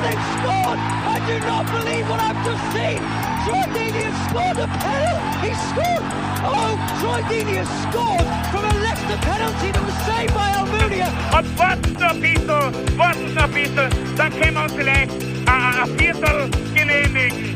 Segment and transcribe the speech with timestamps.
[0.00, 0.80] They've scored!
[0.80, 3.00] I do not believe what I've just seen!
[3.44, 5.44] Troy Deeney has scored a penalty!
[5.44, 6.04] He scored!
[6.40, 11.08] Oh, Troy Deeney has scored from a Leicester penalty that was saved by Almunia!
[11.36, 12.48] Und warten noch ein bisschen,
[12.96, 17.54] warten noch ein bisschen, dann können wir uns vielleicht ein, ein Viertel genehmigen.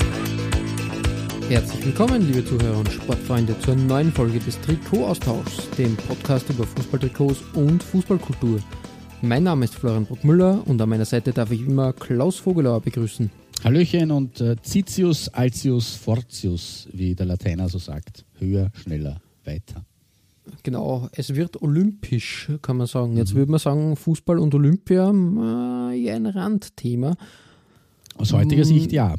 [1.48, 7.40] Herzlich willkommen, liebe Zuhörer und Sportfreunde, zur neuen Folge des Trikot-Austauschs, dem Podcast über Fußballtrikots
[7.54, 8.60] und Fußballkultur.
[9.26, 13.30] Mein Name ist Florian Bruckmüller und an meiner Seite darf ich immer Klaus Vogelauer begrüßen.
[13.64, 18.26] Hallöchen und äh, Citius, Altius, Fortius, wie der Lateiner so sagt.
[18.38, 19.86] Höher, schneller, weiter.
[20.62, 23.16] Genau, es wird olympisch, kann man sagen.
[23.16, 27.16] Jetzt würde man sagen, Fußball und Olympia, äh, eher ein Randthema.
[28.18, 28.66] Aus heutiger Mm.
[28.66, 29.14] Sicht ja.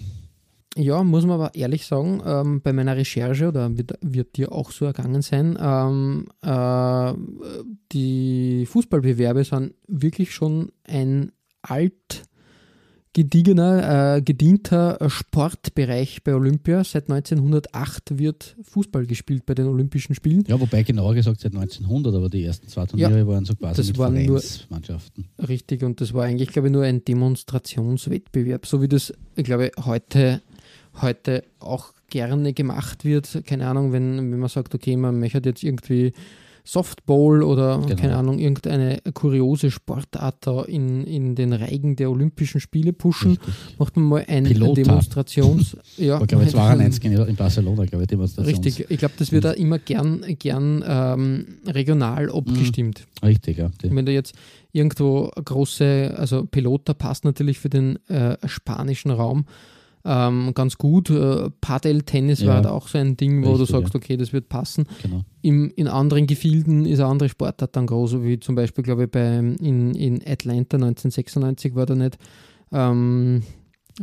[0.77, 4.71] Ja, muss man aber ehrlich sagen, ähm, bei meiner Recherche, oder wird, wird dir auch
[4.71, 7.13] so ergangen sein, ähm, äh,
[7.93, 12.23] die Fußballbewerbe sind wirklich schon ein alt
[13.13, 16.83] gediegener, äh, gedienter Sportbereich bei Olympia.
[16.83, 20.43] Seit 1908 wird Fußball gespielt bei den Olympischen Spielen.
[20.47, 23.87] Ja, wobei genauer gesagt seit 1900, aber die ersten zwei Turniere waren so quasi das
[23.87, 25.29] mit waren nur- Vereinsmannschaften.
[25.47, 29.71] Richtig, und das war eigentlich, glaube ich, nur ein Demonstrationswettbewerb, so wie das, ich glaube,
[29.85, 30.41] heute,
[31.01, 33.43] heute auch gerne gemacht wird.
[33.45, 36.13] Keine Ahnung, wenn, wenn man sagt, okay, man möchte jetzt irgendwie
[36.65, 37.95] Softball oder Genau.
[37.95, 43.53] keine Ahnung, irgendeine kuriose Sportart da in, in den Reigen der Olympischen Spiele pushen, Richtig.
[43.77, 44.81] macht man mal ein Pilota.
[44.81, 45.77] Demonstrations...
[45.97, 48.65] ja, Aber glaube ich, 92 in Barcelona, glaube ich, Demonstrations.
[48.65, 53.05] Richtig, ich glaube, das wird da immer gern, gern ähm, regional abgestimmt.
[53.23, 53.69] Richtig, ja.
[53.83, 54.33] Die, Wenn du jetzt
[54.71, 59.45] irgendwo große, also Pilota passt natürlich für den äh, spanischen Raum
[60.05, 61.09] ähm, ganz gut.
[61.09, 62.47] Äh, Padel-Tennis Ja.
[62.53, 63.97] war da auch so ein Ding, wo du Richtig, sagst, ja.
[63.99, 64.85] okay, das wird passen.
[65.01, 65.21] genau.
[65.41, 69.11] Im, in anderen Gefilden ist eine andere Sportart dann groß, wie zum Beispiel, glaube ich,
[69.11, 72.17] bei, in, in Atlanta 1996 war da nicht
[72.71, 73.41] ähm,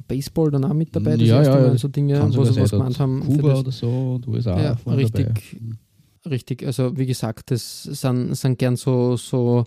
[0.09, 1.17] Baseball dann auch mit dabei.
[1.17, 1.79] Das Ja, erste ja, ja.
[1.79, 3.21] so Dinge, wo sie was gemeint haben.
[3.21, 4.61] Kuba oder so und USA.
[4.61, 5.27] Ja, waren richtig.
[5.27, 5.41] Dabei.
[6.31, 9.65] Richtig, also wie gesagt, das sind, sind gern so, so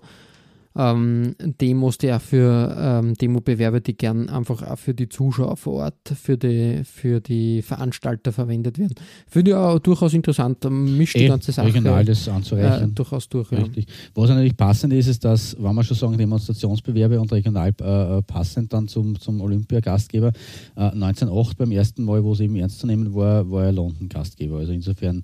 [0.77, 5.85] ähm, Demos, die auch für ähm, Demo-Bewerbe, die gern einfach auch für die Zuschauer vor
[5.85, 8.95] Ort, für die, für die Veranstalter verwendet werden.
[9.27, 13.29] Finde ich auch durchaus interessant, ähm, mischt die Eh, ganze Sache regional das äh, durchaus
[13.29, 13.51] durch.
[13.51, 13.59] Ja.
[13.59, 13.87] Richtig.
[14.13, 18.73] Was natürlich passend ist, ist, dass, wenn wir schon sagen, Demonstrationsbewerbe und regional äh, passend
[18.73, 20.31] dann zum, zum Olympia-Gastgeber,
[20.75, 24.57] äh, 1908 beim ersten Mal, wo es eben ernst zu nehmen war, war er London-Gastgeber.
[24.57, 25.23] Also insofern äh,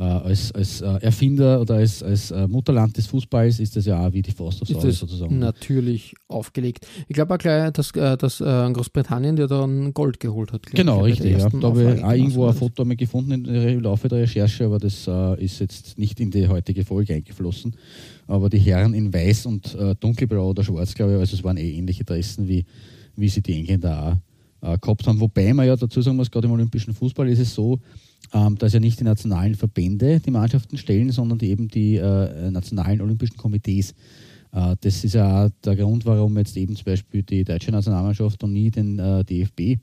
[0.00, 4.12] als, als äh, Erfinder oder als, als äh, Mutterland des Fußballs ist das ja auch
[4.12, 5.38] wie die Faust aufs Auge sozusagen.
[5.38, 6.86] natürlich aufgelegt.
[7.08, 10.66] Ich glaube auch gleich, dass, äh, dass äh, Großbritannien ja dann Gold geholt hat.
[10.66, 11.52] Genau, ich, der richtig.
[11.52, 11.60] Ja.
[11.60, 14.78] Da habe ich auch irgendwo ein Also, Foto einmal gefunden im Laufe der Recherche, aber
[14.78, 17.74] das äh, ist jetzt nicht in die heutige Folge eingeflossen.
[18.26, 21.56] Aber die Herren in weiß und äh, dunkelblau oder schwarz, glaube ich, also es waren
[21.56, 22.64] eh ähnliche Dressen, wie,
[23.16, 24.20] wie sie die Engländer
[24.60, 25.20] auch äh, gehabt haben.
[25.20, 27.80] Wobei man ja dazu sagen muss, gerade im olympischen Fußball ist es so,
[28.32, 32.50] ähm, dass ja nicht die nationalen Verbände die Mannschaften stellen, sondern die eben die äh,
[32.50, 33.94] nationalen olympischen Komitees.
[34.52, 38.42] Äh, das ist ja auch der Grund, warum jetzt eben zum Beispiel die deutsche Nationalmannschaft
[38.44, 39.80] und nie den äh, DFB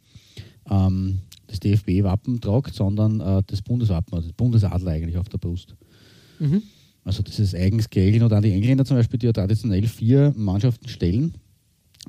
[0.70, 5.76] ähm, das DFB-Wappen tragt, sondern äh, das Bundeswappen, also das Bundesadler eigentlich auf der Brust.
[6.40, 6.62] Mhm.
[7.04, 10.34] Also das ist eigens geregelt und auch die Engländer zum Beispiel, die ja traditionell vier
[10.36, 11.36] Mannschaften stellen,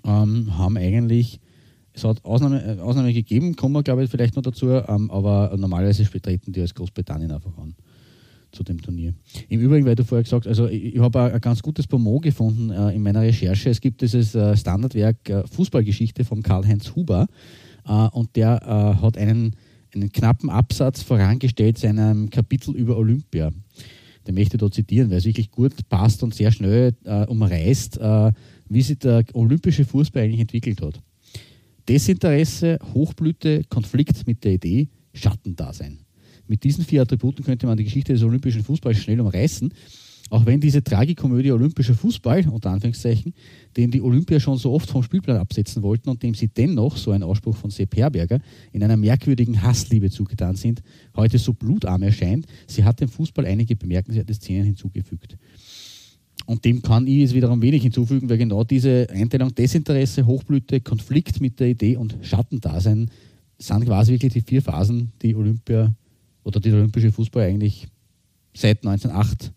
[0.04, 1.40] ähm, haben eigentlich,
[1.98, 5.54] es hat Ausnahme, äh, Ausnahme gegeben, kommen wir glaube ich vielleicht noch dazu, ähm, aber
[5.56, 7.74] normalerweise treten die als Großbritannien einfach an
[8.52, 9.14] zu dem Turnier.
[9.48, 12.22] Im Übrigen, weil du vorher gesagt hast, also ich, ich habe ein, ganz gutes Pomot
[12.22, 13.70] gefunden äh, in meiner Recherche.
[13.70, 17.26] Es gibt dieses äh, Standardwerk äh, Fußballgeschichte von Karl-Heinz Huber
[17.86, 19.54] äh, und der äh, hat einen,
[19.94, 23.50] einen knappen Absatz vorangestellt seinem Kapitel über Olympia.
[24.26, 26.94] Den möchte ich da zitieren, weil es wirklich gut passt und sehr schnell
[27.28, 27.98] umreißt,
[28.68, 31.00] wie sich der olympische Fußball eigentlich entwickelt hat.
[31.88, 36.00] Desinteresse, Hochblüte, Konflikt mit der Idee, Schattendasein.
[36.46, 39.72] Mit diesen vier Attributen könnte man die Geschichte des olympischen Fußballs schnell umreißen.
[40.30, 43.32] Auch wenn diese Tragikomödie olympischer Fußball, unter Anführungszeichen,
[43.78, 47.12] den die Olympia schon so oft vom Spielplan absetzen wollten und dem sie dennoch, so
[47.12, 48.40] ein Ausspruch von Sepp Herberger,
[48.72, 50.82] in einer merkwürdigen Hassliebe zugetan sind,
[51.16, 55.38] heute so blutarm erscheint, sie hat dem Fußball einige bemerkenswerte Szenen hinzugefügt.
[56.48, 61.42] Und dem kann ich jetzt wiederum wenig hinzufügen, weil genau diese Einteilung Desinteresse, Hochblüte, Konflikt
[61.42, 63.10] mit der Idee und Schattendasein
[63.58, 65.92] sind quasi wirklich die vier Phasen, die Olympia
[66.44, 67.86] oder die olympische Fußball eigentlich
[68.56, 69.52] seit 1908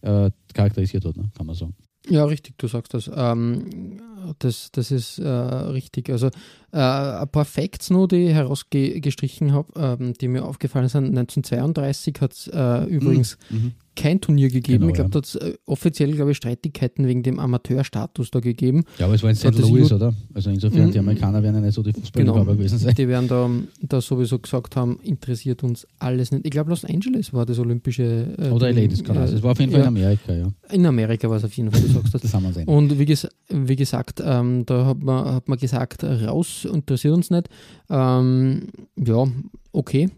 [0.00, 1.30] äh, charakterisiert hat, ne?
[1.36, 1.74] kann man sagen.
[2.08, 3.10] Ja, richtig, du sagst das.
[3.14, 4.00] Ähm,
[4.38, 6.10] das, das ist äh, richtig.
[6.10, 6.28] Also
[6.72, 11.16] äh, ein paar Facts noch, die ich herausgestrichen habe, ähm, die mir aufgefallen sind.
[11.16, 14.80] 1932 hat es äh, übrigens mhm kein Turnier gegeben.
[14.80, 15.12] Genau, ich glaube, ja.
[15.12, 18.84] da hat es äh, offiziell, glaube ich, Streitigkeiten wegen dem Amateurstatus da gegeben.
[18.98, 19.56] Ja, aber es war in St.
[19.58, 20.12] Louis, oder?
[20.32, 21.08] Also insofern, die mhm.
[21.08, 22.94] Amerikaner werden ja nicht so die Fußballliebhaber genau, gewesen sein.
[22.94, 23.50] Die werden da,
[23.82, 26.44] da sowieso gesagt haben, interessiert uns alles nicht.
[26.44, 28.34] Ich glaube, Los Angeles war das olympische...
[28.38, 30.48] Äh, oder LA, das kann äh, Es war auf jeden Fall ja, in Amerika, ja.
[30.72, 32.22] In Amerika war es auf jeden Fall, du sagst das.
[32.22, 32.68] das haben wir sehen.
[32.68, 37.30] Und wie, ges wie gesagt, ähm, da hat man, hat man gesagt, raus, interessiert uns
[37.30, 37.48] nicht.
[37.90, 39.26] Ähm, ja,
[39.72, 40.10] okay.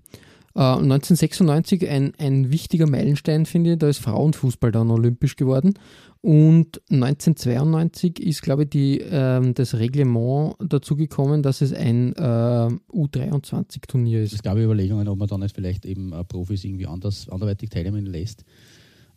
[0.56, 5.74] 1996 äh, ein, ein wichtiger Meilenstein, finde ich, da ist Frauenfußball dann olympisch geworden.
[6.22, 12.68] Und 1992 ist, glaube ich, die, äh, das Reglement dazu gekommen, dass es ein äh,
[12.92, 14.32] U23-Turnier ist.
[14.32, 18.06] Es gab Überlegungen, ob man da nicht vielleicht eben äh, Profis irgendwie anders, anderweitig teilnehmen
[18.06, 18.44] lässt.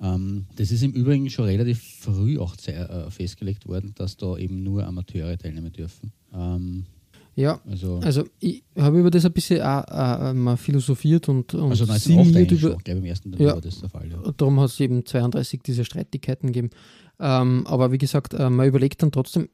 [0.01, 4.63] Ähm, das ist im Übrigen schon relativ früh auch äh, festgelegt worden, dass da eben
[4.63, 6.11] nur Amateure teilnehmen dürfen.
[6.33, 6.85] Ähm,
[7.35, 11.69] ja, also, also ich habe über das ein bisschen auch, auch mal philosophiert und, und
[11.69, 12.71] also sinniert über.
[12.71, 14.09] Schon, glaube im ersten ja, war das der Fall.
[14.09, 14.31] Ja.
[14.35, 16.69] Darum hat es eben 32 diese Streitigkeiten gegeben.
[17.17, 19.49] Ähm, aber wie gesagt, äh, man überlegt dann trotzdem,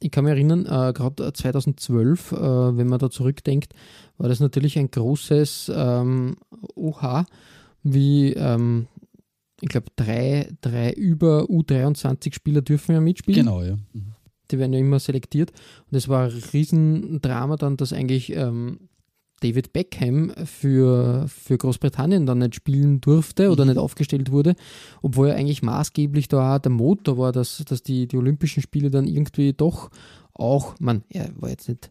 [0.00, 2.36] ich kann mich erinnern, äh, gerade 2012, äh,
[2.76, 3.74] wenn man da zurückdenkt,
[4.18, 6.36] war das natürlich ein großes ähm,
[6.74, 7.26] Oha,
[7.82, 8.88] wie ähm,
[9.62, 13.46] ich glaube, drei, drei über U23 Spieler dürfen ja mitspielen.
[13.46, 13.76] Genau, ja.
[13.92, 14.12] Mhm
[14.52, 15.52] die werden ja immer selektiert.
[15.90, 18.80] Und es war ein Riesendrama dann, dass eigentlich ähm,
[19.40, 23.70] David Beckham für, für Großbritannien dann nicht spielen durfte oder mhm.
[23.70, 24.54] nicht aufgestellt wurde,
[25.00, 28.90] obwohl er eigentlich maßgeblich da auch der Motor war, dass, dass die, die Olympischen Spiele
[28.90, 29.90] dann irgendwie doch
[30.34, 31.90] auch, man, er war jetzt nicht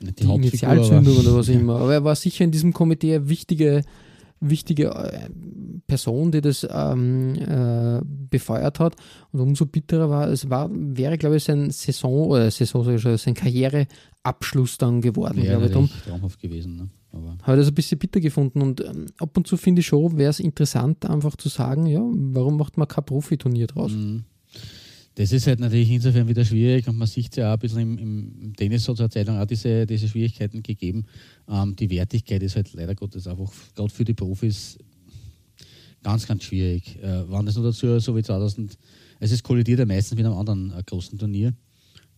[0.00, 3.82] die, die Initialzündung oder was immer, aber er war sicher in diesem Komitee eine wichtige,
[4.40, 5.28] wichtige äh,
[5.86, 8.96] Person, die das ähm, äh, befeuert hat.
[9.32, 14.78] Und umso bitterer war, es war, wäre, glaube ich, sein Saison oder Saison, sein Karriereabschluss
[14.78, 15.42] dann geworden.
[15.42, 16.76] Wäre natürlich traumhaft gewesen.
[16.76, 16.88] Ne?
[17.42, 20.30] Habe das ein bisschen bitter gefunden und ähm, ab und zu finde ich schon, wäre
[20.30, 23.92] es interessant, einfach zu sagen, ja, warum macht man kein Profiturnier draus?
[23.92, 24.24] Mhm.
[25.18, 27.98] Das ist halt natürlich insofern wieder schwierig und man sieht es ja auch ein bisschen
[27.98, 31.06] im, im Tennis so zur Zeit lang auch diese, diese Schwierigkeiten gegeben.
[31.48, 34.78] Ähm, die Wertigkeit ist halt leider Gottes einfach gerade für die Profis
[36.04, 37.02] ganz, ganz schwierig.
[37.02, 38.78] Äh, waren das nur dazu so wie 2000,
[39.18, 41.52] also es kollidiert ja meistens mit einem anderen äh, großen Turnier.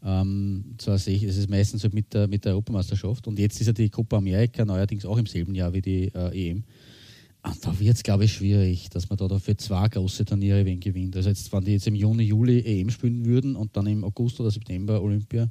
[0.04, 3.62] Ähm, zwar sehe ich, es ist meistens halt mit der, mit der Europameisterschaft und jetzt
[3.62, 6.64] ist ja die Copa America neuerdings auch im selben Jahr wie die äh, EM.
[7.42, 10.78] Und da wird es, glaube ich, schwierig, dass man da für zwei große Turniere wen
[10.78, 11.16] gewinnt.
[11.16, 14.40] Also jetzt, wenn die jetzt im Juni, Juli EM spielen würden und dann im August
[14.40, 15.50] oder September Olympia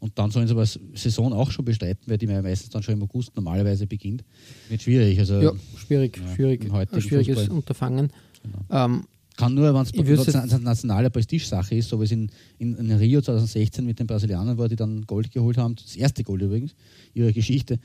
[0.00, 3.02] und dann sollen sie aber Saison auch schon bestreiten, weil die meistens dann schon im
[3.04, 4.22] August normalerweise beginnt,
[4.68, 5.18] wird schwierig.
[5.18, 6.70] Also, ja, schwierig, ja, schwierig.
[6.70, 7.56] Ein schwieriges Fußball.
[7.56, 8.12] Unterfangen.
[8.42, 8.84] Genau.
[8.84, 9.04] Ähm,
[9.38, 13.22] Kann nur, wenn es eine nationale Prestigesache ist, so wie es in, in, in, Rio
[13.22, 16.74] 2016 mit den Brasilianern war, die dann Gold geholt haben, das erste Gold übrigens,
[17.14, 17.78] ihre Geschichte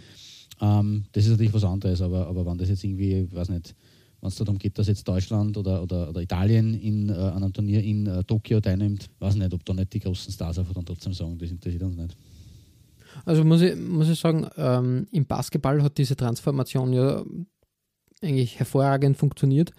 [0.61, 3.75] ähm, das ist natürlich was anderes, aber, aber wenn das jetzt irgendwie, weiß nicht,
[4.21, 7.53] wenn es darum geht, dass jetzt Deutschland oder, oder, oder Italien in, äh, an einem
[7.53, 10.85] Turnier in äh, Tokio teilnimmt, weiß nicht, ob da nicht die großen Stars einfach dann
[10.85, 12.17] trotzdem sagen, das interessiert uns nicht.
[13.25, 17.23] Also muss ich, muss ich sagen, ähm, im Basketball hat diese Transformation ja
[18.21, 19.71] eigentlich hervorragend funktioniert.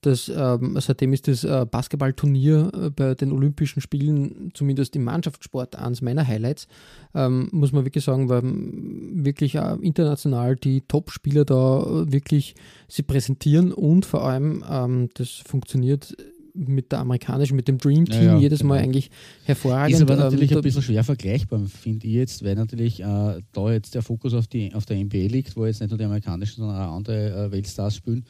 [0.00, 5.74] Das, ähm, seitdem ist das äh, Basketballturnier äh, bei den Olympischen Spielen, zumindest im Mannschaftssport,
[5.74, 6.68] eines meiner Highlights.
[7.14, 12.54] Ähm, muss man wirklich sagen, weil wirklich äh, international die Top-Spieler da äh, wirklich
[12.86, 16.16] sie präsentieren und vor allem ähm, das funktioniert
[16.54, 18.84] mit der amerikanischen, mit dem Dream Team ja, ja, jedes Mal genau.
[18.84, 19.10] eigentlich
[19.44, 19.94] hervorragend.
[19.94, 23.72] Ist aber natürlich ähm, ein bisschen schwer vergleichbar, finde ich jetzt, weil natürlich äh, da
[23.72, 26.60] jetzt der Fokus auf, die, auf der NBA liegt, wo jetzt nicht nur die amerikanischen,
[26.60, 28.24] sondern auch andere äh, Weltstars spielen.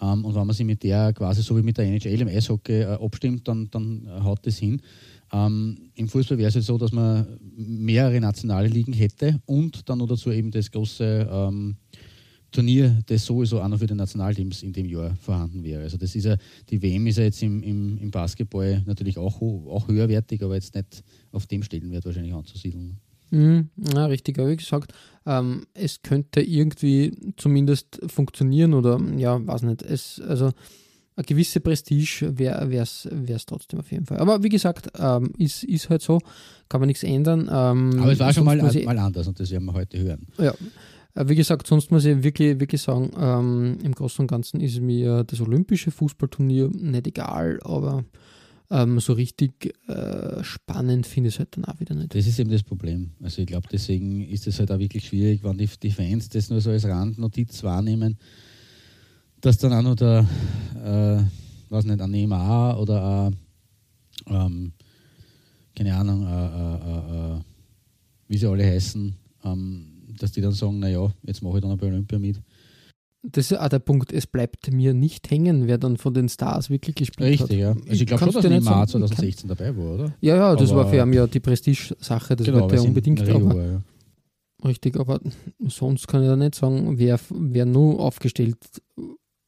[0.00, 2.82] Ähm, und wenn man sich mit der quasi so wie mit der NHL im Eishockey
[2.82, 4.80] äh, abstimmt, dann, dann haut das hin.
[5.32, 9.98] Ähm, Im Fußball wäre es jetzt so, dass man mehrere nationale Ligen hätte und dann
[9.98, 11.76] noch dazu eben das große ähm,
[12.52, 15.82] Turnier, das sowieso auch noch für die Nationalteams in dem Jahr vorhanden wäre.
[15.82, 16.36] Also das ist ja,
[16.70, 20.74] die WM ist ja jetzt im, im, im Basketball natürlich auch, auch höherwertig, aber jetzt
[20.74, 22.98] nicht auf dem Stellenwert wahrscheinlich anzusiedeln.
[23.30, 24.92] Mhm, ja, richtig, aber wie gesagt,
[25.26, 29.82] ähm, es könnte irgendwie zumindest funktionieren oder ja, weiß nicht.
[29.82, 30.52] Es, also
[31.16, 34.18] eine gewisse Prestige wäre es trotzdem auf jeden Fall.
[34.18, 36.20] Aber wie gesagt, ähm, ist, ist halt so,
[36.68, 37.48] kann man nichts ändern.
[37.50, 40.26] Ähm, Aber es war schon mal, mal anders und das werden wir heute hören.
[40.38, 40.52] Ja.
[41.14, 44.80] Äh, wie gesagt, sonst muss ich wirklich, wirklich sagen, ähm, im Großen und Ganzen ist
[44.80, 48.04] mir das olympische Fußballturnier nicht egal, aber
[48.70, 52.14] ähm, so richtig äh, spannend finde ich es halt dann auch wieder nicht.
[52.14, 53.12] Das ist eben das Problem.
[53.22, 56.50] Also ich glaube, deswegen ist es halt auch wirklich schwierig, wenn die, die Fans das
[56.50, 58.18] nur so als Randnotiz wahrnehmen.
[59.40, 60.26] dass dann auch noch der,
[60.84, 61.22] äh,
[61.68, 63.36] was nicht, ein Neymar oder ein,
[64.26, 64.72] ähm,
[65.74, 67.40] keine Ahnung, äh, äh, äh,
[68.28, 69.86] wie sie alle heißen, ähm,
[70.18, 72.40] dass die dann sagen, naja, jetzt mache ich dann bei Olympia mit.
[73.32, 76.70] Das ist auch der Punkt, es bleibt mir nicht hängen, wer dann von den Stars
[76.70, 77.76] wirklich gespielt Richtig, hat.
[77.76, 77.82] ja.
[77.88, 80.14] Also ich glaube schon, dass Neymar 2016 dabei war, oder?
[80.20, 83.20] Ja, ja, das aber war für ihn ja die Prestige-Sache, das genau, wollte er unbedingt.
[83.26, 83.82] Rio Aber, ja.
[84.64, 85.20] Richtig, aber
[85.66, 88.56] sonst kann ich da nicht sagen, wer, wer nur aufgestellt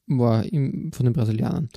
[0.06, 1.68] war im, von den Brasilianern.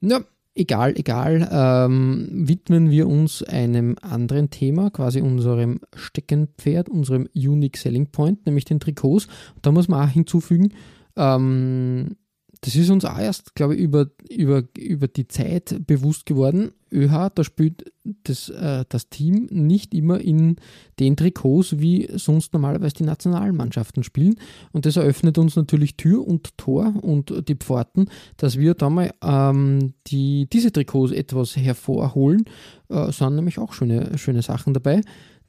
[0.00, 0.20] Ja,
[0.54, 1.48] egal, egal.
[1.50, 8.64] Ähm, widmen wir uns einem anderen Thema, quasi unserem Steckenpferd, unserem Unique Selling Point, nämlich
[8.64, 9.28] den Trikots.
[9.62, 10.72] Da muss man auch hinzufügen,
[11.18, 12.16] ähm,
[12.62, 16.72] das ist uns auch erst, glaube ich, über, über, über die Zeit bewusst geworden.
[16.90, 17.92] ÖH, da spielt
[18.24, 20.56] das, äh, das Team nicht immer in
[20.98, 24.36] den Trikots, wie sonst normalerweise die Nationalmannschaften spielen.
[24.72, 28.08] Und das eröffnet uns natürlich Tür und Tor und die Pforten,
[28.38, 32.44] dass wir da mal ähm, die, diese Trikots etwas hervorholen.
[32.88, 35.02] Äh, sind nämlich auch schöne, schöne Sachen dabei.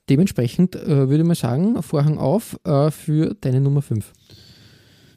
[0.10, 4.12] Dementsprechend äh, würde ich mal sagen, Vorhang auf äh, für deine Nummer 5.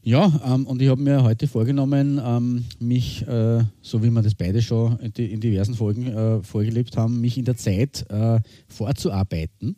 [0.04, 4.34] Ja, ähm, und ich habe mir heute vorgenommen, ähm, mich, äh, so wie wir das
[4.34, 8.40] beide schon in, die, in diversen Folgen äh, vorgelebt haben, mich in der Zeit äh,
[8.66, 9.76] vorzuarbeiten.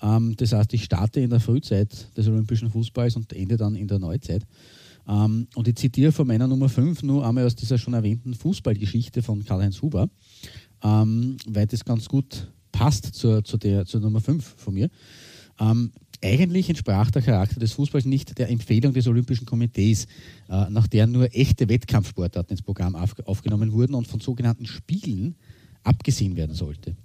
[0.00, 3.88] Ähm, das heißt, ich starte in der Frühzeit des olympischen Fußballs und ende dann in
[3.88, 4.42] der Neuzeit.
[5.06, 9.20] Ähm, und ich zitiere von meiner Nummer 5 nur einmal aus dieser schon erwähnten Fußballgeschichte
[9.20, 10.08] von Karl-Heinz Huber,
[10.82, 14.88] ähm, weil das ganz gut passt zur, zur, der, zur Nummer 5 von mir.
[16.22, 20.06] Eigentlich entsprach der Charakter des Fußballs nicht der Empfehlung des Olympischen Komitees,
[20.48, 25.36] äh, nach der nur echte Wettkampfsportarten ins Programm auf, aufgenommen wurden und von sogenannten Spielen
[25.84, 26.96] abgesehen werden sollte.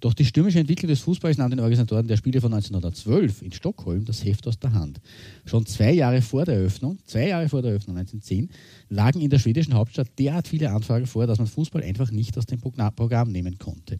[0.00, 4.04] Doch die stürmische Entwicklung des Fußballs nahm den Organisatoren der Spiele von 1912 in Stockholm
[4.04, 5.00] das Heft aus der Hand.
[5.46, 8.50] Schon zwei Jahre vor der Eröffnung, zwei Jahre vor der Eröffnung 1910,
[8.90, 12.46] lagen in der schwedischen Hauptstadt derart viele Anfragen vor, dass man Fußball einfach nicht aus
[12.46, 13.98] dem Programm nehmen konnte.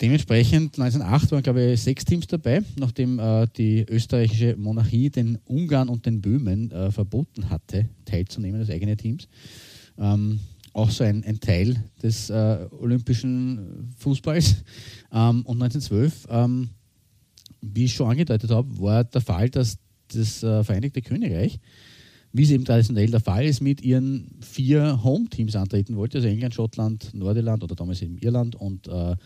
[0.00, 5.88] Dementsprechend 1908 waren, glaube ich, sechs Teams dabei, nachdem äh, die österreichische Monarchie den Ungarn
[5.88, 9.26] und den Böhmen äh, verboten hatte, teilzunehmen als eigene Teams.
[9.98, 10.40] Ähm,
[10.74, 14.56] auch so ein, ein Teil des äh, olympischen Fußballs.
[15.12, 16.68] Ähm, und 1912, ähm,
[17.62, 19.78] wie ich schon angedeutet habe, war der Fall, dass
[20.12, 21.58] das äh, Vereinigte Königreich,
[22.32, 26.54] wie es eben traditionell der Fall ist, mit ihren vier Home-Teams antreten wollte, also England,
[26.54, 29.16] Schottland, Nordirland oder damals eben Irland und äh,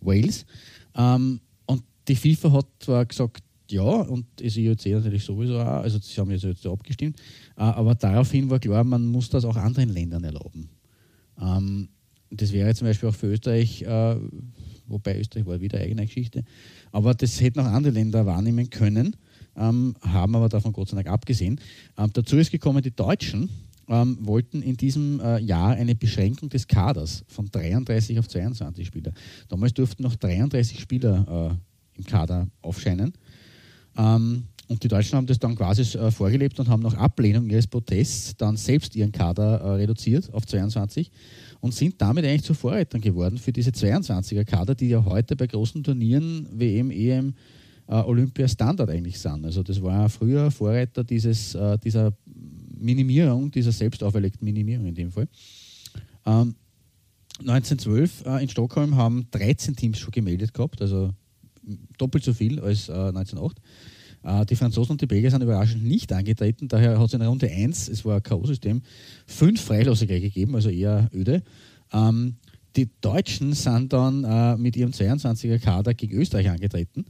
[0.00, 0.46] Wales.
[0.94, 5.98] Ähm, und die FIFA hat zwar gesagt, ja, und das IOC natürlich sowieso auch, also
[5.98, 7.18] sie haben jetzt so abgestimmt,
[7.56, 10.68] äh, aber daraufhin war klar, man muss das auch anderen Ländern erlauben.
[11.40, 11.88] Ähm,
[12.30, 14.16] das wäre zum Beispiel auch für Österreich, äh,
[14.86, 16.44] wobei Österreich war wieder eigene Geschichte,
[16.92, 19.16] aber das hätten auch andere Länder wahrnehmen können,
[19.56, 21.60] ähm, haben aber davon Gott sei Dank abgesehen.
[21.98, 23.48] Ähm, dazu ist gekommen, die Deutschen
[23.88, 29.12] ähm, wollten in diesem äh, Jahr eine Beschränkung des Kaders von 33 auf 22 Spieler.
[29.48, 31.58] Damals durften noch 33 Spieler
[31.94, 33.12] äh, im Kader aufscheinen.
[33.96, 37.68] Ähm, und die Deutschen haben das dann quasi äh, vorgelebt und haben nach Ablehnung ihres
[37.68, 41.10] Protests dann selbst ihren Kader äh, reduziert auf 22
[41.60, 45.46] und sind damit eigentlich zu Vorreitern geworden für diese 22er Kader, die ja heute bei
[45.46, 47.34] großen Turnieren, WM, EM,
[47.86, 49.44] äh, Olympia Standard eigentlich sind.
[49.44, 52.12] Also das war früher Vorreiter dieses, äh, dieser
[52.76, 55.28] Minimierung, dieser selbst auferlegten Minimierung in dem Fall.
[56.24, 56.54] Ähm,
[57.40, 61.10] 1912 äh, in Stockholm haben 13 Teams schon gemeldet gehabt, also
[61.98, 63.58] doppelt so viel als äh, 1908.
[64.22, 67.50] Äh, die Franzosen und die Belgier sind überraschend nicht angetreten, daher hat es in Runde
[67.50, 68.80] 1, es war ein K.O.-System,
[69.26, 71.42] fünf Freilose gegeben, also eher öde.
[71.92, 72.36] Ähm,
[72.74, 77.06] die Deutschen sind dann äh, mit ihrem 22er Kader gegen Österreich angetreten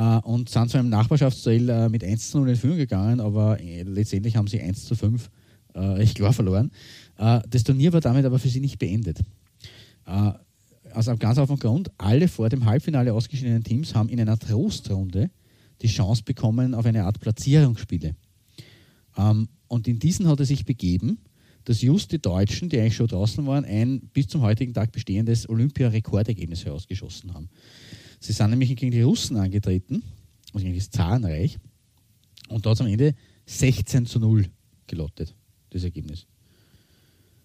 [0.00, 3.82] und sind zwar im Nachbarschaftsduell äh, mit 1 zu 0 in Führung gegangen, aber äh,
[3.82, 5.30] letztendlich haben sie 1 zu 5
[5.74, 6.70] äh, recht klar verloren.
[7.16, 9.20] Äh, das Turnier war damit aber für sie nicht beendet.
[10.06, 10.32] Äh,
[10.92, 15.30] also ganz auf dem Grund, alle vor dem Halbfinale ausgeschiedenen Teams haben in einer Trostrunde
[15.82, 18.14] die Chance bekommen auf eine Art Platzierungsspiele.
[19.16, 21.18] Ähm, und in diesen hat er sich begeben,
[21.64, 25.48] dass just die Deutschen, die eigentlich schon draußen waren, ein bis zum heutigen Tag bestehendes
[25.48, 27.50] Olympia-Rekordergebnis herausgeschossen haben.
[28.20, 30.02] Sie sind nämlich gegen die Russen angetreten,
[30.52, 31.58] also gegen das Zarenreich,
[32.48, 33.14] und da hat es am Ende
[33.46, 34.46] 16 zu 0
[34.86, 35.34] gelottet,
[35.70, 36.26] das Ergebnis.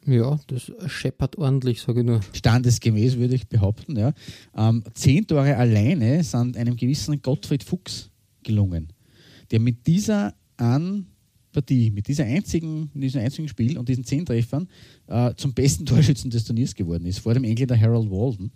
[0.06, 2.20] Ja, das scheppert ordentlich, sage ich nur.
[2.34, 3.98] Standesgemäß würde ich behaupten.
[3.98, 4.13] Ja.
[4.56, 8.10] Ähm, zehn Tore alleine sind einem gewissen Gottfried Fuchs
[8.44, 8.89] gelungen,
[9.51, 11.06] der mit dieser an
[11.53, 14.68] Partie, mit dieser einzigen, diesem einzigen Spiel und diesen zehn Treffern
[15.08, 18.51] äh, zum besten Torschützen des Turniers geworden ist, vor dem Engländer Harold Walden.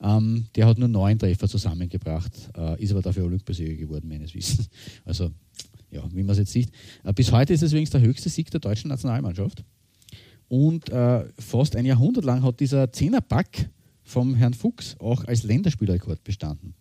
[0.00, 4.68] Ähm, der hat nur neun Treffer zusammengebracht, äh, ist aber dafür Olympiasieger geworden, meines Wissens.
[5.04, 5.30] Also
[5.90, 6.70] ja, wie man es jetzt sieht.
[7.04, 9.64] Äh, bis heute ist es übrigens der höchste Sieg der deutschen Nationalmannschaft.
[10.48, 13.70] Und äh, fast ein Jahrhundert lang hat dieser Zehnerpack
[14.02, 16.74] vom Herrn Fuchs auch als Länderspielrekord bestanden.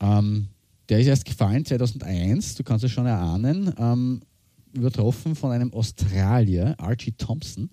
[0.00, 0.48] Ähm,
[0.88, 4.22] der ist erst gefallen 2001, du kannst es schon erahnen, ähm,
[4.72, 7.70] übertroffen von einem Australier, Archie Thompson.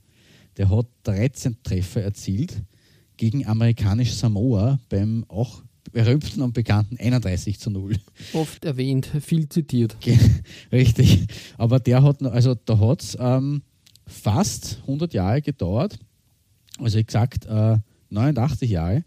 [0.58, 2.64] Der hat 13 Treffer erzielt
[3.18, 7.96] gegen amerikanisch Samoa beim auch berühmten und bekannten 31 zu 0.
[8.34, 9.98] Oft erwähnt, viel zitiert.
[10.72, 11.28] Richtig.
[11.58, 13.62] Aber der hat, also da hat es ähm,
[14.06, 15.98] fast 100 Jahre gedauert,
[16.80, 17.78] also exakt äh,
[18.10, 19.04] 89 Jahre,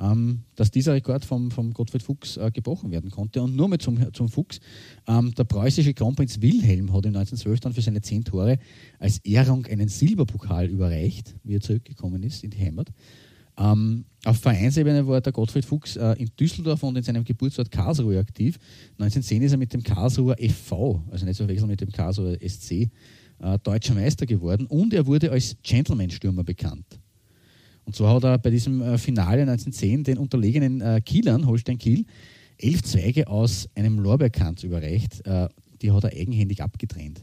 [0.00, 3.42] ähm, dass dieser Rekord vom, vom Gottfried Fuchs äh, gebrochen werden konnte.
[3.42, 4.60] Und nur mit zum, zum Fuchs,
[5.06, 8.58] ähm, der preußische Kronprinz Wilhelm hat in 1912 dann für seine zehn Tore
[8.98, 12.92] als Ehrung einen Silberpokal überreicht, wie er zurückgekommen ist in die Heimat.
[13.58, 18.18] Ähm, auf Vereinsebene war der Gottfried Fuchs äh, in Düsseldorf und in seinem Geburtsort Karlsruhe
[18.18, 18.58] aktiv.
[18.98, 22.72] 1910 ist er mit dem Karlsruher FV, also nicht zu verwechseln mit dem Karlsruher SC,
[22.72, 22.88] äh,
[23.62, 27.00] deutscher Meister geworden und er wurde als Gentleman-Stürmer bekannt.
[27.84, 32.04] Und zwar hat er bei diesem äh, Finale 1910 den unterlegenen äh, Kielern, Holstein Kiel,
[32.58, 35.26] elf Zweige aus einem Lorbeerkranz überreicht.
[35.26, 35.48] Äh,
[35.80, 37.22] die hat er eigenhändig abgetrennt.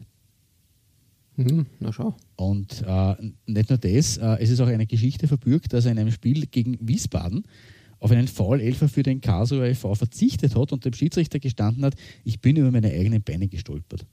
[1.38, 2.16] Mhm, na schau.
[2.36, 3.16] Und äh,
[3.46, 6.46] nicht nur das, äh, es ist auch eine Geschichte verbürgt, dass er in einem Spiel
[6.46, 7.44] gegen Wiesbaden
[8.00, 9.96] auf einen Foul-Elfer für den Karlsruher e.V.
[9.96, 14.06] verzichtet hat und dem Schiedsrichter gestanden hat, ich bin über meine eigenen Beine gestolpert.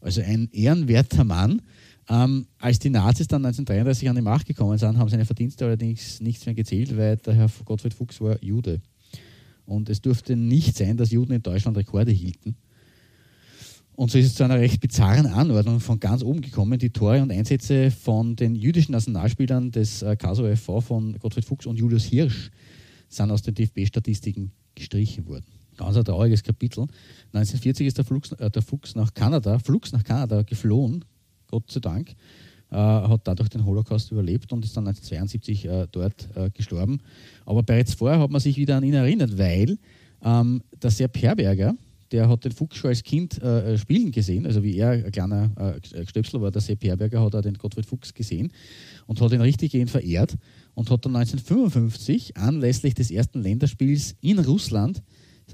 [0.00, 1.62] Also ein ehrenwerter Mann.
[2.08, 6.20] Ähm, als die Nazis dann 1933 an die Macht gekommen sind, haben seine Verdienste allerdings
[6.20, 8.80] nichts mehr gezählt, weil der Herr Gottfried Fuchs war Jude.
[9.66, 12.56] Und es durfte nicht sein, dass Juden in Deutschland Rekorde hielten.
[14.00, 16.78] Und so ist es zu einer recht bizarren Anordnung von ganz oben gekommen.
[16.78, 21.78] Die Tore und Einsätze von den jüdischen Nationalspielern des äh, KSO von Gottfried Fuchs und
[21.78, 22.50] Julius Hirsch
[23.10, 25.44] sind aus den DFB-Statistiken gestrichen worden.
[25.76, 26.86] Ganz ein trauriges Kapitel.
[27.34, 31.04] 1940 ist der, Flux, äh, der Fuchs nach Kanada, Flux nach Kanada geflohen,
[31.48, 32.14] Gott sei Dank,
[32.70, 37.00] äh, hat dadurch den Holocaust überlebt und ist dann 1972 äh, dort äh, gestorben.
[37.44, 39.76] Aber bereits vorher hat man sich wieder an ihn erinnert, weil
[40.24, 41.74] ähm, der Sepp Herberger,
[42.12, 45.50] der hat den Fuchs schon als Kind äh, spielen gesehen, also wie er ein kleiner
[45.56, 48.52] äh, Stöpsel war, der Sepp Herberger, hat er den Gottfried Fuchs gesehen
[49.06, 50.36] und hat ihn richtig gehend verehrt
[50.74, 55.02] und hat dann 1955 anlässlich des ersten Länderspiels in Russland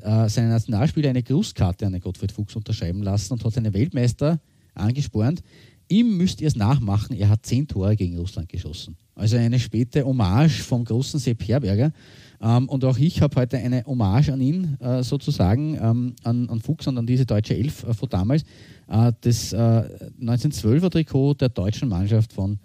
[0.03, 4.41] äh, seine Nationalspieler eine Grußkarte an den Gottfried Fuchs unterschreiben lassen und hat seine Weltmeister
[4.75, 5.43] angespornt,
[5.89, 8.97] ihm müsst ihr es nachmachen, er hat zehn Tore gegen Russland geschossen.
[9.15, 11.93] Also eine späte Hommage vom großen Sepp Herberger.
[12.41, 16.61] Ähm, und auch ich habe heute eine Hommage an ihn äh, sozusagen, ähm, an, an,
[16.61, 18.43] Fuchs und an diese deutsche Elf äh, von damals.
[18.89, 22.59] Äh, das 1912er äh, Trikot der deutschen Mannschaft von,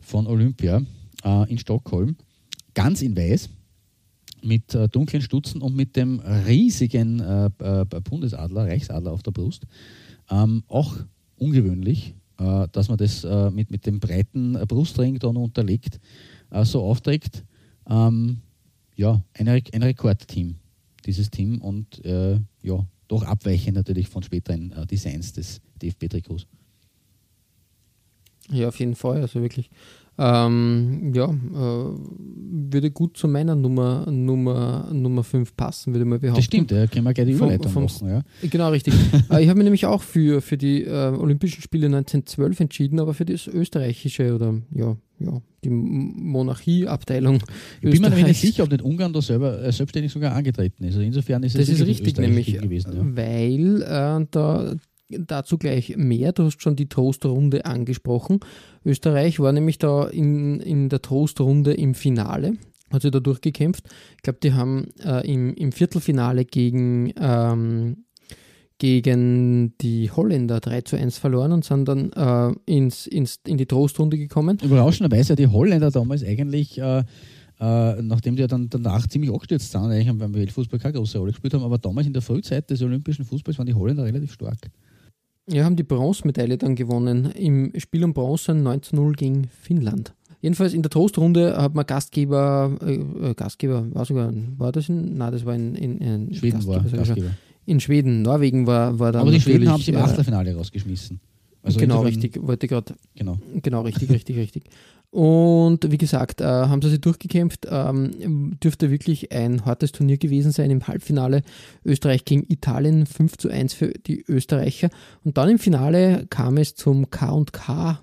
[0.00, 0.82] von Olympia
[1.24, 2.16] äh, in Stockholm.
[2.74, 3.50] Ganz in weiß,
[4.42, 7.22] mit äh, dunklen Stutzen und mit dem riesigen
[8.04, 9.64] Bundesadler, Reichsadler auf der Brust.
[10.30, 10.96] Ähm, auch
[11.36, 12.14] ungewöhnlich,
[12.72, 16.00] dass man das mit, mit dem breiten Brustring dann unterlegt,
[16.64, 17.44] so aufträgt.
[17.88, 18.38] Ähm,
[18.96, 20.56] ja, ein, ein Rekordteam,
[21.04, 26.46] dieses Team und äh, ja, doch abweichend natürlich von späteren äh, Designs des DFB-Trikots.
[28.50, 29.70] Ja, auf jeden Fall, also wirklich.
[30.16, 31.98] Ähm, ja, äh,
[32.70, 36.38] würde gut zu meiner Nummer Nummer Nummer 5 passen, würde man behaupten.
[36.38, 38.08] Das stimmt, ja, können wir gerne die Überleitung vom, machen.
[38.08, 38.22] Ja.
[38.48, 38.94] Genau, richtig.
[39.30, 43.12] äh, ich habe mich nämlich auch für, für die äh, Olympischen Spiele 1912 entschieden, aber
[43.12, 47.42] für das österreichische oder ja, ja, die Monarchieabteilung.
[47.82, 50.94] Ich bin mir nicht sicher, ob nicht Ungarn da selber äh, selbstständig sogar angetreten ist.
[50.94, 52.92] Also insofern ist es das ist richtig, nämlich, gewesen.
[52.94, 53.02] Ja.
[53.16, 54.76] Weil äh, da
[55.18, 56.32] dazu gleich mehr.
[56.32, 58.40] Du hast schon die Trostrunde angesprochen.
[58.84, 62.54] Österreich war nämlich da in, in der Trostrunde im Finale,
[62.90, 63.84] hat sich da durchgekämpft.
[64.16, 68.04] Ich glaube, die haben äh, im, im Viertelfinale gegen, ähm,
[68.78, 73.66] gegen die Holländer 3 zu 1 verloren und sind dann äh, ins, ins, in die
[73.66, 74.58] Trostrunde gekommen.
[74.62, 76.78] Überraschenderweise die Holländer damals eigentlich.
[76.78, 77.04] Äh,
[77.60, 81.30] äh, nachdem die ja dann danach ziemlich abgestürzt sind, eigentlich beim Weltfußball keine große Rolle
[81.32, 84.58] gespielt haben, aber damals in der Frühzeit des olympischen Fußballs waren die Holländer relativ stark.
[85.46, 90.14] Ja, haben die Bronzemedaille dann gewonnen im Spiel um Bronze 19-0 gegen Finnland.
[90.40, 95.16] Jedenfalls in der Trostrunde hat man Gastgeber, äh, äh, Gastgeber, war sogar, war das in,
[95.16, 97.30] nein, das war in, in, in Schweden Gastgeber, war Gastgeber.
[97.66, 101.20] In Schweden, Norwegen war, war dann Aber die Schweden haben sie im Achtelfinale rausgeschmissen.
[101.62, 102.94] Also genau, richtig, wollte gerade.
[103.14, 103.38] Genau.
[103.62, 104.64] Genau, richtig, richtig, richtig.
[105.14, 107.68] Und wie gesagt, äh, haben sie sich durchgekämpft.
[107.70, 111.42] Ähm, dürfte wirklich ein hartes Turnier gewesen sein im Halbfinale.
[111.84, 114.90] Österreich gegen Italien 5 zu 1 für die Österreicher.
[115.22, 118.02] Und dann im Finale kam es zum KK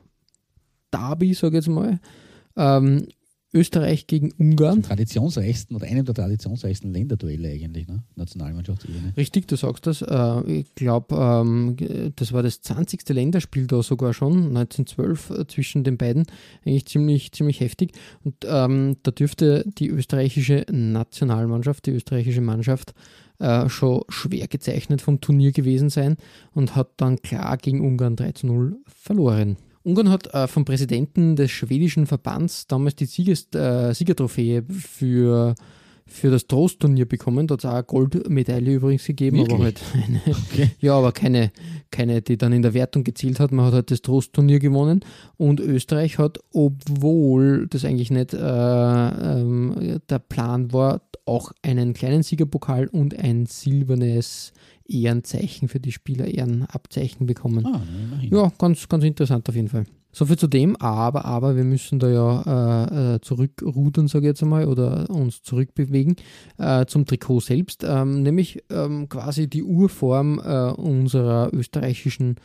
[0.92, 2.00] Derby, sage ich jetzt mal.
[2.56, 3.08] Ähm,
[3.54, 4.82] Österreich gegen Ungarn.
[4.82, 8.04] Traditionsreichsten oder einem der traditionsreichsten Länderduelle eigentlich, ne?
[8.16, 9.14] Nationalmannschaftsebene.
[9.18, 10.02] Richtig, du sagst das.
[10.02, 11.76] Äh, ich glaube, ähm,
[12.16, 13.10] das war das 20.
[13.10, 16.26] Länderspiel da sogar schon, 1912 äh, zwischen den beiden.
[16.66, 17.92] Eigentlich ziemlich, ziemlich heftig.
[18.24, 22.94] Und ähm, da dürfte die österreichische Nationalmannschaft, die österreichische Mannschaft,
[23.40, 26.16] äh, schon schwer gezeichnet vom Turnier gewesen sein
[26.54, 29.58] und hat dann klar gegen Ungarn 3 zu 0 verloren.
[29.84, 35.56] Ungarn hat äh, vom Präsidenten des schwedischen Verbands damals die Sieges, äh, Siegertrophäe für,
[36.06, 37.48] für das Trostturnier bekommen.
[37.48, 39.56] Da hat es auch eine Goldmedaille übrigens gegeben, Wirklich?
[39.56, 40.22] aber halt eine,
[40.80, 41.52] ja, aber keine,
[41.90, 43.52] keine, die dann in der Wertung gezielt hat.
[43.52, 45.02] Man hat halt das Trostturnier gewonnen
[45.38, 52.24] und Österreich hat, obwohl das eigentlich nicht äh, ähm, der Plan war, auch einen kleinen
[52.24, 54.54] Siegerpokal und ein silbernes
[54.88, 57.66] Ehrenzeichen für die Spieler, Ehrenabzeichen bekommen.
[57.66, 57.82] Ah.
[58.22, 59.86] Ja, ganz, ganz interessant auf jeden Fall.
[60.14, 64.32] So viel zu dem, aber, aber wir müssen da ja äh, äh, zurückrudern, sage ich
[64.32, 66.18] jetzt einmal, oder uns zurückbewegen
[66.58, 72.36] äh, zum Trikot selbst, ähm, nämlich ähm, quasi die Urform äh, unserer österreichischen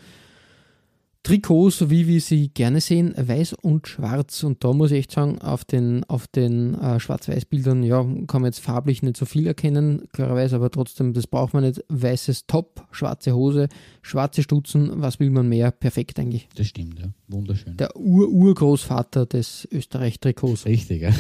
[1.27, 4.45] Trikots, wie wir sie gerne sehen, weiß und schwarz.
[4.45, 8.45] Und da muss ich echt sagen, auf den, auf den äh, Schwarz-Weiß-Bildern, ja, kann man
[8.45, 11.83] jetzt farblich nicht so viel erkennen, klarerweise, aber trotzdem, das braucht man nicht.
[11.89, 13.69] Weißes Top, schwarze Hose,
[14.03, 15.73] schwarze Stutzen, was will man mehr?
[15.73, 16.49] Perfekt eigentlich.
[16.55, 17.07] Das stimmt, ja.
[17.27, 17.77] Wunderschön.
[17.77, 20.65] Der Ur-Urgroßvater des Österreich-Trikots.
[20.65, 21.11] Richtig, ja.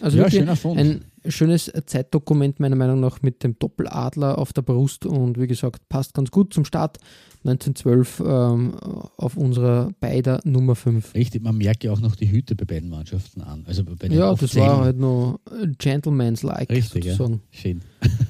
[0.00, 0.78] Also ja, schöner Fund.
[0.78, 5.88] ein schönes Zeitdokument meiner Meinung nach mit dem Doppeladler auf der Brust und wie gesagt,
[5.88, 6.98] passt ganz gut zum Start
[7.44, 8.74] 1912 ähm,
[9.16, 11.14] auf unserer beider Nummer 5.
[11.14, 13.64] Richtig, man merkt ja auch noch die Hüte bei beiden Mannschaften an.
[13.66, 15.38] Also bei den Ja, das war halt noch
[15.78, 17.14] Gentleman's-like Richtig, ja.
[17.14, 17.42] sozusagen.
[17.50, 17.80] Schön.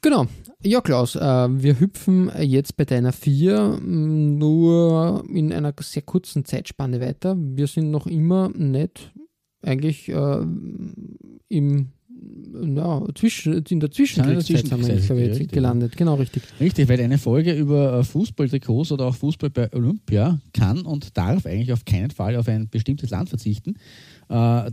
[0.00, 0.26] Genau.
[0.62, 7.00] Ja, Klaus, äh, wir hüpfen jetzt bei deiner 4 nur in einer sehr kurzen Zeitspanne
[7.00, 7.36] weiter.
[7.36, 9.12] Wir sind noch immer nicht
[9.62, 10.46] eigentlich äh,
[11.48, 11.88] im
[12.74, 15.52] ja, zwischen, in der Zwischenkriegszeit sind wir, Zwischenkriegszeit, glaube ich, jetzt richtig.
[15.52, 15.96] gelandet.
[15.96, 16.42] Genau, richtig.
[16.60, 21.46] Richtig, weil eine Folge über äh, Fußballtrikots oder auch Fußball bei Olympia kann und darf
[21.46, 23.76] eigentlich auf keinen Fall auf ein bestimmtes Land verzichten,
[24.28, 24.70] äh,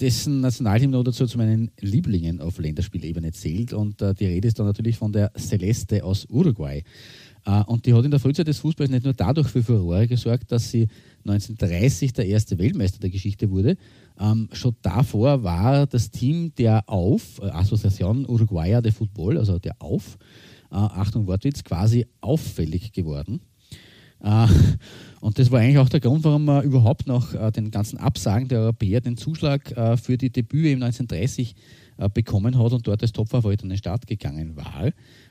[0.00, 3.72] dessen Nationalhymne oder dazu zu meinen Lieblingen auf Länderspielebene zählt.
[3.72, 6.82] Und äh, die Rede ist dann natürlich von der Celeste aus Uruguay.
[7.44, 10.52] Äh, und die hat in der Frühzeit des Fußballs nicht nur dadurch für Furore gesorgt,
[10.52, 10.88] dass sie
[11.26, 13.76] 1930 der erste Weltmeister der Geschichte wurde.
[14.18, 19.76] Ähm, schon davor war das Team der AUF, äh, Associación Uruguaya de Fútbol, also der
[19.78, 20.18] AUF,
[20.70, 23.40] äh, Achtung Wortwitz, quasi auffällig geworden.
[25.22, 28.60] Und das war eigentlich auch der Grund, warum man überhaupt nach den ganzen Absagen der
[28.60, 31.54] Europäer den Zuschlag für die Debüte im 1930
[32.00, 34.90] äh, bekommen hat und dort als Topfavorit an den Start gegangen war.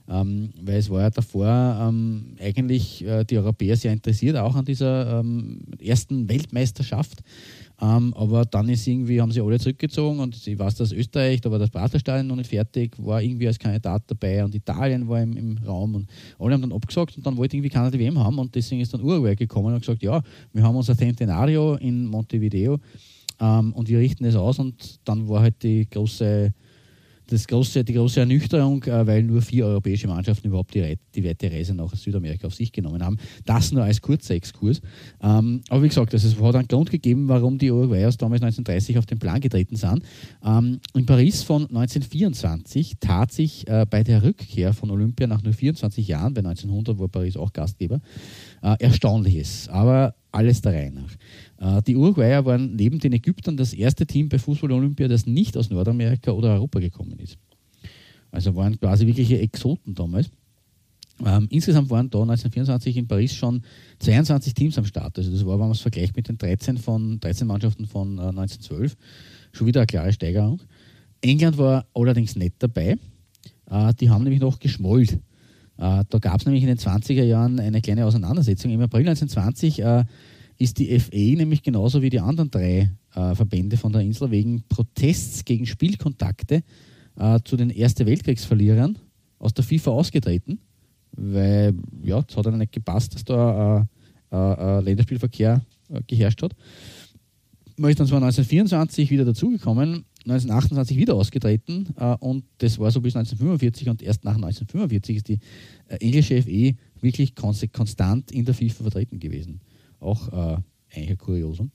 [0.10, 4.66] Ähm, weil es war ja davor ähm, eigentlich äh, die Europäer sehr interessiert, auch an
[4.66, 7.22] dieser ähm, ersten Weltmeisterschaft.
[7.82, 11.50] Ähm, aber dann ist irgendwie, haben sie alle zurückgezogen und ich weiß, dass Österreich, da
[11.52, 15.38] war das Praterstadion noch nicht fertig, war irgendwie als Kandidat dabei und Italien war im,
[15.38, 18.38] im Raum und alle haben dann abgesagt und dann wollte irgendwie keiner die WM haben
[18.38, 22.80] und deswegen ist dann Uruguay gekommen und gesagt, ja, wir haben unser Centenario in Montevideo
[23.40, 26.52] ähm, und wir richten es aus und dann war halt die große
[27.30, 31.52] das große, die große Ernüchterung, äh, weil nur vier europäische Mannschaften überhaupt die, die weite
[31.52, 33.18] Reise nach Südamerika auf sich genommen haben.
[33.46, 34.82] Das nur als kurzer Exkurs.
[35.22, 38.98] Ähm, aber wie gesagt, also es hat einen Grund gegeben, warum die Uruguayers damals 1930
[38.98, 40.04] auf den Plan getreten sind.
[40.44, 45.54] Ähm, in Paris von 1924 tat sich äh, bei der Rückkehr von Olympia nach nur
[45.54, 48.02] 24 Jahren, bei 1900 war Paris auch Gastgeber,
[48.62, 49.70] äh, Erstaunliches.
[49.70, 51.16] Aber alles der Reihe nach.
[51.60, 55.70] Äh, die Uruguayer waren neben den Ägyptern das erste Team bei Fußball-Olympia, das nicht aus
[55.70, 57.38] Nordamerika oder Europa gekommen ist.
[58.32, 60.30] Also waren quasi wirkliche Exoten damals.
[61.26, 63.62] Ähm, insgesamt waren da 1924 in Paris schon
[64.00, 65.18] 22 Teams am Start.
[65.18, 68.22] Also das war, wenn man es vergleicht mit den 13, von, 13 Mannschaften von äh,
[68.22, 68.96] 1912,
[69.52, 70.62] schon wieder eine klare Steigerung.
[71.22, 72.98] England war allerdings nicht dabei.
[73.70, 75.14] Äh, die haben nämlich noch geschmollt.
[75.78, 78.72] Äh, da gab es nämlich in den 20er Jahren eine kleine Auseinandersetzung.
[78.72, 80.06] Im April 1920 äh,
[80.60, 84.64] ist die FA nämlich genauso wie die anderen drei äh, Verbände von der Insel wegen
[84.68, 86.64] Protests gegen Spielkontakte
[87.18, 89.00] äh, zu den Erste Weltkriegsverlierern
[89.40, 90.60] aus der FIFA ausgetreten,
[91.14, 93.88] weil ja, es hat ihnen nicht gepasst, dass da
[94.32, 96.54] äh, äh, äh, Länderspielverkehr äh, geherrscht hat.
[97.78, 101.88] Man ist dann zwar 1924 wieder dazugekommen, 1928 wieder ausgetreten
[102.20, 105.40] und das war so bis 1945 und erst nach 1945 ist die
[105.88, 109.62] englische FE wirklich konstant in der FIFA vertreten gewesen.
[110.00, 110.58] Auch äh,
[110.94, 111.72] eigentlich ein Kuriosum.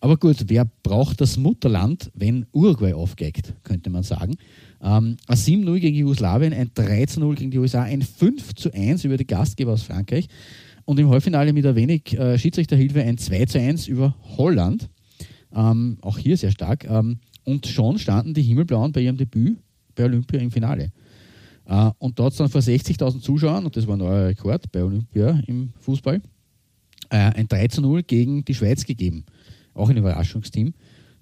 [0.00, 4.36] Aber gut, wer braucht das Mutterland, wenn Uruguay aufgeigt, könnte man sagen.
[4.82, 9.72] Ähm, ein 7-0 gegen Jugoslawien, ein 13-0 gegen die USA, ein 5-1 über die Gastgeber
[9.72, 10.28] aus Frankreich
[10.84, 14.90] und im Halbfinale mit ein wenig äh, Schiedsrichterhilfe ein 2-1 über Holland.
[15.54, 16.84] Ähm, auch hier sehr stark.
[16.84, 19.56] Ähm, und schon standen die Himmelblauen bei ihrem Debüt
[19.94, 20.92] bei Olympia im Finale.
[21.66, 25.40] Äh, und dort dann vor 60.000 Zuschauern, und das war ein neuer Rekord bei Olympia
[25.46, 26.20] im Fußball,
[27.14, 29.24] äh, ein 3 zu 0 gegen die Schweiz gegeben.
[29.72, 30.74] Auch ein Überraschungsteam.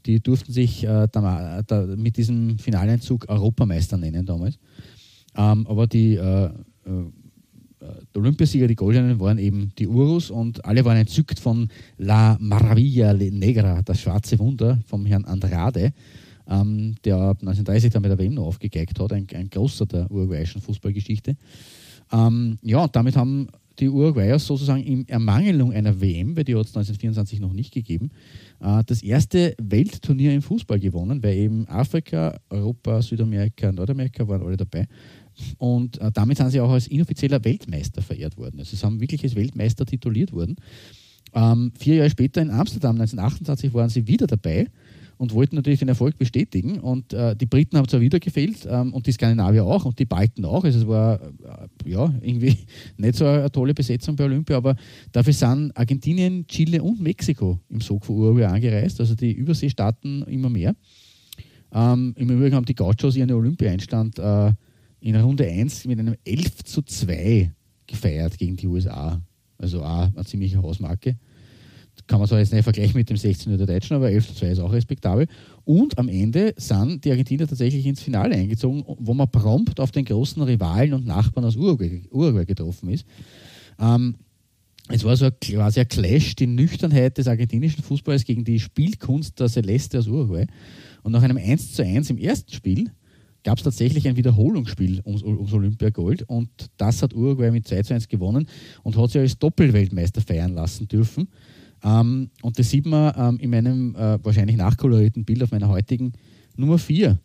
[0.06, 4.58] Die durften sich äh, da, da mit diesem Finaleinzug Europameister nennen damals.
[5.36, 6.50] Ähm, aber die äh, äh,
[8.14, 13.12] der Olympiasieger, die Goldenen, waren eben die Urus und alle waren entzückt von La Maravilla
[13.12, 15.92] Negra, das schwarze Wunder vom Herrn Andrade,
[16.48, 20.62] ähm, der 1930 dann bei der WM noch aufgegeigt hat, ein, ein großer der uruguayischen
[20.62, 21.36] Fußballgeschichte.
[22.12, 26.66] Ähm, ja, und damit haben die Uruguayer sozusagen in Ermangelung einer WM, weil die hat
[26.66, 28.10] es 1924 noch nicht gegeben,
[28.60, 34.56] äh, das erste Weltturnier im Fußball gewonnen, weil eben Afrika, Europa, Südamerika, Nordamerika waren alle
[34.56, 34.86] dabei.
[35.58, 38.58] Und äh, damit sind sie auch als inoffizieller Weltmeister verehrt worden.
[38.58, 40.56] Also sie haben wirklich als Weltmeister tituliert worden.
[41.34, 44.68] Ähm, vier Jahre später in Amsterdam, 1928, waren sie wieder dabei
[45.18, 46.78] und wollten natürlich den Erfolg bestätigen.
[46.78, 50.04] Und äh, die Briten haben zwar wieder gefehlt ähm, und die Skandinavier auch und die
[50.04, 50.64] Balten auch.
[50.64, 52.56] Also es war äh, ja irgendwie
[52.96, 54.76] nicht so eine tolle Besetzung bei Olympia, aber
[55.12, 60.50] dafür sind Argentinien, Chile und Mexiko im Sog von Uruguay angereist, also die Überseestaaten immer
[60.50, 60.74] mehr.
[61.72, 64.52] Ähm, Im Übrigen haben die Gauchos ihren Olympia-Einstand äh,
[65.00, 67.50] in Runde 1 mit einem 11 zu 2
[67.86, 69.20] gefeiert gegen die USA.
[69.58, 71.16] Also auch eine ziemliche Hausmarke.
[72.12, 74.48] Kann man zwar jetzt nicht vergleichen mit dem 16 der Deutschen, aber 11 zu 2
[74.48, 75.26] ist auch respektabel.
[75.64, 80.04] Und am Ende sind die Argentinier tatsächlich ins Finale eingezogen, wo man prompt auf den
[80.04, 83.06] großen Rivalen und Nachbarn aus Uruguay, Uruguay getroffen ist.
[83.80, 84.16] Ähm,
[84.88, 89.40] es war so ein, quasi ein Clash, die Nüchternheit des argentinischen Fußballs gegen die Spielkunst
[89.40, 90.46] der Celeste aus Uruguay.
[91.02, 92.90] Und nach einem 1 zu 1 im ersten Spiel
[93.42, 97.94] gab es tatsächlich ein Wiederholungsspiel ums, ums Olympiagold und das hat Uruguay mit 2 zu
[97.94, 98.46] 1 gewonnen
[98.82, 101.28] und hat sich als Doppelweltmeister feiern lassen dürfen.
[101.82, 106.12] Ähm, und das sieht man ähm, in meinem äh, wahrscheinlich nachkolorierten Bild auf meiner heutigen
[106.56, 107.18] Nummer 4.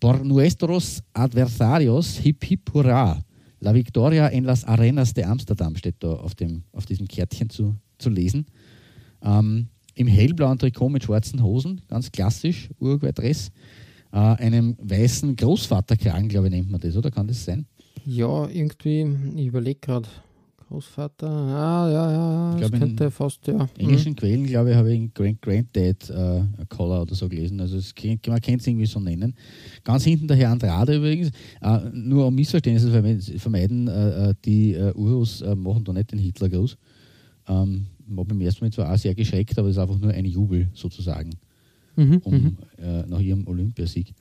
[0.00, 3.22] Por nuestros adversarios, hip hip hurra.
[3.60, 7.76] La Victoria en las Arenas de Amsterdam steht da auf, dem, auf diesem Kärtchen zu,
[7.98, 8.46] zu lesen.
[9.22, 13.52] Ähm, Im hellblauen Trikot mit schwarzen Hosen, ganz klassisch, Uruguay-Dress
[14.12, 17.66] äh, einem weißen Großvaterkragen, glaube ich, nennt man das, oder kann das sein?
[18.04, 20.08] Ja, irgendwie, ich überlege gerade.
[20.72, 23.68] Großvater, ah, ja, ja, das könnte fast, ja.
[23.76, 24.16] In englischen mhm.
[24.16, 27.60] Quellen, glaube ich, habe ich Grand, Granddad äh, Collar oder so gelesen.
[27.60, 27.92] Also es,
[28.26, 29.34] man kann es irgendwie so nennen.
[29.84, 31.30] Ganz hinten der Herr Andrade übrigens,
[31.60, 32.86] äh, nur um Missverständnisse
[33.20, 36.78] zu vermeiden, äh, äh die äh, Urus äh, machen da nicht den Hitlergruß.
[37.48, 40.24] Ähm, war beim ersten Mal zwar auch sehr geschreckt, aber es ist einfach nur ein
[40.24, 41.32] Jubel sozusagen
[41.96, 42.56] mhm, um, mhm.
[42.78, 44.14] äh, nach ihrem Olympiasieg.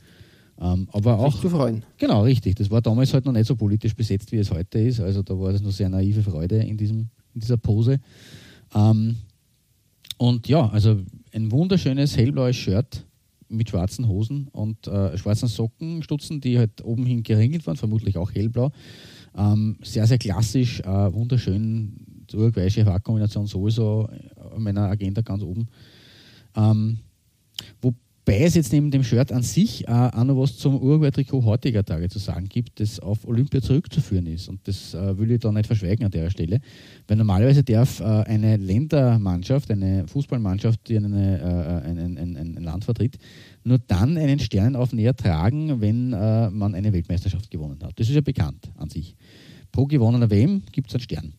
[0.62, 1.42] Ähm, aber auch.
[1.42, 1.84] Zu freuen.
[1.98, 2.56] Genau, richtig.
[2.56, 5.00] Das war damals halt noch nicht so politisch besetzt, wie es heute ist.
[5.00, 8.00] Also da war das noch sehr naive Freude in, diesem, in dieser Pose.
[8.76, 9.16] Ähm,
[10.18, 11.00] und ja, also
[11.34, 13.06] ein wunderschönes hellblaues Shirt
[13.50, 18.32] mit schwarzen Hosen und äh, schwarzen Sockenstutzen, die halt oben hin geringelt waren, vermutlich auch
[18.32, 18.72] hellblau.
[19.36, 22.26] Ähm, sehr, sehr klassisch, äh, wunderschön.
[22.32, 24.08] Die uruguayische Farbkombination sowieso
[24.56, 25.68] in meiner Agenda ganz oben.
[26.56, 27.00] Ähm,
[28.24, 31.84] Wobei es jetzt neben dem Shirt an sich äh, auch noch was zum Uruguay-Trikot heutiger
[31.84, 34.48] Tage zu sagen gibt, das auf Olympia zurückzuführen ist.
[34.48, 36.62] Und das äh, will ich da nicht verschweigen an der Stelle.
[37.08, 42.64] Weil normalerweise darf äh, eine Ländermannschaft, eine Fußballmannschaft, die eine, äh, ein, ein, ein, ein,
[42.64, 43.18] Land vertritt,
[43.64, 48.00] nur dann einen Sternenaufnäher tragen, wenn äh, man eine Weltmeisterschaft gewonnen hat.
[48.00, 49.16] Das ist ja bekannt an sich.
[49.72, 51.34] Pro gewonnener WM gibt es einen Stern.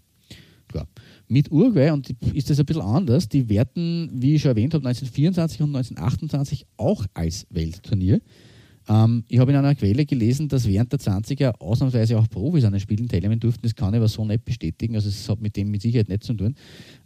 [0.68, 0.88] Klar.
[1.32, 3.26] Mit Uruguay und ist das ein bisschen anders.
[3.26, 8.20] Die werten, wie ich schon erwähnt habe, 1924 und 1928 auch als Weltturnier.
[8.86, 12.72] Ähm, ich habe in einer Quelle gelesen, dass während der 20er ausnahmsweise auch Profis an
[12.72, 13.62] den Spielen teilnehmen durften.
[13.62, 14.94] Das kann ich aber so nicht bestätigen.
[14.94, 16.54] Also es hat mit dem mit Sicherheit nichts zu tun.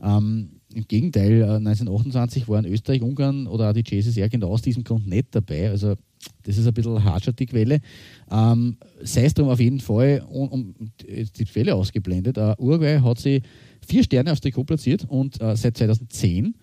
[0.02, 4.82] Ähm, Im Gegenteil, 1928 äh, waren Österreich, Ungarn oder auch die JSSR genau aus diesem
[4.82, 5.70] Grund nicht dabei.
[5.70, 5.94] Also
[6.42, 7.80] das ist ein bisschen harscher, die Quelle.
[8.28, 12.38] Ähm, sei es drum auf jeden Fall, um, um die Quelle ausgeblendet.
[12.38, 13.42] Uh, Uruguay hat sie
[13.86, 16.54] vier Sterne aufs Trikot platziert und äh, seit 2010,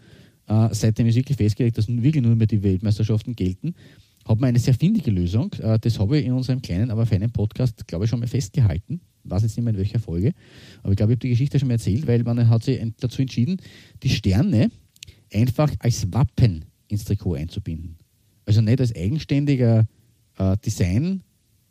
[0.47, 3.75] äh, seitdem ist wirklich festgelegt, dass wirklich nur mehr die Weltmeisterschaften gelten,
[4.25, 5.51] hat man eine sehr findige Lösung.
[5.53, 9.01] Äh, das habe ich in unserem kleinen, aber feinen Podcast, glaube ich, schon mal festgehalten.
[9.23, 10.33] Ich weiß jetzt nicht mehr in welcher Folge,
[10.81, 13.21] aber ich glaube, ich habe die Geschichte schon mal erzählt, weil man hat sich dazu
[13.21, 13.57] entschieden,
[14.01, 14.69] die Sterne
[15.33, 17.97] einfach als Wappen ins Trikot einzubinden.
[18.45, 19.87] Also nicht als eigenständiger
[20.37, 21.23] äh, Design,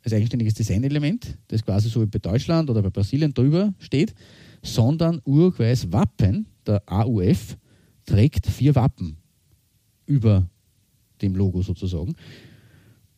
[0.03, 4.15] als eigenständiges Designelement, das quasi so wie bei Deutschland oder bei Brasilien drüber steht,
[4.63, 7.57] sondern Uruguays Wappen, der AUF,
[8.07, 9.17] trägt vier Wappen
[10.07, 10.49] über
[11.21, 12.15] dem Logo sozusagen.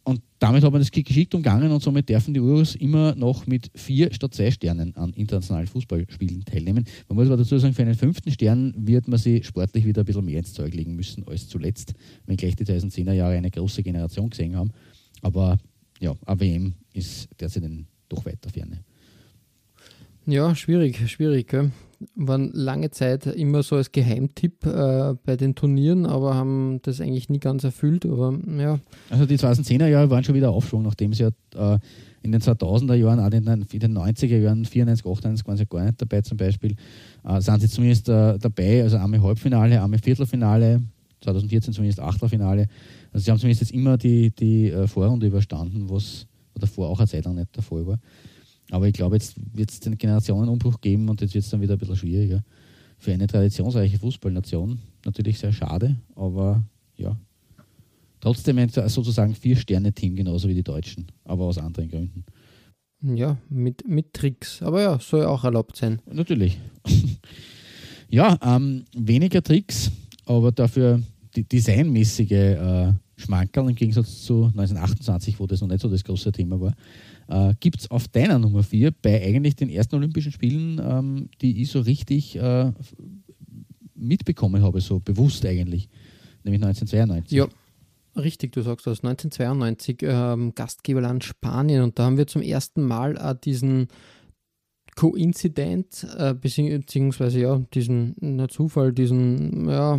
[0.07, 3.71] und damit hat man das geschickt umgangen und somit dürfen die Urus immer noch mit
[3.75, 6.85] vier statt zwei Sternen an internationalen Fußballspielen teilnehmen.
[7.09, 10.05] Man muss aber dazu sagen, für einen fünften Stern wird man sie sportlich wieder ein
[10.05, 11.95] bisschen mehr ins Zeug legen müssen als zuletzt,
[12.27, 14.73] wenn gleich die 2010er Jahre eine große Generation gesehen haben.
[15.23, 15.57] Aber
[16.01, 17.65] ja, AWM ist derzeit
[18.11, 18.85] doch weiter ferne.
[20.27, 21.49] Ja, schwierig, schwierig.
[21.49, 21.71] Gell?
[22.15, 27.29] Waren lange Zeit immer so als Geheimtipp äh, bei den Turnieren, aber haben das eigentlich
[27.29, 28.07] nie ganz erfüllt.
[28.07, 28.79] Aber ja.
[29.11, 31.79] Also die 2010er Jahre waren schon wieder Aufschwung, nachdem sie ja äh,
[32.23, 35.67] in den 2000er Jahren, auch in den, in den 90er Jahren, 94, 98 waren sie
[35.67, 36.75] gar nicht dabei zum Beispiel,
[37.25, 40.83] äh, sind sie zumindest äh, dabei, also einmal Halbfinale, einmal Viertelfinale,
[41.21, 42.67] 2014 zumindest Achtelfinale.
[43.13, 47.09] Also sie haben zumindest jetzt immer die, die äh, Vorrunde überstanden, was davor auch eine
[47.09, 47.99] Zeit lang nicht der Fall war.
[48.71, 51.75] Aber ich glaube, jetzt wird es den Generationenumbruch geben und jetzt wird es dann wieder
[51.75, 52.45] ein bisschen schwieriger.
[52.99, 56.65] Für eine traditionsreiche Fußballnation natürlich sehr schade, aber
[56.97, 57.17] ja.
[58.21, 62.25] Trotzdem ein sozusagen Vier-Sterne-Team, genauso wie die Deutschen, aber aus anderen Gründen.
[63.03, 64.63] Ja, mit, mit Tricks.
[64.63, 66.01] Aber ja, soll auch erlaubt sein.
[66.11, 66.59] Natürlich.
[68.09, 69.91] ja, ähm, weniger Tricks,
[70.25, 71.03] aber dafür
[71.37, 76.33] die designmäßige äh, Schmankerl im Gegensatz zu 1928, wo das noch nicht so das große
[76.33, 76.75] Thema war
[77.29, 81.63] äh, gibt es auf deiner Nummer 4 bei eigentlich den ersten Olympischen Spielen, ähm, die
[81.63, 82.73] ich so richtig äh,
[83.95, 85.89] mitbekommen habe, so bewusst eigentlich,
[86.43, 87.37] nämlich 1992.
[87.37, 87.49] Ja,
[88.17, 89.05] richtig, du sagst das.
[89.05, 93.89] 1992 ähm, Gastgeberland Spanien und da haben wir zum ersten Mal äh, diesen
[94.97, 99.99] Koinzident, äh, beziehungsweise ja, diesen na, Zufall, diesen ja,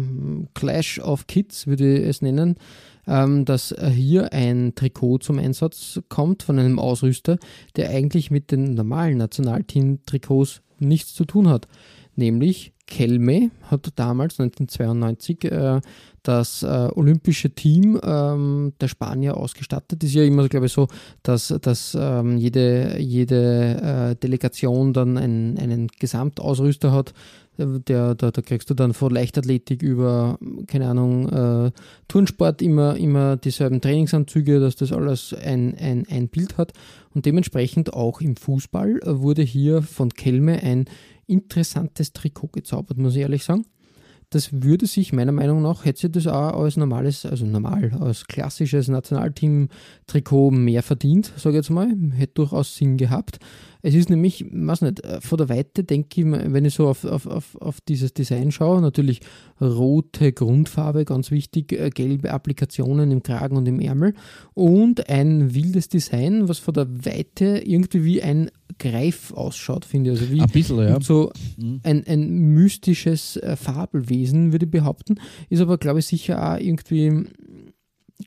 [0.53, 2.55] Clash of Kids, würde ich es nennen,
[3.07, 7.37] ähm, dass hier ein Trikot zum Einsatz kommt von einem Ausrüster,
[7.75, 11.67] der eigentlich mit den normalen Nationalteam-Trikots nichts zu tun hat.
[12.15, 15.81] Nämlich Kelme hat damals 1992 äh,
[16.21, 20.03] das äh, olympische Team ähm, der Spanier ausgestattet.
[20.03, 20.87] Ist ja immer, glaube ich, so,
[21.23, 27.13] dass, dass ähm, jede, jede äh, Delegation dann einen, einen Gesamtausrüster hat,
[27.57, 30.37] der, da, da kriegst du dann von Leichtathletik über,
[30.67, 31.71] keine Ahnung, äh,
[32.07, 36.73] Turnsport immer, immer dieselben Trainingsanzüge, dass das alles ein, ein, ein Bild hat.
[37.13, 40.85] Und dementsprechend auch im Fußball wurde hier von Kelme ein
[41.27, 43.65] interessantes Trikot gezaubert, muss ich ehrlich sagen
[44.29, 48.25] das würde sich meiner Meinung nach, hätte sie das auch als normales, also normal, als
[48.25, 51.89] klassisches Nationalteam-Trikot mehr verdient, sage ich jetzt mal.
[52.15, 53.39] Hätte durchaus Sinn gehabt.
[53.85, 57.27] Es ist nämlich, weiß nicht, von der Weite denke ich, wenn ich so auf, auf,
[57.27, 59.19] auf, auf dieses Design schaue, natürlich
[59.61, 64.15] rote Grundfarbe, ganz wichtig, äh, gelbe Applikationen im Kragen und im Ärmel
[64.55, 70.19] und ein wildes Design, was von der Weite irgendwie wie ein Greif ausschaut, finde ich.
[70.19, 70.99] Also wie ein bisschen, ja.
[70.99, 71.79] so mhm.
[71.83, 75.19] ein, ein mystisches äh, Fabelwesen, würde ich behaupten.
[75.49, 77.25] Ist aber, glaube ich, sicher auch irgendwie,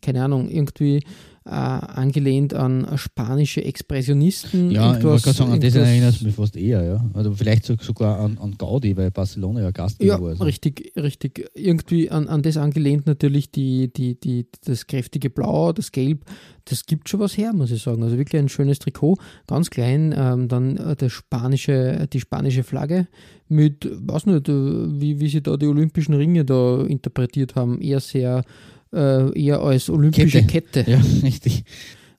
[0.02, 1.00] keine Ahnung, irgendwie
[1.48, 4.70] äh, angelehnt an spanische Expressionisten.
[4.70, 7.04] Ja, ich wollte gerade sagen, an das erinnert es mich fast eher, ja.
[7.14, 10.30] Also vielleicht sogar an, an Gaudi, weil Barcelona ja Gastgeber ja, war.
[10.30, 10.44] Also.
[10.44, 11.50] Richtig, richtig.
[11.54, 16.24] Irgendwie an, an das angelehnt natürlich die, die, die, das kräftige Blau, das Gelb,
[16.66, 18.02] das gibt schon was her, muss ich sagen.
[18.02, 23.08] Also wirklich ein schönes Trikot, ganz klein, ähm, dann äh, das spanische, die spanische Flagge
[23.48, 24.52] mit, weiß nicht, äh,
[25.00, 28.44] wie, wie sie da die Olympischen Ringe da interpretiert haben, eher sehr
[28.92, 30.84] äh, eher als olympische Kette.
[30.84, 30.90] Kette.
[30.90, 31.64] Ja, richtig.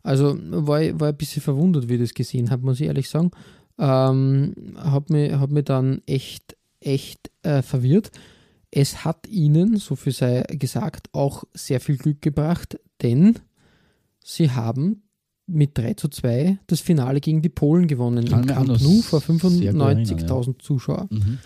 [0.03, 3.09] Also war ich, war ein bisschen verwundert, wie ich das gesehen habe, muss ich ehrlich
[3.09, 3.31] sagen.
[3.77, 8.11] Ähm, hat, mich, hat mich dann echt, echt äh, verwirrt.
[8.71, 13.35] Es hat ihnen, so viel sei gesagt, auch sehr viel Glück gebracht, denn
[14.23, 15.03] sie haben
[15.47, 18.27] mit 3 zu 2 das Finale gegen die Polen gewonnen.
[18.27, 20.53] Im Camp Nou vor 95.000 ja.
[20.59, 21.07] Zuschauern.
[21.09, 21.37] Mhm.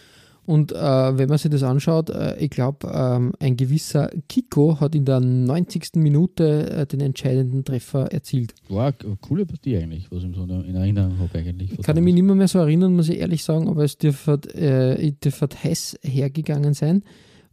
[0.46, 0.76] Und äh,
[1.18, 5.22] wenn man sich das anschaut, äh, ich glaube, ähm, ein gewisser Kiko hat in der
[5.22, 5.92] 90.
[5.96, 8.54] Minute äh, den entscheidenden Treffer erzielt.
[8.68, 11.78] War eine coole Partie eigentlich, was ich so in Erinnerung habe eigentlich.
[11.82, 14.34] Kann ich mich nicht mehr, mehr so erinnern, muss ich ehrlich sagen, aber es dürfte,
[14.54, 17.04] äh, dürfte heiß hergegangen sein.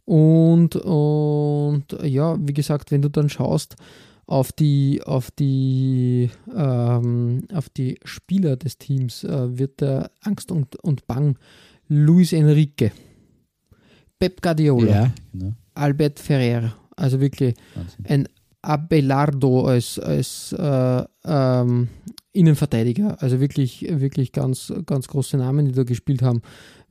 [0.03, 3.75] Und, und ja, wie gesagt, wenn du dann schaust,
[4.25, 10.77] auf die, auf die, ähm, auf die Spieler des Teams äh, wird der Angst und,
[10.77, 11.37] und Bang
[11.93, 12.89] Luis Enrique,
[14.17, 15.53] Pep Guardiola, ja, genau.
[15.73, 18.05] Albert Ferrer, also wirklich Wahnsinn.
[18.05, 18.27] ein
[18.61, 21.89] Abelardo als, als äh, ähm,
[22.31, 26.41] Innenverteidiger, also wirklich, wirklich ganz, ganz große Namen, die da gespielt haben.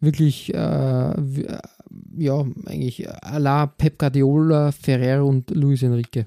[0.01, 6.27] Wirklich, äh, ja, eigentlich à la Pep Guardiola, Ferrer und Luis Enrique.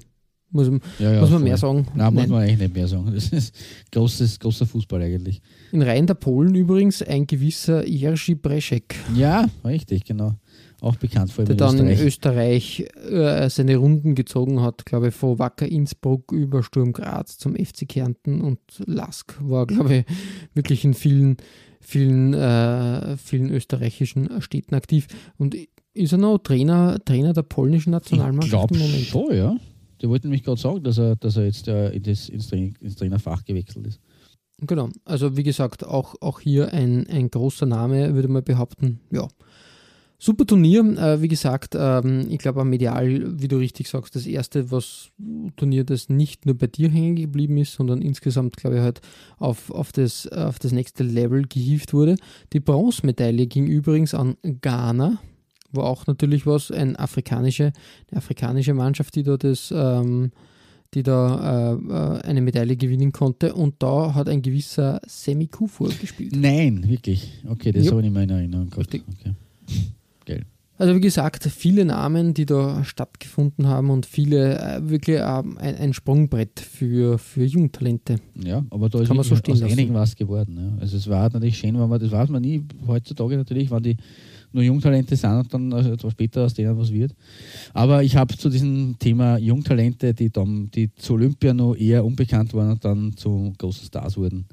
[0.54, 1.48] Muss, Ja, ja, muss man voll.
[1.48, 1.86] mehr sagen?
[1.94, 2.30] Nein, muss Nein.
[2.30, 3.10] man eigentlich nicht mehr sagen.
[3.14, 3.54] Das ist
[3.92, 5.42] großes, großer Fußball eigentlich.
[5.72, 10.36] In Reihen der Polen übrigens ein gewisser Jerzy Breszek, Ja, richtig, genau.
[10.80, 12.78] Auch bekannt vor der allem in dann Österreich.
[12.80, 17.38] in Österreich äh, seine Runden gezogen hat, glaube ich, von Wacker Innsbruck über Sturm Graz
[17.38, 20.04] zum FC Kärnten und Lask war, glaube ich,
[20.54, 21.38] wirklich in vielen,
[21.80, 25.06] vielen, äh, vielen österreichischen Städten aktiv.
[25.38, 25.56] Und
[25.94, 29.06] ist er noch Trainer, Trainer der polnischen Ich Nationalmannschaft glaube im Moment?
[29.06, 29.56] schon, ja.
[30.04, 32.74] Der wollte nämlich gerade sagen, dass er, dass er jetzt äh, in das, ins, Train-
[32.78, 34.00] ins Trainerfach gewechselt ist.
[34.60, 39.00] Genau, also wie gesagt, auch, auch hier ein, ein großer Name, würde man behaupten.
[39.10, 39.28] Ja.
[40.18, 44.26] Super Turnier, äh, wie gesagt, ähm, ich glaube, am medial, wie du richtig sagst, das
[44.26, 45.08] erste was
[45.56, 49.00] Turnier, das nicht nur bei dir hängen geblieben ist, sondern insgesamt, glaube ich, halt
[49.38, 52.16] auf, auf, das, auf das nächste Level gehievt wurde.
[52.52, 55.18] Die Bronzemedaille ging übrigens an Ghana,
[55.74, 57.72] war auch natürlich was, ein afrikanische,
[58.10, 60.30] eine afrikanische Mannschaft, die da das ähm,
[60.94, 63.54] die da äh, äh, eine Medaille gewinnen konnte.
[63.54, 66.34] Und da hat ein gewisser Semi Kufur gespielt.
[66.36, 67.42] Nein, wirklich.
[67.48, 68.92] Okay, das habe ich nicht mehr in Erinnerung gehabt.
[68.92, 69.02] Richtig.
[69.20, 69.34] Okay.
[70.24, 70.44] Geil.
[70.76, 75.76] Also wie gesagt, viele Namen, die da stattgefunden haben und viele äh, wirklich ähm, ein,
[75.76, 78.16] ein Sprungbrett für, für Jungtalente.
[78.42, 79.72] Ja, aber da ist Kann man so stehen aus lassen.
[79.72, 80.56] einigen was geworden.
[80.56, 80.80] Ja.
[80.80, 83.96] Also es war natürlich schön, wenn man, das weiß man nie heutzutage natürlich, wenn die
[84.54, 87.12] nur Jungtalente sind und dann also etwas später aus denen was wird.
[87.72, 92.54] Aber ich habe zu diesem Thema Jungtalente, die, dann, die zu Olympia noch eher unbekannt
[92.54, 94.46] waren und dann zu großen Stars wurden,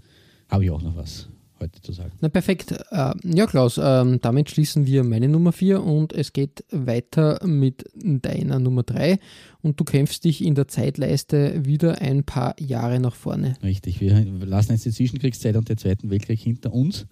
[0.50, 1.30] habe ich auch noch was
[1.62, 2.12] heute zu sagen.
[2.20, 2.72] Na perfekt.
[2.72, 7.86] Äh, ja, Klaus, ähm, damit schließen wir meine Nummer 4 und es geht weiter mit
[7.94, 9.20] deiner Nummer 3
[9.62, 13.56] und du kämpfst dich in der Zeitleiste wieder ein paar Jahre nach vorne.
[13.64, 17.06] Richtig, wir lassen jetzt die Zwischenkriegszeit und den Zweiten Weltkrieg hinter uns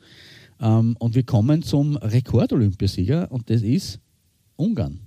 [0.60, 4.00] ähm, und wir kommen zum Rekord-Olympiasieger und das ist
[4.56, 5.00] Ungarn.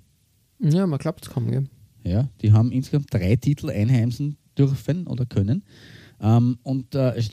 [0.59, 1.65] Ja, man glaubt es kaum, gell?
[2.05, 5.63] Ja, die haben insgesamt drei Titel einheimsen dürfen oder können.
[6.21, 7.31] Ähm, und äh, es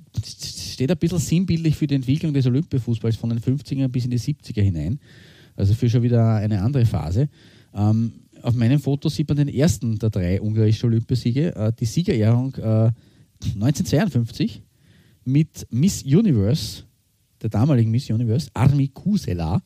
[0.74, 4.20] steht ein bisschen sinnbildlich für die Entwicklung des Olympiafußballs von den 50er bis in die
[4.20, 5.00] 70er hinein.
[5.56, 7.30] Also für schon wieder eine andere Phase.
[7.74, 12.56] Ähm, auf meinem Foto sieht man den ersten der drei ungarischen Olympiasiege, äh, die Siegerehrung
[12.56, 12.92] äh,
[13.44, 14.64] 1952
[15.26, 16.84] mit Miss Universe,
[17.42, 19.62] der damaligen Miss Universe, Armi Kusela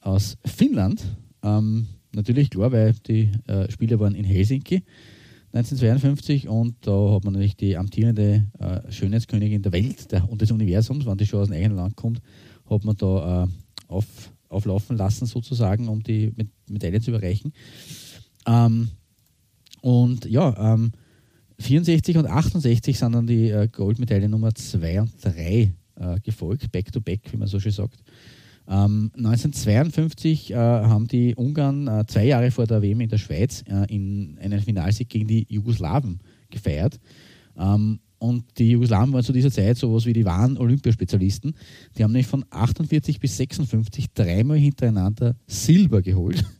[0.00, 1.02] aus Finnland.
[1.42, 4.82] Ähm, natürlich klar, weil die äh, Spiele waren in Helsinki
[5.54, 10.50] 1952 und da hat man natürlich die amtierende äh, Schönheitskönigin der Welt der, und des
[10.50, 12.20] Universums, wenn die schon aus dem eigenen Land kommt,
[12.68, 13.48] hat man da äh,
[13.86, 14.04] auf,
[14.48, 16.32] auflaufen lassen sozusagen, um die
[16.68, 17.52] Medaille zu überreichen.
[18.46, 18.88] Ähm,
[19.80, 20.90] und ja, ähm,
[21.60, 26.92] 64 und 68 sind dann die äh, Goldmedaille Nummer 2 und 3 äh, gefolgt, back
[26.92, 28.02] to back, wie man so schön sagt.
[28.66, 33.62] Ähm, 1952 äh, haben die Ungarn äh, zwei Jahre vor der WM in der Schweiz
[33.68, 36.20] äh, in einen Finalsieg gegen die Jugoslawen
[36.50, 36.98] gefeiert.
[37.58, 41.54] Ähm, und die Jugoslawen waren zu dieser Zeit sowas wie die wahren Olympiaspezialisten.
[41.96, 46.44] Die haben nämlich von 48 bis 56 dreimal hintereinander Silber geholt.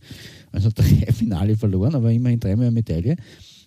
[0.52, 3.16] Also drei Finale verloren, aber immerhin dreimal eine Medaille.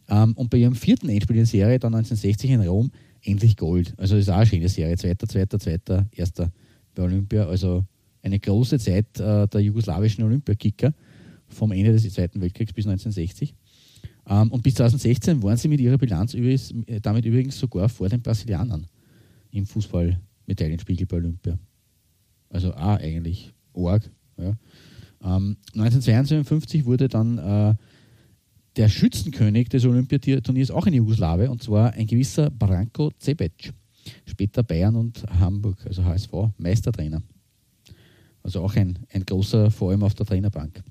[0.08, 2.92] Ähm, und bei ihrem vierten Endspiel in der Serie, dann 1960 in Rom,
[3.28, 3.94] endlich Gold.
[3.98, 4.98] Also das ist auch eine schöne Serie.
[4.98, 6.52] Zweiter, zweiter, zweiter, erster
[6.96, 7.46] bei Olympia.
[7.48, 7.86] Also
[8.22, 10.94] eine große Zeit äh, der jugoslawischen Olympiakicker
[11.48, 13.54] vom Ende des Zweiten Weltkriegs bis 1960.
[14.30, 18.22] Ähm, und bis 2016 waren sie mit ihrer Bilanz übrigens, damit übrigens sogar vor den
[18.22, 18.88] Brasilianern
[19.52, 21.58] im Fußball-Medaillenspiegel bei Olympia.
[22.50, 24.10] Also auch eigentlich arg.
[24.38, 24.58] Ja.
[25.24, 27.76] Ähm, 1952 wurde dann äh,
[28.78, 33.74] der Schützenkönig des Olympiaturniers auch ein Jugoslawe und zwar ein gewisser Branko Cebec.
[34.26, 37.22] Später Bayern und Hamburg, also HSV, Meistertrainer.
[38.44, 40.84] Also auch ein, ein großer, vor allem auf der Trainerbank.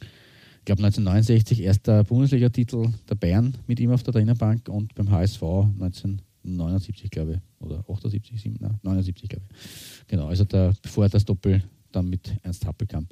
[0.00, 5.42] Ich glaube 1969 erster Bundesligatitel der Bayern mit ihm auf der Trainerbank und beim HSV
[5.42, 10.08] 1979, glaube ich, oder 78, 7, nein, 79, glaube ich.
[10.08, 11.62] Genau, also der, bevor das Doppel
[11.92, 13.06] dann mit Ernst Happel kam.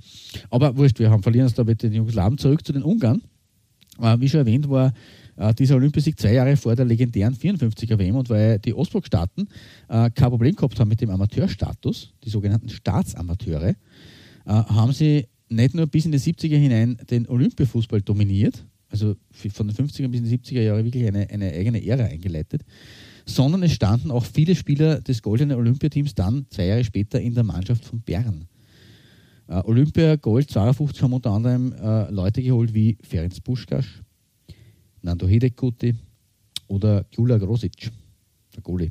[0.51, 3.23] Aber wurscht, wir haben verlieren uns da mit den Jugoslawen zurück zu den Ungarn.
[4.01, 4.93] Äh, wie schon erwähnt, war
[5.37, 9.49] äh, dieser Olympiasieg zwei Jahre vor der legendären 54er WM und weil die Ostblock-Staaten
[9.89, 13.75] äh, kein Problem gehabt haben mit dem Amateurstatus, die sogenannten Staatsamateure,
[14.47, 19.75] haben sie nicht nur bis in die 70er hinein den Olympiafußball dominiert, also von den
[19.75, 22.63] 50er bis in die 70er Jahre wirklich eine, eine eigene Ära eingeleitet,
[23.25, 27.43] sondern es standen auch viele Spieler des goldenen Olympiateams dann zwei Jahre später in der
[27.43, 28.49] Mannschaft von Bern.
[29.49, 33.85] Äh, Olympia Gold 52 haben unter anderem äh, Leute geholt wie Ferenc Puskás,
[35.03, 35.95] Nando Hidekuti
[36.69, 37.91] oder Gyula Grosic,
[38.55, 38.91] der Goli.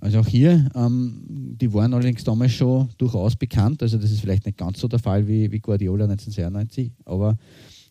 [0.00, 4.46] Also auch hier, ähm, die waren allerdings damals schon durchaus bekannt, also das ist vielleicht
[4.46, 7.36] nicht ganz so der Fall wie, wie Guardiola 1992, aber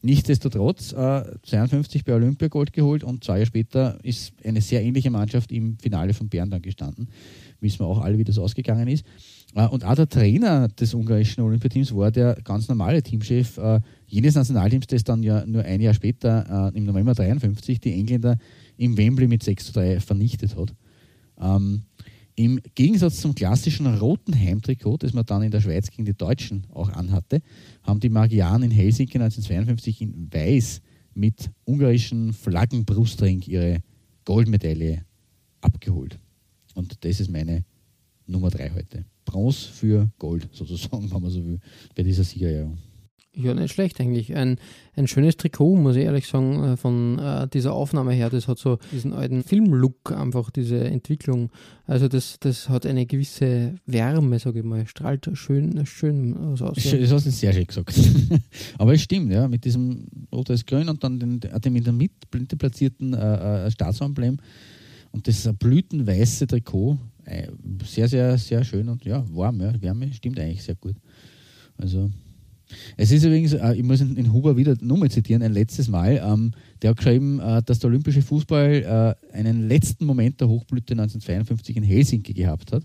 [0.04, 5.12] Nichtsdestotrotz, äh, 52 bei Olympia Gold geholt und zwei Jahre später ist eine sehr ähnliche
[5.12, 7.08] Mannschaft im Finale von Bern dann gestanden.
[7.60, 9.06] Wissen wir auch alle, wie das ausgegangen ist.
[9.56, 14.36] Äh, und auch der Trainer des ungarischen Olympiateams war der ganz normale Teamchef äh, jenes
[14.36, 18.38] Nationalteams, das dann ja nur ein Jahr später, äh, im November 53, die Engländer
[18.78, 20.74] im Wembley mit 6 zu 3 vernichtet hat.
[21.40, 21.84] Ähm,
[22.36, 26.66] Im Gegensatz zum klassischen roten Heimtrikot, das man dann in der Schweiz gegen die Deutschen
[26.74, 27.42] auch anhatte,
[27.84, 30.82] haben die Magianen in Helsinki 1952 in Weiß
[31.14, 33.80] mit ungarischen Flaggenbrustring ihre
[34.24, 35.04] Goldmedaille
[35.60, 36.20] abgeholt.
[36.74, 37.66] Und das ist meine
[38.32, 39.06] Nummer 3 heute.
[39.26, 41.60] Bronze für Gold sozusagen, wenn man so will,
[41.96, 42.78] bei dieser Siegerehrung.
[43.34, 44.36] Ja, nicht schlecht eigentlich.
[44.36, 44.58] Ein,
[44.96, 48.30] ein schönes Trikot, muss ich ehrlich sagen, äh, von äh, dieser Aufnahme her.
[48.30, 51.50] Das hat so diesen alten Filmlook, einfach diese Entwicklung.
[51.88, 54.86] Also das, das hat eine gewisse Wärme, sage ich mal.
[54.86, 56.60] Strahlt schön, schön aus.
[56.60, 57.98] Das hast du sehr schön gesagt.
[58.78, 63.14] Aber es stimmt, ja, mit diesem Rot-Weiß-Grün und dann den, dem in der Mitte platzierten
[63.14, 64.40] äh, äh, Staatsemblem
[65.12, 66.98] und das blütenweiße Trikot.
[67.26, 67.48] Äh,
[67.86, 69.80] sehr, sehr, sehr schön und ja, warm, ja.
[69.82, 70.96] Wärme stimmt eigentlich sehr gut.
[71.78, 72.10] Also
[72.98, 76.22] es ist übrigens, äh, ich muss den Huber wieder nochmal zitieren, ein letztes Mal.
[76.24, 76.52] Ähm,
[76.82, 81.78] der hat geschrieben, äh, dass der olympische Fußball äh, einen letzten Moment der Hochblüte 1952
[81.78, 82.84] in Helsinki gehabt hat.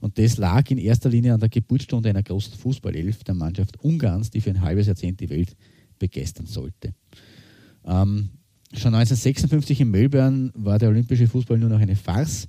[0.00, 4.30] Und das lag in erster Linie an der Geburtsstunde einer großen Fußballelf der Mannschaft Ungarns,
[4.30, 5.56] die für ein halbes Jahrzehnt die Welt
[5.98, 6.94] begeistern sollte.
[7.86, 8.28] Ähm,
[8.72, 12.48] schon 1956 in Melbourne war der olympische Fußball nur noch eine Farce.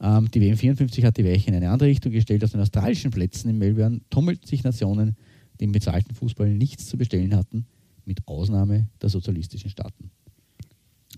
[0.00, 2.44] Ähm, die WM 54 hat die Weiche in eine andere Richtung gestellt.
[2.44, 5.16] Auf den australischen Plätzen in Melbourne tummelten sich Nationen,
[5.58, 7.66] die im bezahlten Fußball nichts zu bestellen hatten,
[8.04, 10.10] mit Ausnahme der sozialistischen Staaten.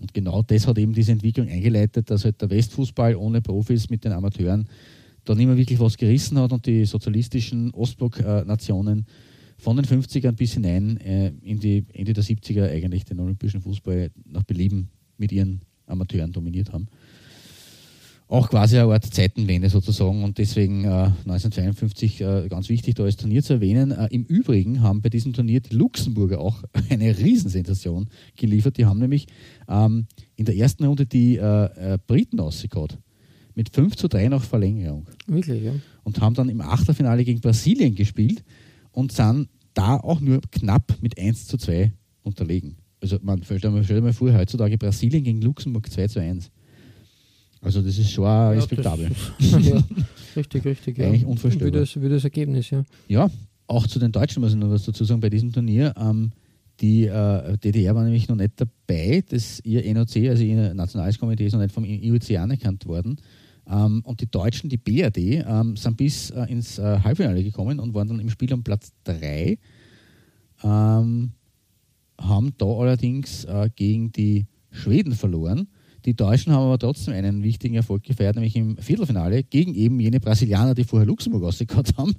[0.01, 4.03] Und genau das hat eben diese Entwicklung eingeleitet, dass halt der Westfußball ohne Profis mit
[4.03, 4.67] den Amateuren
[5.25, 9.05] da nicht mehr wirklich was gerissen hat und die sozialistischen Ostblock-Nationen
[9.59, 14.09] von den 50ern bis hinein äh, in die Ende der 70er eigentlich den olympischen Fußball
[14.25, 16.87] nach Belieben mit ihren Amateuren dominiert haben
[18.31, 23.17] auch quasi eine Art Zeitenwende sozusagen und deswegen äh, 1952 äh, ganz wichtig, da als
[23.17, 23.91] Turnier zu erwähnen.
[23.91, 28.07] Äh, Im Übrigen haben bei diesem Turnier die Luxemburger auch eine Riesensensation
[28.37, 28.77] geliefert.
[28.77, 29.27] Die haben nämlich
[29.67, 30.07] ähm,
[30.37, 32.91] in der ersten Runde die äh, äh, Briten ausgehauen.
[33.53, 35.07] Mit 5 zu 3 nach Verlängerung.
[35.27, 35.73] Wirklich, ja.
[36.03, 38.45] Und haben dann im Achtelfinale gegen Brasilien gespielt
[38.93, 41.91] und sind da auch nur knapp mit 1 zu 2
[42.23, 42.77] unterlegen.
[43.01, 46.49] Also man stellt mal vor, heutzutage Brasilien gegen Luxemburg 2 zu 1.
[47.61, 49.09] Also das ist schon ja, respektabel.
[49.39, 49.83] Das, ja,
[50.35, 50.97] richtig, richtig.
[50.97, 51.07] Ja.
[51.07, 51.81] Eigentlich unvorstellbar.
[51.81, 52.83] Wie das, wie das Ergebnis, ja.
[53.07, 53.29] Ja,
[53.67, 55.93] auch zu den Deutschen muss ich noch was dazu sagen bei diesem Turnier.
[55.97, 56.31] Ähm,
[56.79, 59.23] die äh, DDR war nämlich noch nicht dabei.
[59.29, 63.17] Das ihr NOC, also ihr Nationales Komitee, ist noch nicht vom IOC anerkannt worden.
[63.69, 67.93] Ähm, und die Deutschen, die BRD, ähm, sind bis äh, ins äh, Halbfinale gekommen und
[67.93, 69.59] waren dann im Spiel um Platz 3.
[70.63, 71.31] Ähm,
[72.17, 75.67] haben da allerdings äh, gegen die Schweden verloren
[76.05, 80.19] die Deutschen haben aber trotzdem einen wichtigen Erfolg gefeiert, nämlich im Viertelfinale gegen eben jene
[80.19, 82.15] Brasilianer, die vorher Luxemburg ausgekaut haben,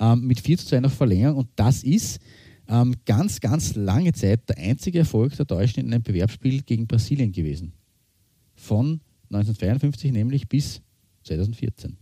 [0.00, 1.38] ähm, mit 4 zu 2 nach Verlängerung.
[1.38, 2.20] Und das ist
[2.68, 7.32] ähm, ganz, ganz lange Zeit der einzige Erfolg der Deutschen in einem Bewerbsspiel gegen Brasilien
[7.32, 7.72] gewesen.
[8.54, 9.00] Von
[9.30, 10.80] 1952 nämlich bis
[11.24, 11.96] 2014.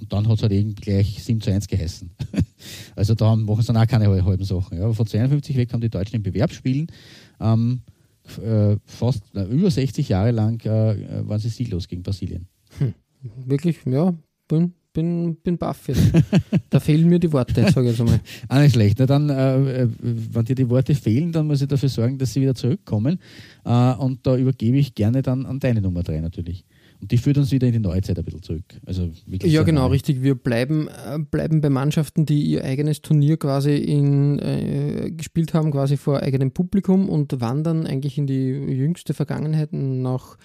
[0.00, 2.10] Und dann hat es halt eben gleich 7 zu 1 geheißen.
[2.96, 4.78] also da machen sie dann auch keine halben Sachen.
[4.78, 4.84] Ja.
[4.84, 6.88] Aber von 52 weg haben die Deutschen in Bewerbsspielen
[7.40, 7.82] ähm,
[8.38, 12.46] äh, fast äh, über 60 Jahre lang äh, waren sie sieglos gegen Brasilien.
[12.78, 12.94] Hm.
[13.46, 14.14] Wirklich, ja,
[14.48, 16.12] bin, bin, bin baff jetzt.
[16.70, 18.20] da fehlen mir die Worte, sage ich jetzt einmal.
[18.48, 18.98] Auch nicht schlecht.
[18.98, 22.32] Na dann, äh, äh, wenn dir die Worte fehlen, dann muss ich dafür sorgen, dass
[22.32, 23.18] sie wieder zurückkommen.
[23.64, 26.64] Äh, und da übergebe ich gerne dann an deine Nummer 3 natürlich.
[27.02, 28.62] Und die führt uns wieder in die Neuzeit ein bisschen zurück.
[28.86, 29.88] Also ja, genau, neu.
[29.88, 30.22] richtig.
[30.22, 35.72] Wir bleiben, äh, bleiben bei Mannschaften, die ihr eigenes Turnier quasi in, äh, gespielt haben,
[35.72, 40.36] quasi vor eigenem Publikum und wandern eigentlich in die jüngste Vergangenheit nach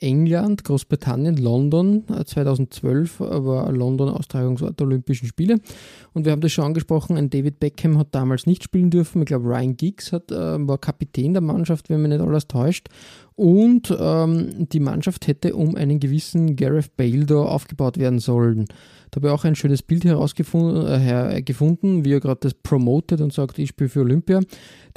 [0.00, 2.04] England, Großbritannien, London.
[2.24, 5.56] 2012 äh, war London Austragungsort der Olympischen Spiele.
[6.12, 9.22] Und wir haben das schon angesprochen, ein David Beckham hat damals nicht spielen dürfen.
[9.22, 12.88] Ich glaube, Ryan Giggs hat, äh, war Kapitän der Mannschaft, wenn mich nicht alles täuscht.
[13.36, 18.64] Und ähm, die Mannschaft hätte um einen gewissen Gareth Bale da aufgebaut werden sollen.
[19.10, 23.20] Da habe ich auch ein schönes Bild herausgefunden, äh, gefunden, wie er gerade das promotet
[23.20, 24.40] und sagt, ich spiele für Olympia.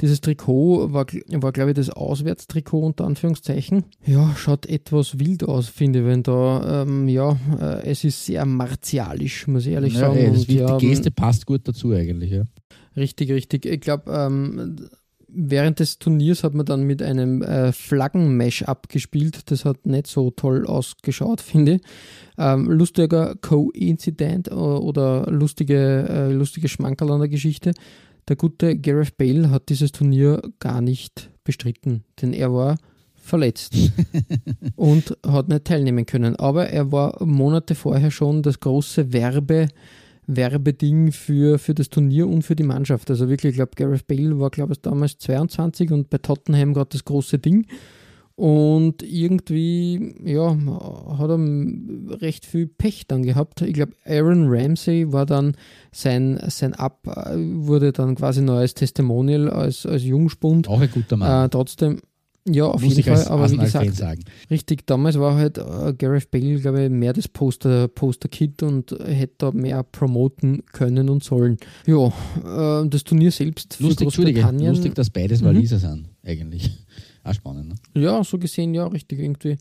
[0.00, 3.84] Dieses Trikot war, war glaube ich, das Auswärtstrikot unter Anführungszeichen.
[4.06, 8.46] Ja, schaut etwas wild aus, finde ich, wenn da, ähm, ja, äh, es ist sehr
[8.46, 10.16] martialisch, muss ich ehrlich ja, sagen.
[10.16, 12.44] Ey, und, die Geste passt gut dazu eigentlich, ja.
[12.96, 13.66] Richtig, richtig.
[13.66, 14.88] Ich glaube, ähm,
[15.32, 19.50] während des Turniers hat man dann mit einem äh, Flaggen-Mesh abgespielt.
[19.50, 21.80] Das hat nicht so toll ausgeschaut, finde ich.
[22.38, 27.72] Ähm, lustiger Co-Incident oder lustige, äh, lustige Schmankerl an der Geschichte.
[28.28, 32.76] der gute Gareth Bale hat dieses Turnier gar nicht bestritten, denn er war
[33.14, 33.74] verletzt
[34.76, 36.36] und hat nicht teilnehmen können.
[36.36, 39.68] Aber er war Monate vorher schon das große Werbe,
[40.26, 43.10] Werbeding für, für das Turnier und für die Mannschaft.
[43.10, 46.90] Also wirklich, ich glaube, Gareth Bale war, glaube ich, damals 22 und bei Tottenham gerade
[46.90, 47.66] das große Ding.
[48.40, 50.56] Und irgendwie, ja,
[51.18, 53.60] hat er recht viel Pech dann gehabt.
[53.60, 55.56] Ich glaube, Aaron Ramsey war dann
[55.92, 60.68] sein, sein Ab, wurde dann quasi neues Testimonial als, als Jungspund.
[60.68, 61.44] Auch ein guter Mann.
[61.44, 62.00] Äh, trotzdem,
[62.52, 63.26] ja, auf Muss jeden Fall.
[63.28, 64.22] Aber wie gesagt, sagen.
[64.50, 69.34] richtig, damals war halt äh, Gareth Bale, glaube ich, mehr das Poster, Poster-Kid und hätte
[69.38, 71.56] da mehr promoten können und sollen.
[71.86, 72.06] Ja,
[72.82, 74.74] äh, das Turnier selbst für Lustig, Großbritannien.
[74.74, 75.46] lustig, dass beides Mhm.
[75.46, 76.70] Waliser sind, eigentlich.
[77.24, 77.74] Auch spannend, ne?
[78.02, 79.58] Ja, so gesehen, ja, richtig, irgendwie,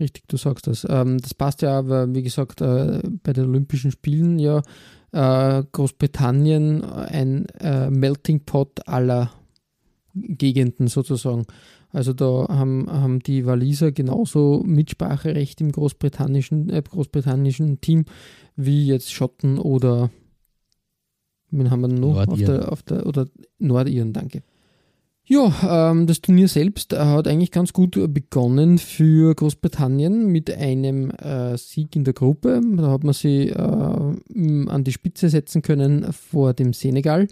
[0.00, 0.86] richtig, du sagst das.
[0.88, 4.62] Ähm, das passt ja aber, wie gesagt, äh, bei den Olympischen Spielen ja
[5.12, 9.30] äh, Großbritannien ein äh, Melting Pot aller
[10.14, 11.44] Gegenden sozusagen.
[11.92, 18.06] Also da haben, haben die Waliser genauso Mitspracherecht im großbritannischen, äh, großbritannischen Team
[18.56, 20.10] wie jetzt Schotten oder
[21.50, 22.60] wen haben wir denn noch auf Nordiren.
[22.60, 23.26] der, auf der oder
[23.58, 24.42] Nordiren, danke.
[25.24, 31.10] Ja, ähm, das Turnier selbst äh, hat eigentlich ganz gut begonnen für Großbritannien mit einem
[31.10, 32.60] äh, Sieg in der Gruppe.
[32.76, 37.28] Da hat man sie äh, an die Spitze setzen können vor dem Senegal.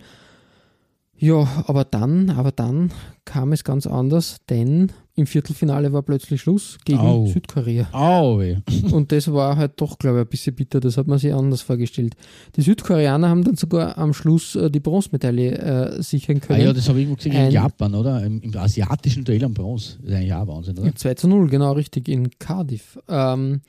[1.20, 2.90] Ja, aber dann, aber dann
[3.26, 7.26] kam es ganz anders, denn im Viertelfinale war plötzlich Schluss gegen Au.
[7.26, 7.88] Südkorea.
[7.92, 8.40] Au.
[8.92, 10.80] Und das war halt doch, glaube ich, ein bisschen bitter.
[10.80, 12.14] Das hat man sich anders vorgestellt.
[12.56, 15.58] Die Südkoreaner haben dann sogar am Schluss äh, die Bronzemedaille
[15.98, 16.62] äh, sichern Ah, können.
[16.64, 18.24] ja, das habe ich irgendwo gesehen in Japan, oder?
[18.24, 19.98] Im, Im asiatischen Duell am Bronze.
[20.00, 20.94] Das ist eigentlich auch Wahnsinn, oder?
[20.94, 22.98] 2 zu 0, genau richtig, in Cardiff.
[23.08, 23.60] Ähm,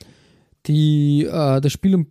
[0.66, 2.06] die, äh, das Spiel um,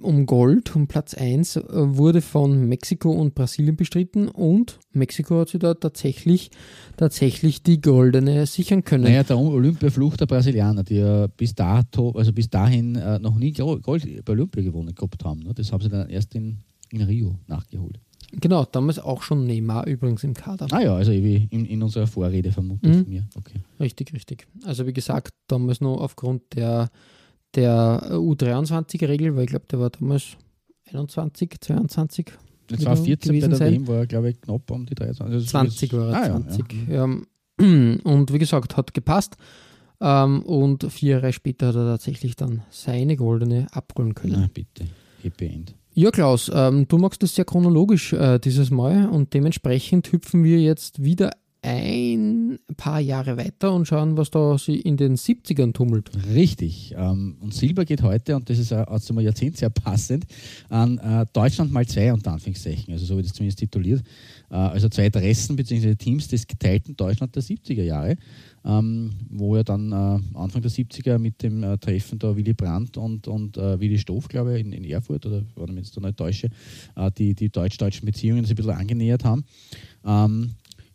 [0.00, 5.48] um Gold, um Platz 1, äh, wurde von Mexiko und Brasilien bestritten und Mexiko hat
[5.50, 6.50] sich da tatsächlich,
[6.96, 9.04] tatsächlich die goldene sichern können.
[9.04, 13.52] Naja, der Olympiafluch der Brasilianer, die ja bis dato, also bis dahin äh, noch nie
[13.52, 15.40] Gold bei Olympia gewonnen gehabt haben.
[15.40, 15.54] Ne?
[15.54, 16.58] Das haben sie dann erst in,
[16.90, 18.00] in Rio nachgeholt.
[18.40, 20.66] Genau, damals auch schon Neymar übrigens im Kader.
[20.72, 22.98] Ah ja, also wie in, in unserer Vorrede vermutet Mhm.
[23.02, 23.28] von mir.
[23.36, 23.60] Okay.
[23.78, 24.48] Richtig, richtig.
[24.64, 26.90] Also wie gesagt, damals nur aufgrund der,
[27.56, 30.36] der U23-Regel, weil ich glaube, der war damals
[30.92, 32.26] 21, 22.
[32.70, 33.72] Jetzt Wieder war 14 bei der sein.
[33.72, 35.34] WM, war er glaube ich knapp um die 23.
[35.34, 36.88] Also 20 war er, ah, ja, 20.
[36.88, 36.94] Ja.
[36.94, 37.04] Ja.
[38.04, 39.36] Und wie gesagt, hat gepasst.
[40.00, 44.36] Ähm, und vier Jahre später hat er tatsächlich dann seine goldene abholen können.
[44.36, 44.84] Na bitte,
[45.22, 45.74] Happy End.
[45.92, 50.60] Ja, Klaus, ähm, du magst das sehr chronologisch äh, dieses Mal und dementsprechend hüpfen wir
[50.60, 51.30] jetzt wieder
[51.64, 56.10] ein paar Jahre weiter und schauen, was da sie in den 70ern tummelt.
[56.34, 56.94] Richtig.
[56.96, 60.26] Ähm, und Silber geht heute, und das ist aus dem Jahrzehnt sehr passend,
[60.68, 62.92] an äh, Deutschland mal zwei unter Anführungszeichen.
[62.92, 64.02] Also so wird es zumindest tituliert.
[64.50, 65.94] Äh, also zwei Adressen bzw.
[65.94, 68.16] Teams des geteilten Deutschland der 70er Jahre,
[68.66, 73.26] ähm, wo er dann äh, Anfang der 70er mit dem Treffen da Willy Brandt und,
[73.26, 76.18] und Willy Stoff, glaube ich, in, in Erfurt, oder wenn ich mich jetzt da nicht
[76.18, 76.50] täusche,
[77.16, 79.44] die, die deutsch-deutschen Beziehungen sich ein bisschen angenähert haben.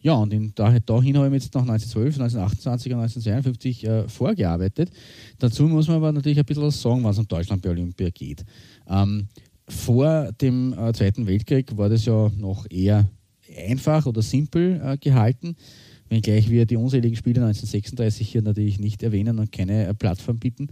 [0.02, 4.92] Ja, und in, da, dahin habe ich jetzt nach 1912, 1928 und 1952 äh, vorgearbeitet.
[5.40, 8.46] Dazu muss man aber natürlich ein bisschen was sagen, was um Deutschland bei Olympia geht.
[8.88, 9.28] Ähm,
[9.68, 13.10] vor dem äh, Zweiten Weltkrieg war das ja noch eher
[13.68, 15.56] einfach oder simpel äh, gehalten,
[16.08, 20.68] wenngleich wir die unseligen Spiele 1936 hier natürlich nicht erwähnen und keine äh, Plattform bieten.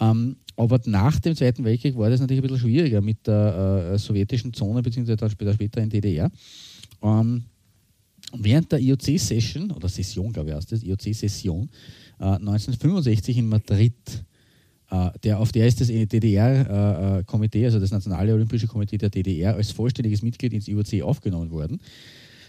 [0.00, 3.98] Ähm, aber nach dem Zweiten Weltkrieg war das natürlich ein bisschen schwieriger mit der äh,
[3.98, 6.30] sowjetischen Zone, beziehungsweise dann später, später in DDR.
[7.02, 7.44] Ähm,
[8.40, 11.68] während der IOC-Session, oder Session, glaube ich, heißt das, IOC-Session,
[12.18, 13.94] äh, 1965 in Madrid,
[14.90, 19.72] äh, der, auf der ist das DDR-Komitee, also das Nationale Olympische Komitee der DDR, als
[19.72, 21.80] vollständiges Mitglied ins IOC aufgenommen worden.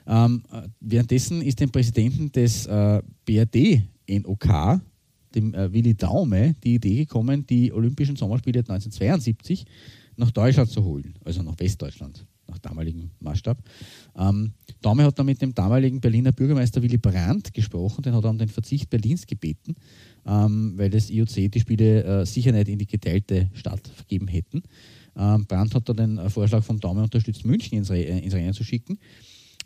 [0.08, 4.82] Ähm, äh, währenddessen ist dem Präsidenten des äh, BRD-NOK,
[5.36, 9.66] dem äh, Willi Daume, die Idee gekommen, die Olympischen Sommerspiele 1972
[10.16, 13.58] nach Deutschland zu holen, also nach Westdeutschland, nach damaligem Maßstab.
[14.18, 18.30] Ähm, Daume hat dann mit dem damaligen Berliner Bürgermeister Willy Brandt gesprochen, den hat er
[18.30, 19.76] um den Verzicht Berlins gebeten,
[20.26, 24.64] ähm, weil das IOC die Spiele äh, sicher nicht in die geteilte Stadt vergeben hätten.
[25.16, 28.34] Ähm, Brandt hat dann den äh, Vorschlag von Daume unterstützt, München ins, Re äh, ins
[28.34, 28.98] Rennen zu schicken.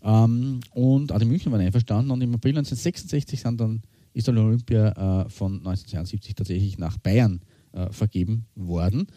[0.03, 3.81] Ähm, und auch die München waren einverstanden und im April 1966 sind dann,
[4.13, 7.41] ist dann Olympia äh, von 1972 tatsächlich nach Bayern
[7.73, 9.07] äh, vergeben worden.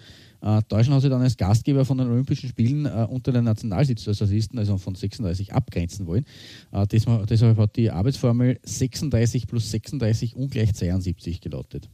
[0.40, 4.58] Äh, Deutschland hat sich dann als Gastgeber von den Olympischen Spielen äh, unter den Nationalsozialisten,
[4.58, 6.24] also von 36, abgrenzen wollen.
[6.72, 11.88] Äh, deshalb, deshalb hat die Arbeitsformel 36 plus 36 ungleich 72 gelautet.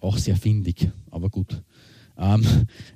[0.00, 1.62] Auch sehr findig, aber gut.
[2.16, 2.44] Ähm,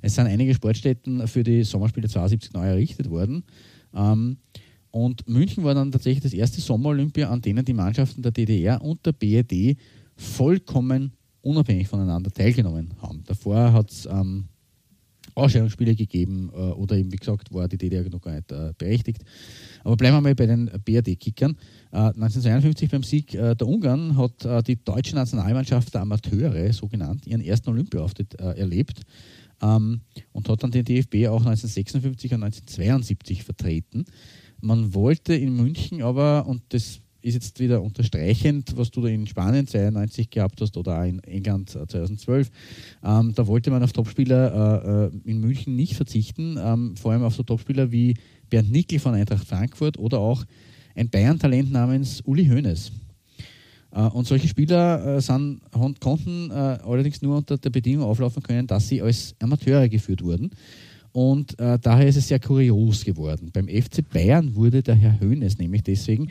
[0.01, 3.43] es sind einige Sportstätten für die Sommerspiele 72 neu errichtet worden.
[3.93, 4.37] Ähm,
[4.91, 9.05] Und München war dann tatsächlich das erste Sommer-Olympia, an denen die Mannschaften der DDR und
[9.05, 9.77] der BRD
[10.15, 11.11] vollkommen
[11.45, 13.23] unabhängig voneinander teilgenommen haben.
[13.25, 14.45] Davor hat es ähm,
[15.35, 19.23] Ausscheidungsspiele gegeben äh, oder eben, wie gesagt, war die DDR noch gar nicht äh, berechtigt.
[19.83, 21.55] Aber bleiben wir mal bei den BRD-Kickern.
[21.91, 26.87] Äh, 1952 beim Sieg äh, der Ungarn hat äh, die deutsche Nationalmannschaft der Amateure, so
[26.87, 29.01] genannt, ihren ersten Olympiaauftritt äh, erlebt
[29.61, 34.05] ähm, und hat dann den DFB auch 1956 und 1972 vertreten.
[34.61, 39.25] Man wollte in München aber, und das ist jetzt wieder unterstreichend, was du da in
[39.25, 42.51] Spanien 92 gehabt hast oder auch in England 2012.
[43.03, 47.23] Ähm, da wollte man auf Topspieler äh, äh, in München nicht verzichten, ähm, vor allem
[47.23, 48.15] auf so Topspieler wie
[48.51, 50.45] Bernd Nickel von Eintracht Frankfurt oder auch
[50.93, 52.91] ein Bayern-Talent namens Uli Hoeneß.
[53.91, 55.61] Äh, und solche Spieler äh, sind,
[55.99, 60.51] konnten äh, allerdings nur unter der Bedingung auflaufen können, dass sie als Amateure geführt wurden.
[61.15, 63.49] Und äh, daher ist es sehr kurios geworden.
[63.53, 66.27] Beim FC Bayern wurde der Herr Hoeneß nämlich deswegen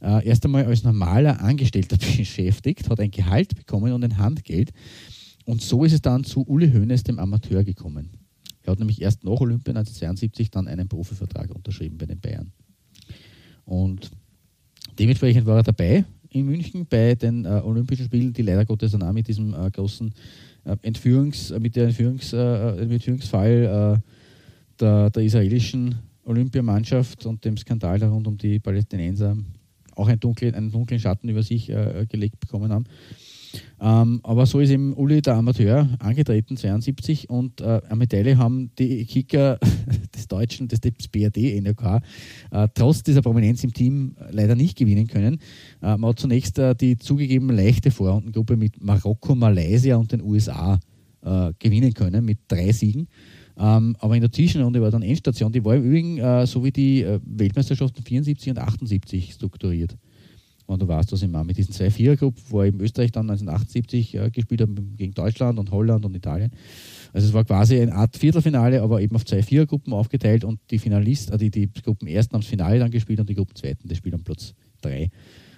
[0.00, 4.72] äh, erst einmal als normaler Angestellter beschäftigt, hat ein Gehalt bekommen und ein Handgeld.
[5.44, 8.10] Und so ist es dann zu Uli Hoeneß, dem Amateur, gekommen.
[8.62, 12.52] Er hat nämlich erst nach Olympia 1972 dann einen Profivertrag unterschrieben bei den Bayern.
[13.64, 14.10] Und
[14.98, 19.02] dementsprechend war er dabei in München bei den äh, Olympischen Spielen, die leider Gottes dann
[19.02, 20.12] auch mit diesem äh, großen
[20.64, 24.10] äh, Entführungs, mit der Entführungs, äh, Entführungsfall äh,
[24.78, 25.94] der, der israelischen
[26.24, 29.36] Olympiamannschaft und dem Skandal rund um die Palästinenser
[29.98, 32.84] auch einen dunklen, einen dunklen Schatten über sich äh, gelegt bekommen haben.
[33.80, 38.70] Ähm, aber so ist eben Uli der Amateur angetreten, 72, und äh, eine Medaille haben
[38.78, 39.58] die Kicker
[40.14, 42.02] des Deutschen, des, des BRD NRK,
[42.50, 45.38] äh, trotz dieser Prominenz im Team leider nicht gewinnen können.
[45.80, 50.78] Äh, man hat zunächst äh, die zugegeben leichte Vorrundengruppe mit Marokko, Malaysia und den USA
[51.22, 53.08] äh, gewinnen können, mit drei Siegen.
[53.58, 56.70] Ähm, aber in der Zwischenrunde war dann Endstation, die war im Übrigen äh, so wie
[56.70, 59.96] die äh, Weltmeisterschaften 74 und 78 strukturiert.
[60.66, 61.46] Und du weißt, was ich meine.
[61.46, 65.70] Mit diesen zwei Vierergruppen, wo eben Österreich dann 1978 äh, gespielt hat gegen Deutschland und
[65.70, 66.52] Holland und Italien.
[67.12, 70.78] Also es war quasi eine Art Viertelfinale, aber eben auf zwei Vierergruppen aufgeteilt und die
[70.78, 73.88] Finalisten, äh, die, die Gruppen ersten haben das Finale dann gespielt und die Gruppen zweiten,
[73.88, 75.10] das Spiel am Platz drei.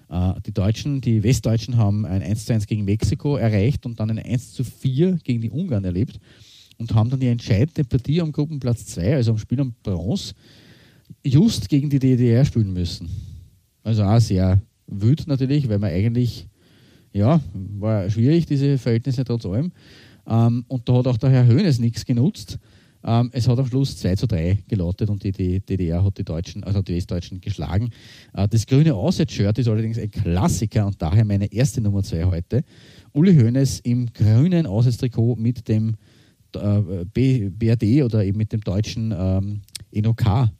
[0.08, 4.10] Äh, die Deutschen, die Westdeutschen haben ein 1 zu 1 gegen Mexiko erreicht und dann
[4.10, 6.18] ein 1 zu 4 gegen die Ungarn erlebt
[6.80, 10.32] und haben dann die entscheidende Partie am Gruppenplatz 2, also am Spiel um Bronze,
[11.22, 13.08] just gegen die DDR spielen müssen.
[13.82, 16.48] Also auch sehr wütend natürlich, weil man eigentlich,
[17.12, 19.72] ja, war schwierig, diese Verhältnisse trotz allem.
[20.26, 22.58] Ähm, und da hat auch der Herr Höhnes nichts genutzt.
[23.04, 26.64] Ähm, es hat am Schluss 2 zu 3 gelautet und die, DDR hat die Deutschen,
[26.64, 27.90] also die Westdeutschen geschlagen.
[28.32, 32.64] Äh, das grüne Auswärtsshirt ist allerdings ein Klassiker und daher meine erste Nummer 2 heute.
[33.12, 35.96] Uli Hoeneß im grünen Auswärtstrikot mit dem
[36.52, 40.50] BRD oder eben mit dem deutschen ähm, NOK-Adler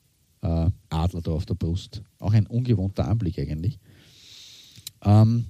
[0.42, 2.02] äh, da auf der Brust.
[2.18, 3.78] Auch ein ungewohnter Anblick eigentlich.
[5.04, 5.46] Ähm,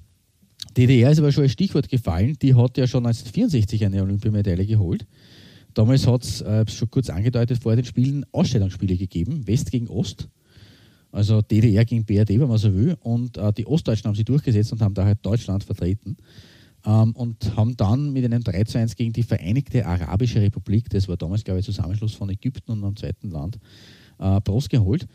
[0.77, 2.37] DDR ist aber schon als Stichwort gefallen.
[2.41, 5.07] Die hat ja schon 1964 eine Olympiamedaille geholt.
[5.75, 10.29] Damals hat es, äh, schon kurz angedeutet, vor den Spielen Ausstellungsspiele gegeben, West gegen Ost.
[11.13, 12.97] Also DDR gegen BRD, wenn man so will.
[13.01, 16.17] Und äh, die Ostdeutschen haben sich durchgesetzt und haben daher Deutschland vertreten
[16.87, 21.09] ähm, und haben dann mit einem 3 zu 1 gegen die Vereinigte Arabische Republik, das
[21.09, 23.59] war damals, glaube ich, Zusammenschluss von Ägypten und einem zweiten Land,
[24.19, 25.07] äh, Prost geholt.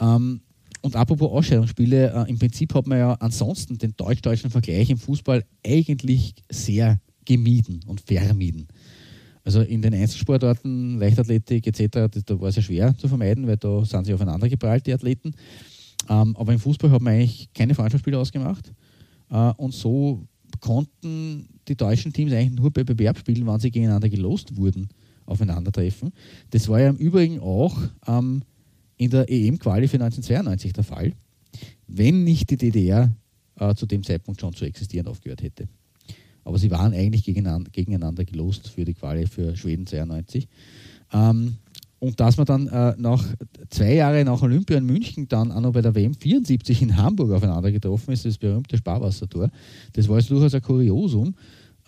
[0.00, 0.40] Ähm,
[0.82, 5.44] und apropos Ausscheidungsspiele, äh, im Prinzip hat man ja ansonsten den deutsch-deutschen Vergleich im Fußball
[5.64, 8.68] eigentlich sehr gemieden und vermieden.
[9.44, 13.84] Also in den Einzelsportarten, Leichtathletik etc., da war es ja schwer zu vermeiden, weil da
[13.84, 15.34] sind sie aufeinander geprallt, die Athleten.
[16.08, 18.72] Ähm, aber im Fußball hat man eigentlich keine Freundschaftsspiele ausgemacht.
[19.30, 20.26] Äh, und so
[20.60, 24.88] konnten die deutschen Teams eigentlich nur bei Bewerbsspielen, wann sie gegeneinander gelost wurden,
[25.26, 26.12] aufeinandertreffen.
[26.50, 27.76] Das war ja im Übrigen auch
[28.06, 28.42] ähm,
[28.96, 31.12] in der EM-Quali für 1992 der Fall,
[31.86, 33.10] wenn nicht die DDR
[33.58, 35.68] äh, zu dem Zeitpunkt schon zu existieren aufgehört hätte.
[36.44, 40.46] Aber sie waren eigentlich gegeneinander, gegeneinander gelost für die Quali für Schweden 92.
[41.12, 41.56] Ähm,
[41.98, 43.24] und dass man dann äh, nach
[43.70, 47.32] zwei Jahren nach Olympia in München dann auch noch bei der WM 74 in Hamburg
[47.32, 49.50] aufeinander getroffen ist, das berühmte Sparwassertor.
[49.92, 51.34] Das war jetzt durchaus ein Kuriosum.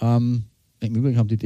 [0.01, 0.45] Ähm,
[0.81, 1.37] Im Übrigen haben die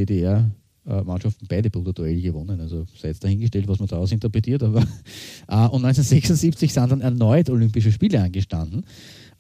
[0.85, 2.61] DDR-Mannschaften beide Bruderduell gewonnen.
[2.61, 4.63] Also sei jetzt dahingestellt, was man daraus interpretiert.
[4.63, 4.81] Aber,
[5.49, 8.85] äh, und 1976 sind dann erneut Olympische Spiele angestanden.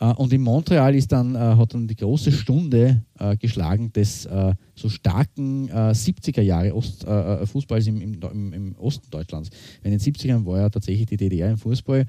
[0.01, 4.29] Äh, und in Montreal ist dann, äh, hat dann die große Stunde äh, geschlagen des
[4.75, 9.51] so starken 70er Jahre Ost, Fußballs im, im, im, Osten Deutschlands.
[9.83, 12.07] In den 70ern war ja tatsächlich die DDR im Fußball,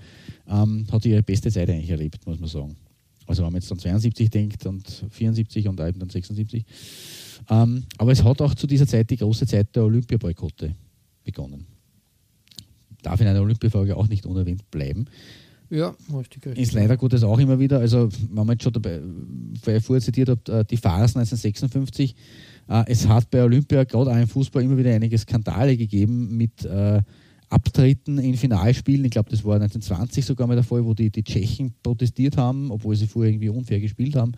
[0.47, 2.77] ähm, hat ihre beste Zeit eigentlich erlebt, muss man sagen.
[3.27, 6.65] Also wenn man jetzt dann 72 denkt und 74 und dann 76.
[7.49, 10.75] Ähm, aber es hat auch zu dieser Zeit die große Zeit der Olympiaboykotte
[11.23, 11.65] begonnen.
[13.01, 15.05] Darf in einer Olympiafrage auch nicht unerwähnt bleiben.
[15.71, 16.63] Ja, richtig, richtig.
[16.63, 18.99] Ist leider Gottes auch immer wieder, also wenn man jetzt schon dabei,
[19.63, 22.13] weil ich vorher zitiert habe, äh, die Phasen 1956,
[22.67, 26.65] äh, es hat bei Olympia gerade auch im Fußball immer wieder einige Skandale gegeben mit
[26.65, 27.01] äh,
[27.51, 29.05] Abtritten in Finalspielen.
[29.05, 32.69] Ich glaube, das war 1920 sogar mal der Fall, wo die, die Tschechen protestiert haben,
[32.69, 34.33] obwohl sie vorher irgendwie unfair gespielt haben.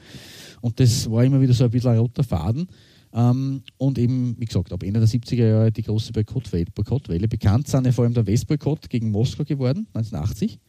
[0.61, 2.67] Und das war immer wieder so ein bisschen ein roter Faden.
[3.13, 7.27] Ähm, und eben, wie gesagt, ab Ende der 70er Jahre die große Boykottwelle.
[7.27, 10.59] Bekannt sind ja vor allem der Westboykott gegen Moskau geworden, 1980.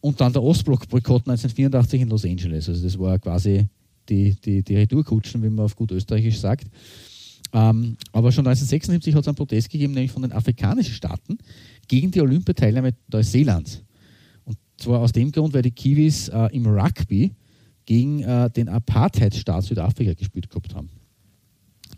[0.00, 2.68] Und dann der Ostblock-Boykott 1984 in Los Angeles.
[2.68, 3.66] Also das war quasi
[4.08, 6.68] die, die, die Retourkutschen, wie man auf gut österreichisch sagt.
[7.52, 11.38] Ähm, aber schon 1976 hat es einen Protest gegeben, nämlich von den afrikanischen Staaten
[11.88, 13.82] gegen die Olympiateilnahme Neuseelands.
[14.44, 17.32] Und zwar aus dem Grund, weil die Kiwis äh, im Rugby
[17.86, 20.90] gegen äh, den Apartheidstaat Südafrika gespielt gehabt haben.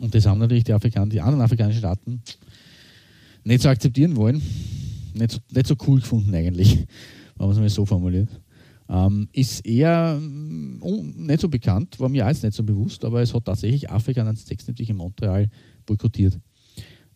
[0.00, 2.22] Und das haben natürlich die, Afrikan die anderen afrikanischen Staaten
[3.44, 4.42] nicht so akzeptieren wollen.
[5.14, 6.76] Nicht so, nicht so cool gefunden eigentlich,
[7.36, 8.28] wenn man es mal so formuliert.
[8.88, 13.32] Ähm, ist eher um, nicht so bekannt, war mir jetzt nicht so bewusst, aber es
[13.32, 15.48] hat tatsächlich Afrika 1976 in Montreal
[15.86, 16.38] boykottiert.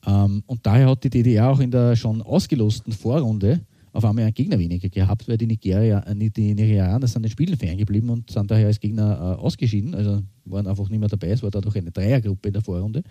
[0.07, 3.61] Ähm, und daher hat die DDR auch in der schon ausgelosten Vorrunde
[3.95, 7.57] auf einmal einen Gegner weniger gehabt, weil die, Nigeria, äh, die Nigerianer sind den Spielen
[7.57, 11.31] ferngeblieben und sind daher als Gegner äh, ausgeschieden, also waren einfach nicht mehr dabei.
[11.31, 13.03] Es war dadurch eine Dreiergruppe in der Vorrunde.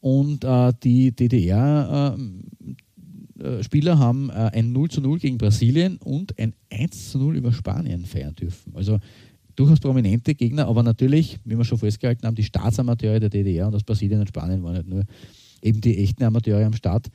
[0.00, 5.96] Und äh, die DDR äh, äh, Spieler haben äh, ein 0 zu 0 gegen Brasilien
[5.98, 8.74] und ein 1 zu 0 über Spanien feiern dürfen.
[8.74, 8.98] Also
[9.54, 13.74] durchaus prominente Gegner, aber natürlich, wie wir schon festgehalten haben, die Staatsamateure der DDR und
[13.76, 15.04] aus Brasilien und Spanien waren nicht nur
[15.62, 17.08] eben die echten Amateure am Start.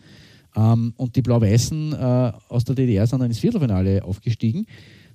[0.56, 4.66] Ähm, und die Blau-Weißen äh, aus der DDR sind dann ins Viertelfinale aufgestiegen.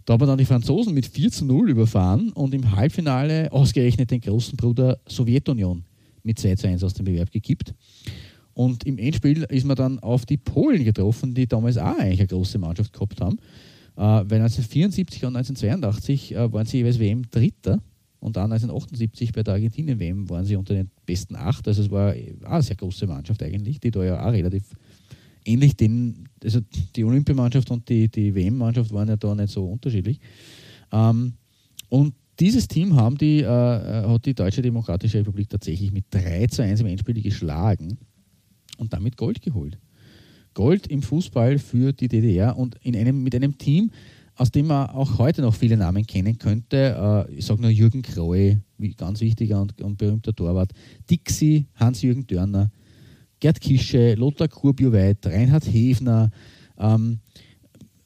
[0.05, 4.21] Da haben dann die Franzosen mit 4 zu 0 überfahren und im Halbfinale ausgerechnet den
[4.21, 5.85] großen Bruder Sowjetunion
[6.23, 7.75] mit 2 zu 1 aus dem Bewerb gekippt.
[8.55, 12.29] Und im Endspiel ist man dann auf die Polen getroffen, die damals auch eigentlich eine
[12.29, 13.39] große Mannschaft gehabt haben.
[13.97, 17.81] Äh, weil 1974 und 1982 äh, waren sie jeweils WM Dritter
[18.19, 21.67] und dann 1978 bei der Argentinien-WM waren sie unter den besten acht.
[21.67, 22.13] Also es war
[22.45, 24.65] auch eine sehr große Mannschaft eigentlich, die da ja auch relativ
[25.45, 26.61] ähnlich den, also
[26.97, 30.21] die Olympiamannschaft und die, die WM-Mannschaft waren ja da nicht so unterschiedlich.
[30.93, 31.35] Ähm,
[31.89, 36.47] und dieses Team haben die, äh, äh hat die Deutsche Demokratische Republik tatsächlich mit 3
[36.47, 37.99] zu 1 im Endspiel geschlagen
[38.79, 39.79] und damit Gold geholt.
[40.55, 43.91] Gold im Fußball für die DDR und in einem, mit einem Team,
[44.37, 47.27] aus dem man auch heute noch viele Namen kennen könnte.
[47.29, 48.03] Äh, ich sage nur Jürgen
[48.79, 50.73] wie ganz wichtiger und, und berühmter Torwart,
[51.11, 52.71] Dixie, Hans-Jürgen Dörner,
[53.41, 56.31] Gerd Kische, Lothar Kurbioweit, Reinhard Hefner,
[56.79, 57.19] ähm,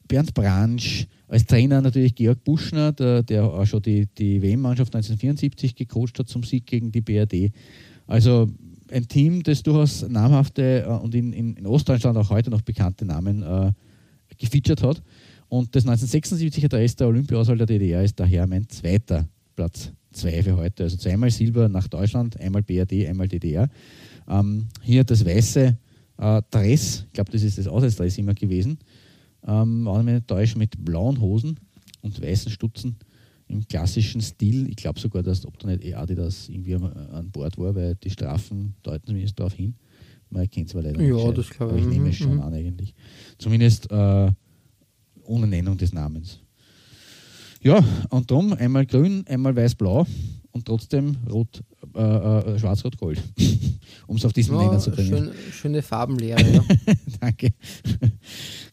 [0.07, 5.75] Bernd Bransch, als Trainer natürlich Georg Buschner, der, der auch schon die, die WM-Mannschaft 1974
[5.75, 7.51] gecoacht hat zum Sieg gegen die BRD.
[8.07, 8.49] Also
[8.91, 13.05] ein Team, das durchaus namhafte äh, und in, in, in, Ostdeutschland auch heute noch bekannte
[13.05, 13.71] Namen äh,
[14.37, 15.01] gefeatured hat.
[15.49, 20.83] Und das 1976er Dress der der DDR ist daher mein zweiter Platz zwei für heute.
[20.83, 23.69] Also zweimal Silber nach Deutschland, einmal BRD, einmal DDR.
[24.27, 25.77] Ähm, hier das weiße
[26.17, 28.77] äh, Dress, ich glaube, das ist das Auswärtsdress immer gewesen,
[29.45, 31.59] ähm, wenn ich mich nicht täusche, mit blauen Hosen
[32.01, 32.97] und weißen Stutzen
[33.47, 34.67] im klassischen Stil.
[34.69, 38.09] Ich glaube sogar, dass ob da nicht eh Adidas irgendwie an Bord war, weil die
[38.09, 39.75] Strafen deuten zumindest darauf hin.
[40.29, 41.37] Man erkennt es aber leider ja, nicht.
[41.37, 42.41] Das aber ich nehme es schon mhm.
[42.41, 42.93] an eigentlich.
[43.37, 44.31] Zumindest äh,
[45.23, 46.39] ohne Nennung des Namens.
[47.61, 50.05] Ja, und darum einmal grün, einmal weiß-blau
[50.51, 51.63] und trotzdem rot,
[51.95, 53.21] äh, äh, schwarz-rot-gold.
[54.07, 55.09] um es auf diesen ja, Nenner zu bringen.
[55.09, 56.63] Schön, schöne Farbenlehre, ja.
[57.19, 57.49] Danke.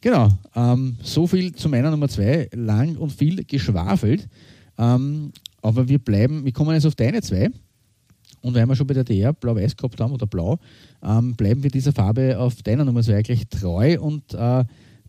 [0.01, 2.49] genau, ähm, so viel zu meiner Nummer zwei.
[2.53, 4.29] Lang und viel geschwafelt.
[4.79, 7.51] Ähm, aber wir bleiben, wir kommen jetzt auf deine zwei.
[8.41, 10.59] Und weil wir schon bei der DR blau-weiß gehabt haben oder blau,
[11.03, 14.65] ähm, bleiben wir dieser Farbe auf deiner Nummer zwei gleich treu und äh,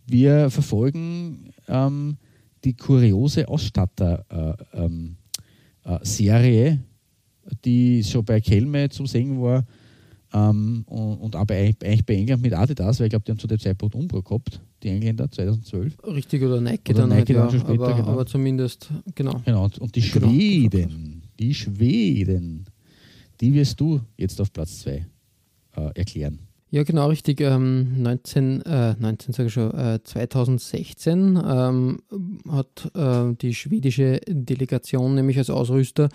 [0.06, 2.16] wir verfolgen ähm,
[2.62, 5.16] die kuriose Ausstatter-Serie, äh, ähm,
[5.84, 5.98] äh,
[7.64, 9.64] die schon bei Kelme zu sehen war
[10.32, 13.38] ähm, und, und auch bei, eigentlich bei England mit Adidas, weil ich glaube, die haben
[13.38, 15.96] zu dem Zeitpunkt Umbro gehabt die Engländer 2012.
[16.06, 18.08] Richtig, oder Nike oder dann, Nike halt, dann ja, später, aber, genau.
[18.08, 19.40] aber, zumindest, genau.
[19.44, 21.26] Genau, und die genau, Schweden, genau.
[21.38, 22.66] die Schweden,
[23.40, 25.06] die wirst du jetzt auf Platz 2
[25.76, 26.38] äh, erklären.
[26.70, 27.40] Ja, genau, richtig.
[27.40, 32.00] Ähm, 19, äh, 19 sage ich schon, äh, 2016 ähm,
[32.50, 36.08] hat äh, die schwedische Delegation nämlich als Ausrüster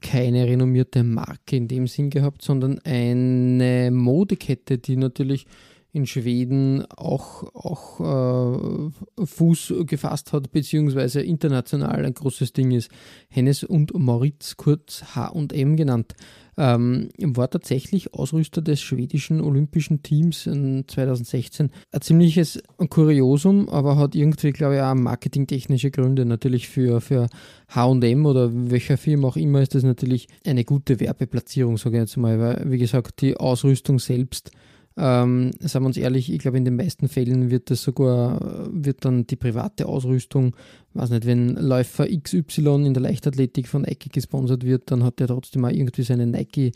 [0.00, 5.46] keine renommierte Marke in dem Sinn gehabt, sondern eine Modekette, die natürlich
[5.92, 12.90] in Schweden auch, auch äh, Fuß gefasst hat, beziehungsweise international ein großes Ding ist.
[13.28, 16.14] Hennes und Moritz, kurz H&M genannt.
[16.58, 21.70] Ähm, war tatsächlich Ausrüster des schwedischen olympischen Teams in 2016.
[21.92, 26.24] Ein ziemliches Kuriosum, aber hat irgendwie, glaube ich, auch marketingtechnische Gründe.
[26.24, 27.28] Natürlich für, für
[27.68, 32.16] HM oder welcher Firma auch immer ist das natürlich eine gute Werbeplatzierung, sage ich jetzt
[32.16, 34.50] mal, weil, wie gesagt, die Ausrüstung selbst
[34.98, 39.04] ähm, sagen wir uns ehrlich, ich glaube, in den meisten Fällen wird das sogar, wird
[39.04, 40.56] dann die private Ausrüstung,
[40.94, 45.28] weiß nicht, wenn Läufer XY in der Leichtathletik von Nike gesponsert wird, dann hat er
[45.28, 46.72] trotzdem auch irgendwie seine Nike,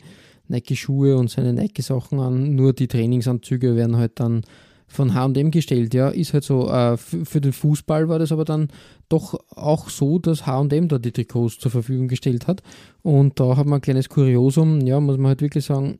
[0.47, 2.55] Nike-Schuhe und seine Nike-Sachen an.
[2.55, 4.43] Nur die Trainingsanzüge werden halt dann
[4.93, 5.93] von HM gestellt.
[5.93, 6.69] Ja, ist halt so.
[6.69, 8.69] Äh, für den Fußball war das aber dann
[9.09, 12.61] doch auch so, dass HM da die Trikots zur Verfügung gestellt hat.
[13.01, 15.97] Und da hat man ein kleines Kuriosum, ja, muss man halt wirklich sagen,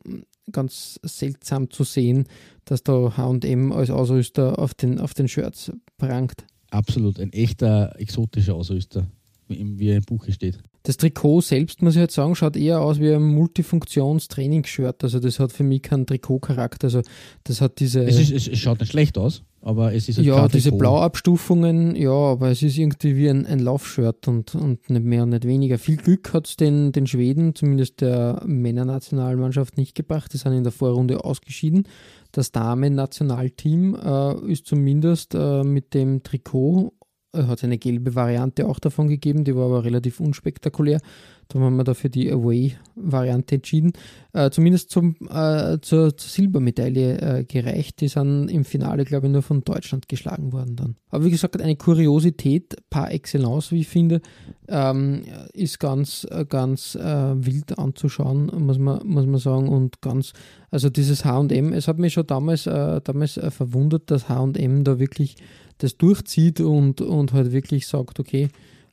[0.52, 2.24] ganz seltsam zu sehen,
[2.64, 6.46] dass da HM als Ausrüster auf den, auf den Shirts prangt.
[6.70, 9.06] Absolut, ein echter exotischer Ausrüster,
[9.48, 10.58] wie er im Buche steht.
[10.86, 15.02] Das Trikot selbst, muss ich halt sagen, schaut eher aus wie ein Multifunktions-Trainingsshirt.
[15.02, 16.88] Also das hat für mich keinen Trikotcharakter.
[16.88, 17.00] Also
[17.44, 18.04] das hat diese.
[18.04, 20.72] Es, ist, es schaut nicht schlecht aus, aber es ist halt Ja, diese.
[20.72, 25.30] Blauabstufungen, ja, aber es ist irgendwie wie ein, ein Laufshirt und, und nicht mehr und
[25.30, 25.78] nicht weniger.
[25.78, 30.34] Viel Glück hat es den, den Schweden, zumindest der Männernationalmannschaft, nicht gebracht.
[30.34, 31.88] Die sind in der Vorrunde ausgeschieden.
[32.30, 36.92] Das Damen-Nationalteam äh, ist zumindest äh, mit dem Trikot
[37.34, 41.00] hat es eine gelbe Variante auch davon gegeben, die war aber relativ unspektakulär.
[41.48, 43.92] Da haben wir dafür die Away-Variante entschieden.
[44.32, 48.00] Äh, zumindest zum, äh, zur, zur, Silbermedaille äh, gereicht.
[48.00, 50.96] Die sind im Finale, glaube ich, nur von Deutschland geschlagen worden dann.
[51.10, 54.20] Aber wie gesagt, eine Kuriosität par excellence, wie ich finde,
[54.68, 55.22] ähm,
[55.52, 59.68] ist ganz, ganz äh, wild anzuschauen, muss man, muss man sagen.
[59.68, 60.32] Und ganz,
[60.70, 64.98] also dieses HM, es hat mich schon damals, äh, damals äh, verwundert, dass HM da
[64.98, 65.36] wirklich
[65.78, 68.48] das durchzieht und, und halt wirklich sagt, okay,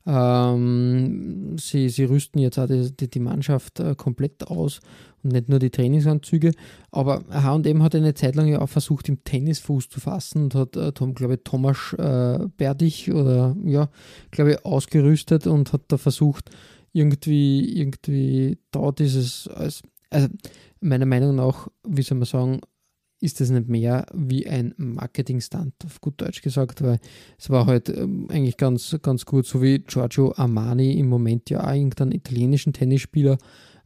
[0.05, 4.79] ähm, sie, sie rüsten jetzt auch die, die, die Mannschaft äh, komplett aus
[5.23, 6.51] und nicht nur die Trainingsanzüge.
[6.91, 10.55] Aber HM hat eine Zeit lang ja auch versucht, im Tennis Fuß zu fassen und
[10.55, 13.89] hat, äh, glaube ich, Thomas äh, Berdich oder ja,
[14.31, 16.49] glaube ich, ausgerüstet und hat da versucht,
[16.93, 20.27] irgendwie, irgendwie da dieses, als, also
[20.81, 22.61] meiner Meinung nach, wie soll man sagen,
[23.21, 26.99] ist das nicht mehr wie ein Marketing-Stunt, auf gut Deutsch gesagt, weil
[27.37, 31.63] es war halt ähm, eigentlich ganz, ganz gut, so wie Giorgio Armani im Moment ja
[31.63, 33.37] auch irgendeinen italienischen Tennisspieler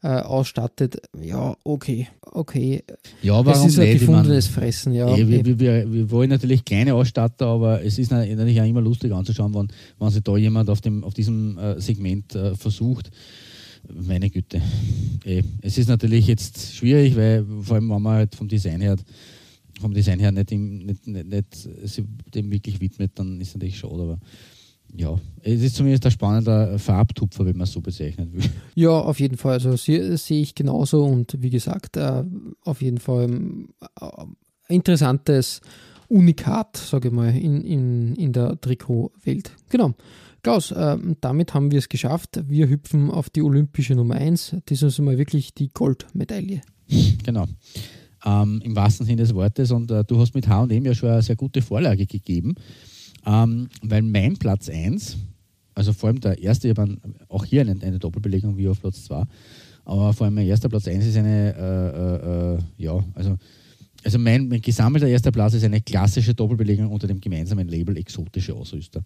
[0.01, 1.01] äh, ausstattet.
[1.21, 2.83] Ja, okay, okay.
[3.21, 5.13] Ja, warum es ist ein gefundenes meine, Fressen, ja.
[5.13, 8.81] Ey, wir, wir, wir, wir, wollen natürlich keine Ausstatter, aber es ist natürlich auch immer
[8.81, 9.67] lustig anzuschauen, wenn,
[9.99, 13.11] wenn sich da jemand auf, dem, auf diesem äh, Segment äh, versucht
[13.93, 14.61] meine Güte.
[15.25, 18.95] Eh, es ist natürlich jetzt schwierig, weil vor allem, wenn man halt vom Design her,
[19.79, 24.19] vom Design her nicht, nicht, nicht, nicht dem wirklich widmet, dann ist natürlich schade, aber
[24.97, 28.43] ja, es ist zumindest ein spannender Farbtupfer, wenn man es so bezeichnen will.
[28.75, 29.53] Ja, auf jeden Fall.
[29.53, 32.23] Also sehe ich genauso und wie gesagt, äh,
[32.63, 33.29] auf jeden Fall
[33.99, 34.25] äh,
[34.73, 35.61] interessantes
[36.07, 39.51] Unikat, sage ich mal, in, in, in der Trikotwelt.
[39.69, 39.93] Genau.
[40.45, 42.39] Klaus, äh, damit haben wir es geschafft.
[42.47, 44.57] Wir hüpfen auf die olympische Nummer 1.
[44.67, 46.61] Das ist mal wirklich die Goldmedaille.
[47.23, 47.45] Genau.
[48.23, 49.71] Ähm, Im wahrsten Sinne des Wortes.
[49.71, 52.53] Und äh, du hast mit HM ja schon eine sehr gute Vorlage gegeben.
[53.25, 55.17] Ähm, weil mein Platz 1,
[55.73, 56.95] also vor allem der erste, ich habe
[57.27, 59.23] auch hier eine, eine, Doppelbelegung wie auf Platz 2,
[59.83, 63.35] aber vor allem mein erster Platz 1 ist eine, äh, äh, äh, ja, also
[64.05, 68.53] also mein, mein, gesammelter erster Platz ist eine klassische Doppelbelegung unter dem gemeinsamen Label exotische
[68.53, 69.03] Ausrüster.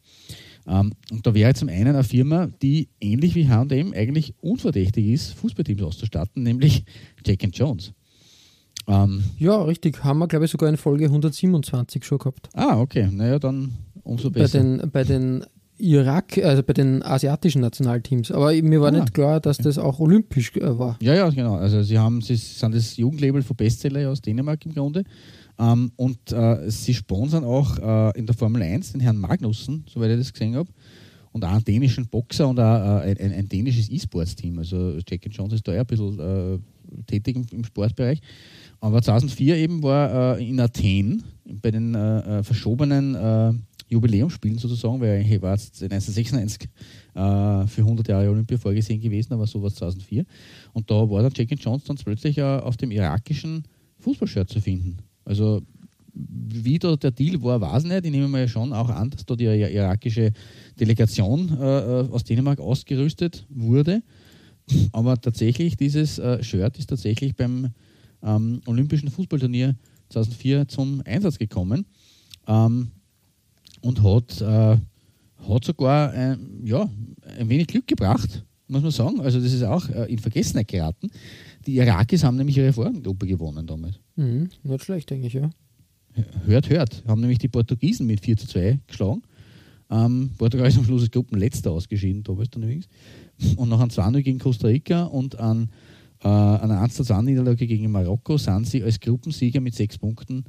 [0.70, 5.34] Ähm, und da wäre zum einen eine Firma, die ähnlich wie H&M eigentlich unverdächtig ist,
[5.34, 6.86] Fußballteams auszustatten, nämlich
[7.26, 7.94] Jack Jones.
[8.88, 10.04] Ähm, ja, richtig.
[10.04, 12.50] Haben wir, glaube ich, sogar in Folge 127 schon gehabt.
[12.54, 13.08] Ah, okay.
[13.12, 14.60] Naja, dann umso besser.
[14.60, 15.46] Bei den, bei den
[15.80, 18.32] Irak, also bei den asiatischen Nationalteams.
[18.32, 20.98] Aber mir war ah, nicht klar, dass das auch olympisch äh, war.
[21.02, 21.56] Ja, ja, genau.
[21.56, 25.04] Also sie haben, sie sind das Jugendlabel von Bestseller aus Dänemark im Grunde.
[25.60, 30.12] Ähm, und äh, sie sponsern auch äh, in der Formel 1 den Herrn Magnussen, soweit
[30.12, 30.70] ich das gesehen habe.
[31.32, 34.58] Und auch einen dänischen Boxer und auch äh, ein, ein, dänisches E-Sports-Team.
[34.58, 36.58] Also Jackie Jones ist da ja ein bisschen äh,
[37.06, 38.22] tätig im, im, Sportbereich.
[38.80, 45.42] Aber 2004 eben war äh, in Athen bei den äh, verschobenen Jubiläumsspielen sozusagen, weil eigentlich
[45.42, 46.70] war es 1996
[47.16, 50.26] für 100 Jahre Olympia vorgesehen gewesen, aber so war es 2004.
[50.74, 53.64] Und da war dann Jackie Jones dann plötzlich auf dem irakischen
[53.98, 54.98] Fußballshirt zu finden.
[55.30, 55.62] Also
[56.12, 58.06] wie da der Deal war, weiß ich nicht.
[58.06, 60.32] Ich nehme mal schon auch an, dass da die irakische
[60.80, 64.02] Delegation äh, äh, aus Dänemark ausgerüstet wurde.
[64.92, 67.70] Aber tatsächlich, dieses äh, Shirt ist tatsächlich beim
[68.24, 69.76] ähm, Olympischen Fußballturnier
[70.10, 71.86] 2004 zum Einsatz gekommen
[72.48, 72.90] ähm,
[73.82, 74.78] und hat, äh,
[75.48, 76.90] hat sogar ein, ja,
[77.38, 79.22] ein wenig Glück gebracht, muss man sagen.
[79.22, 81.12] Also das ist auch äh, in Vergessenheit geraten.
[81.70, 84.00] Die Irakis haben nämlich ihre Vorgruppe gewonnen damals.
[84.16, 85.52] Mhm, nicht schlecht, denke ich, ja.
[86.46, 87.04] Hört, hört.
[87.08, 89.22] Haben nämlich die Portugiesen mit 4 zu 2 geschlagen.
[89.92, 92.88] Ähm, Portugal ist am Schluss als Gruppenletzter ausgeschieden, damals dann übrigens.
[93.56, 95.70] Und nach einem 2 gegen Costa Rica und an,
[96.24, 100.46] äh, einer 1 zu 2 Niederlage gegen Marokko sind sie als Gruppensieger mit sechs Punkten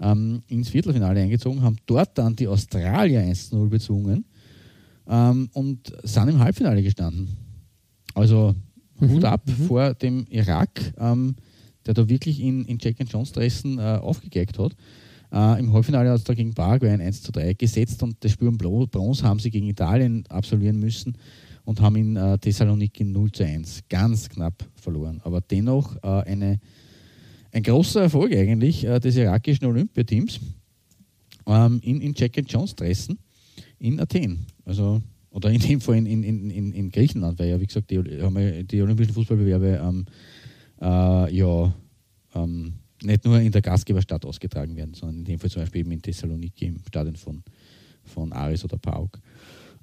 [0.00, 4.24] ähm, ins Viertelfinale eingezogen, haben dort dann die Australier 1 zu 0 bezwungen
[5.06, 7.28] ähm, und sind im Halbfinale gestanden.
[8.12, 8.56] Also
[9.00, 9.10] mhm.
[9.10, 9.66] Hut ab mhm.
[9.66, 11.36] vor dem Irak, ähm,
[11.86, 14.74] der da wirklich in, in Jack and Jones Dressen äh, aufgegeckt hat.
[15.32, 18.32] Äh, Im Halbfinale hat es da gegen Paraguay ein 1 zu 3 gesetzt und das
[18.32, 21.16] Spiel um Bronze haben sie gegen Italien absolvieren müssen
[21.64, 25.20] und haben in äh, Thessaloniki 0 zu 1 ganz knapp verloren.
[25.24, 26.60] Aber dennoch äh, eine,
[27.52, 30.40] ein großer Erfolg eigentlich äh, des irakischen Olympiateams
[31.46, 33.18] ähm, in, in Jack and Jones Dressen
[33.78, 34.46] in Athen.
[34.64, 35.02] Also,
[35.34, 38.00] oder in dem Fall in, in, in, in Griechenland, weil ja, wie gesagt, die,
[38.64, 40.06] die Olympischen Fußballbewerbe ähm,
[40.80, 41.74] äh, ja
[42.36, 45.90] ähm, nicht nur in der Gastgeberstadt ausgetragen werden, sondern in dem Fall zum Beispiel eben
[45.90, 47.42] in Thessaloniki im Stadion von,
[48.04, 49.18] von Aris oder Pauk.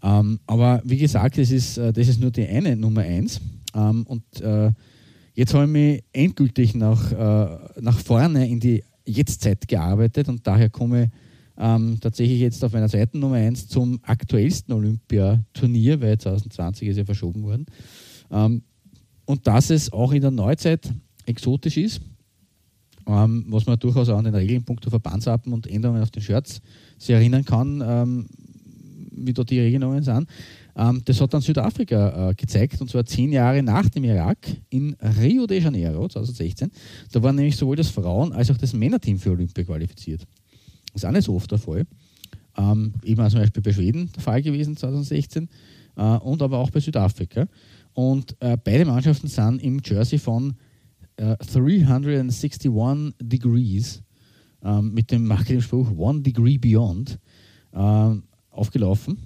[0.02, 3.42] Ähm, aber wie gesagt, das ist, äh, das ist nur die eine Nummer eins.
[3.76, 4.72] Ähm, und äh,
[5.34, 10.70] jetzt habe ich mich endgültig nach, äh, nach vorne in die Jetztzeit gearbeitet und daher
[10.70, 11.10] komme ich
[11.62, 17.06] ähm, tatsächlich jetzt auf meiner zweiten Nummer 1 zum aktuellsten Olympiaturnier, weil 2020 ist ja
[17.06, 17.68] verschoben worden.
[18.32, 18.64] Ähm,
[19.26, 20.92] und dass es auch in der Neuzeit
[21.28, 22.02] exotisch ist,
[23.08, 26.62] ähm, was man durchaus auch an den Regeln punkto Verbandsappen und Änderungen auf den Shirts
[26.98, 28.28] sich erinnern kann, ähm,
[29.12, 30.28] wie dort die Regelungen sind.
[30.76, 34.38] Ähm, das hat dann Südafrika äh, gezeigt, und zwar zehn Jahre nach dem Irak
[34.70, 36.72] in Rio de Janeiro 2016.
[37.12, 40.26] Da waren nämlich sowohl das Frauen- als auch das Männerteam für Olympia qualifiziert.
[40.94, 41.86] Ist auch nicht so oft der Fall.
[42.58, 45.48] Ähm, eben zum Beispiel bei Schweden der Fall gewesen 2016
[45.96, 47.48] äh, und aber auch bei Südafrika.
[47.94, 50.56] Und äh, beide Mannschaften sind im Jersey von
[51.18, 52.72] äh, 361
[53.22, 54.04] Degrees
[54.64, 57.20] ähm, mit dem Marketingspruch One Degree Beyond
[57.74, 58.16] äh,
[58.50, 59.18] aufgelaufen.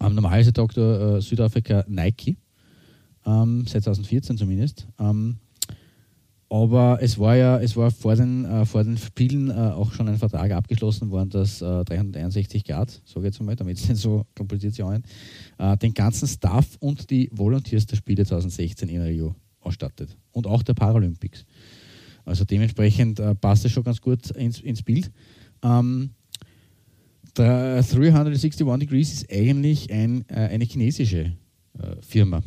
[0.00, 2.36] Ähm, normalerweise tragt äh, Südafrika Nike,
[3.26, 4.86] ähm, seit 2014 zumindest.
[4.98, 5.36] Ähm,
[6.54, 10.08] aber es war ja, es war vor den, äh, vor den Spielen äh, auch schon
[10.08, 14.00] ein Vertrag abgeschlossen worden, dass äh, 361 Grad, sage ich jetzt mal, damit es nicht
[14.00, 15.02] so kompliziert sein,
[15.58, 20.16] äh, den ganzen Staff und die Volunteers der Spiele 2016 in Rio ausstattet.
[20.30, 21.44] Und auch der Paralympics.
[22.24, 25.10] Also dementsprechend äh, passt es schon ganz gut ins, ins Bild.
[25.64, 26.10] Ähm,
[27.36, 31.32] der 361 Degrees ist eigentlich ein, äh, eine chinesische
[32.02, 32.40] Firma.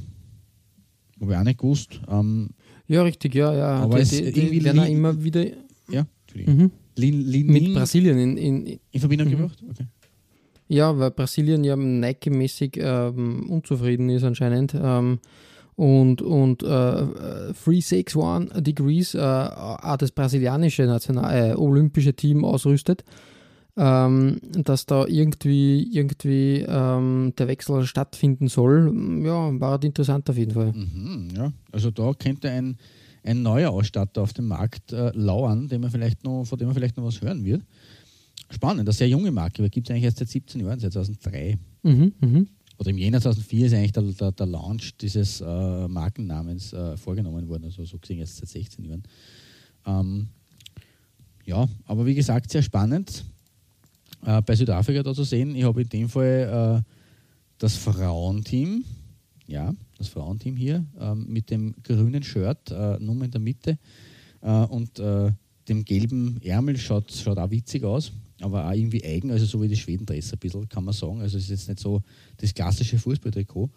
[1.19, 1.99] Habe ich auch nicht gewusst.
[2.07, 2.51] Ähm,
[2.87, 3.75] ja, richtig, ja, ja.
[3.77, 5.45] Aber die, die, die werden immer wieder.
[5.89, 6.71] Ja, mhm.
[6.97, 9.31] Mit Brasilien in, in, in Verbindung mhm.
[9.31, 9.63] gebracht?
[9.69, 9.85] Okay.
[10.69, 14.75] Ja, weil Brasilien ja Nike-mäßig ähm, unzufrieden ist anscheinend.
[14.75, 15.19] Ähm,
[15.75, 23.03] und und äh, 361 Degrees äh, auch das brasilianische National äh, olympische Team ausrüstet
[23.77, 28.91] ähm, dass da irgendwie, irgendwie ähm, der Wechsel stattfinden soll,
[29.23, 30.73] ja, war halt interessant auf jeden Fall.
[30.73, 31.53] Mhm, ja.
[31.71, 32.77] Also da könnte ein,
[33.23, 36.75] ein neuer Ausstatter auf dem Markt äh, lauern, den man vielleicht noch, von dem man
[36.75, 37.61] vielleicht noch was hören wird.
[38.49, 41.59] Spannend, eine sehr junge Marke, aber gibt es eigentlich erst seit 17 Jahren, seit 2003.
[41.83, 42.45] Mhm, mh.
[42.79, 47.47] Oder im Jänner 2004 ist eigentlich der, der, der Launch dieses äh, Markennamens äh, vorgenommen
[47.47, 49.03] worden, also so gesehen erst seit 16 Jahren.
[49.85, 50.29] Ähm,
[51.45, 53.23] ja, aber wie gesagt, sehr spannend
[54.25, 55.55] äh, bei Südafrika da zu sehen.
[55.55, 56.91] Ich habe in dem Fall äh,
[57.57, 58.83] das Frauenteam,
[59.47, 63.77] ja, das Frauenteam hier äh, mit dem grünen Shirt, äh, Nummer in der Mitte
[64.41, 65.31] äh, und äh,
[65.67, 68.11] dem gelben Ärmel schaut, schaut auch witzig aus,
[68.41, 71.21] aber auch irgendwie eigen, also so wie die Schwedendress ein bisschen, kann man sagen.
[71.21, 72.01] Also es ist jetzt nicht so
[72.37, 73.69] das klassische Fußballtrikot.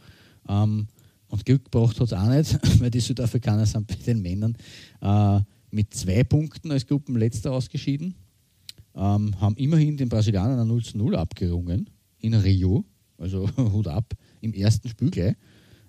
[0.49, 0.87] Ähm,
[1.29, 4.57] und Glück gebracht hat es auch nicht, weil die Südafrikaner sind bei den Männern
[5.01, 8.15] äh, mit zwei Punkten als Gruppenletzter ausgeschieden
[8.95, 11.89] ähm, haben immerhin den Brasilianern 0 zu 0 abgerungen
[12.19, 12.85] in Rio,
[13.19, 15.35] also Hut ab, im ersten Spiel gleich.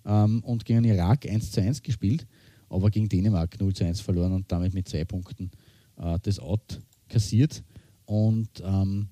[0.05, 2.25] Ähm, und gegen Irak 1 zu 1 gespielt,
[2.69, 5.51] aber gegen Dänemark 0 zu 1 verloren und damit mit zwei Punkten
[5.97, 7.63] äh, das Out kassiert.
[8.05, 9.07] Und ähm,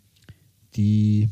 [0.75, 1.29] die,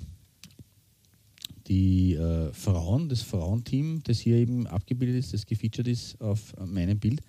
[1.68, 7.00] die äh, Frauen, das Frauenteam, das hier eben abgebildet ist, das gefeatured ist auf meinem
[7.00, 7.22] Bild,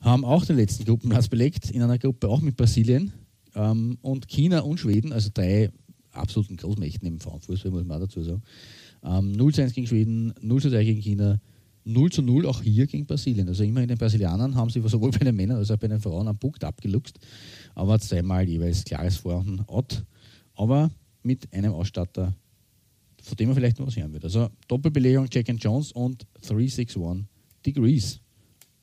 [0.00, 3.12] haben auch den letzten Gruppenplatz belegt, in einer Gruppe auch mit Brasilien,
[3.54, 5.70] ähm, und China und Schweden, also drei
[6.12, 8.42] absoluten Großmächten im Frauenfußball, muss man dazu sagen.
[9.04, 11.40] Ähm, 0 zu 1 gegen Schweden, 0 zu 3 gegen China,
[11.84, 13.48] 0 zu 0 auch hier gegen Brasilien.
[13.48, 16.28] Also immerhin den Brasilianern haben sie sowohl bei den Männern als auch bei den Frauen
[16.28, 17.18] am Punkt abgeluchst,
[17.74, 20.04] aber zweimal jeweils klares Vor- und.
[20.54, 20.90] Aber
[21.22, 22.34] mit einem Ausstatter
[23.22, 24.24] von dem man vielleicht noch was hören wird.
[24.24, 27.24] Also Doppelbelegung Jack and Jones und 361
[27.64, 28.20] Degrees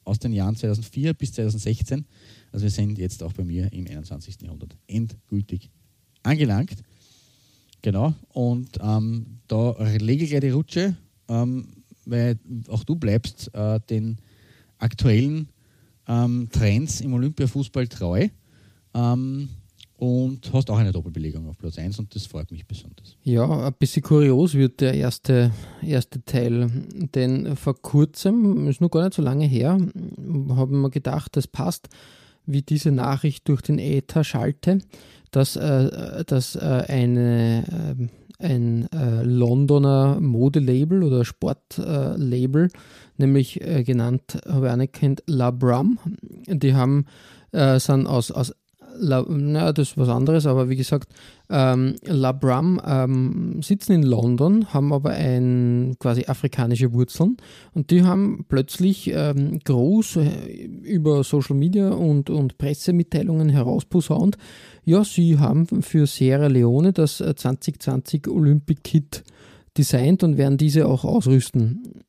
[0.05, 2.05] aus den Jahren 2004 bis 2016.
[2.51, 4.41] Also wir sind jetzt auch bei mir im 21.
[4.41, 5.69] Jahrhundert endgültig
[6.23, 6.77] angelangt.
[7.81, 10.97] Genau, und ähm, da lege ich gleich die Rutsche,
[11.29, 11.67] ähm,
[12.05, 14.17] weil auch du bleibst äh, den
[14.77, 15.47] aktuellen
[16.07, 18.27] ähm, Trends im Olympiafußball treu.
[18.93, 19.49] Ähm,
[19.99, 23.17] und hast auch eine Doppelbelegung auf Platz 1 und das freut mich besonders.
[23.23, 25.51] Ja, ein bisschen kurios wird der erste,
[25.81, 26.69] erste Teil,
[27.13, 31.89] denn vor kurzem, ist noch gar nicht so lange her, haben wir gedacht, das passt,
[32.51, 34.79] wie diese Nachricht durch den Äther schalte,
[35.31, 38.87] dass, äh, dass äh, eine, äh, ein
[39.23, 42.69] Londoner Modelabel oder Sportlabel,
[43.17, 45.99] nämlich äh, genannt, habe ich anerkannt, La Bram,
[46.47, 47.05] die haben
[47.51, 48.53] äh, sind aus, aus
[49.01, 51.09] La, na, das ist was anderes, aber wie gesagt,
[51.49, 57.37] ähm, Labram ähm, sitzen in London, haben aber ein, quasi afrikanische Wurzeln
[57.73, 64.37] und die haben plötzlich ähm, groß äh, über Social Media und, und Pressemitteilungen herausposaunt,
[64.83, 69.23] ja, sie haben für Sierra Leone das 2020 äh, Olympic Kit
[69.77, 72.03] designt und werden diese auch ausrüsten.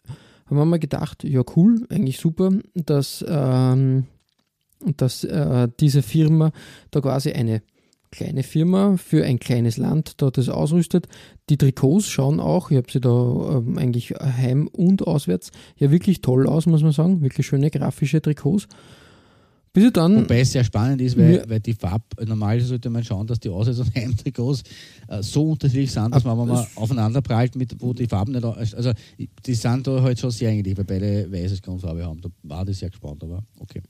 [0.47, 4.07] Haben wir mal gedacht, ja cool, eigentlich super, dass ähm,
[4.97, 6.53] dass äh, diese Firma
[6.91, 7.63] da quasi eine
[8.11, 11.07] kleine Firma für ein kleines Land dort das ausrüstet.
[11.49, 16.21] Die Trikots schauen auch, ich habe sie da ähm, eigentlich heim und auswärts, ja wirklich
[16.21, 17.23] toll aus, muss man sagen.
[17.23, 18.67] Wirklich schöne grafische Trikots.
[19.73, 20.17] Bis dann.
[20.17, 23.51] Wobei es sehr spannend ist, weil, weil die Farbe, normal sollte man schauen, dass die
[23.51, 24.65] Aus- und Heimtrikots
[25.07, 28.45] äh, so unterschiedlich sind, dass man, wenn man aufeinander prallt, mit, wo die Farben nicht.
[28.45, 28.93] Also,
[29.47, 32.21] die sind da halt schon sehr ähnlich, weil beide weißes Grundfarbe haben.
[32.21, 33.81] Da war das sehr gespannt, aber okay.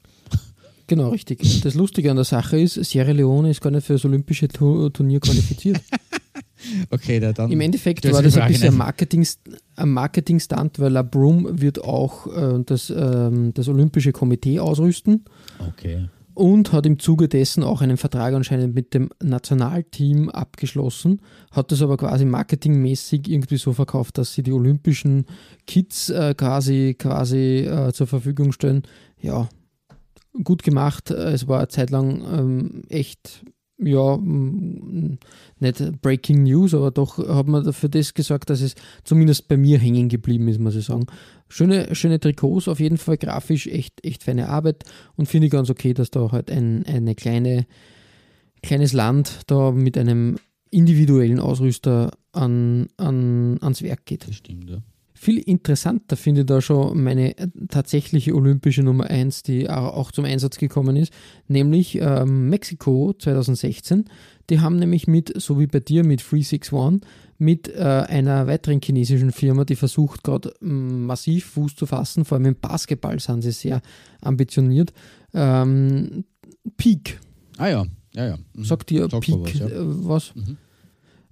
[0.91, 1.61] Genau, richtig.
[1.61, 5.21] Das Lustige an der Sache ist, Sierra Leone ist gar nicht für das olympische Turnier
[5.21, 5.81] qualifiziert.
[6.91, 7.53] okay, dann.
[7.53, 9.25] Im Endeffekt war das ein bisschen ein Marketing,
[9.77, 15.27] ein Marketing-Stunt, weil La Broom wird auch äh, das, ähm, das Olympische Komitee ausrüsten.
[15.61, 16.09] Okay.
[16.35, 21.21] Und hat im Zuge dessen auch einen Vertrag anscheinend mit dem Nationalteam abgeschlossen,
[21.53, 25.27] hat das aber quasi marketingmäßig irgendwie so verkauft, dass sie die olympischen
[25.69, 28.83] Kits äh, quasi, quasi äh, zur Verfügung stellen.
[29.21, 29.49] Ja,
[30.45, 31.11] gut gemacht.
[31.11, 33.45] Es war eine Zeit lang ähm, echt,
[33.79, 38.75] ja, nicht Breaking News, aber doch hat man dafür das gesagt, dass es
[39.05, 41.07] zumindest bei mir hängen geblieben ist, muss ich sagen.
[41.49, 44.85] Schöne, schöne Trikots, auf jeden Fall grafisch, echt, echt feine Arbeit
[45.17, 47.67] und finde ich ganz okay, dass da halt ein eine kleine,
[48.63, 50.37] kleines Land da mit einem
[50.71, 54.29] individuellen Ausrüster an, an, ans Werk geht.
[54.29, 54.83] Das stimmt, ja.
[55.23, 60.25] Viel interessanter finde ich da schon meine äh, tatsächliche olympische Nummer 1, die auch zum
[60.25, 61.13] Einsatz gekommen ist,
[61.47, 64.07] nämlich ähm, Mexiko 2016.
[64.49, 67.07] Die haben nämlich mit, so wie bei dir mit 361,
[67.37, 72.47] mit äh, einer weiteren chinesischen Firma, die versucht gerade massiv Fuß zu fassen, vor allem
[72.47, 73.83] im Basketball sind sie sehr
[74.23, 74.95] ambitioniert,
[75.35, 76.25] ähm,
[76.79, 77.21] Peak.
[77.59, 77.85] Ah ja,
[78.15, 78.39] ja, ja.
[78.55, 78.65] Mhm.
[78.65, 79.53] Sagt dir Peak was?
[79.53, 79.67] Ja.
[79.67, 80.35] Äh, was?
[80.35, 80.57] Mhm.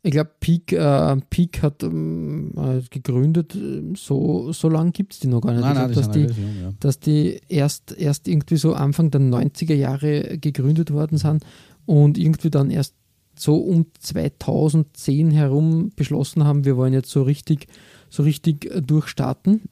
[0.02, 3.56] Ich glaube, Peak, äh, Peak hat ähm, äh, gegründet,
[3.96, 5.62] so, so lange gibt es die noch gar nicht.
[5.62, 6.72] Nein, nein, glaub, dass, die, Version, ja.
[6.78, 11.44] dass die erst, erst irgendwie so Anfang der 90er Jahre gegründet worden sind
[11.84, 12.94] und irgendwie dann erst
[13.36, 17.66] so um 2010 herum beschlossen haben, wir wollen jetzt so richtig,
[18.08, 19.62] so richtig durchstarten.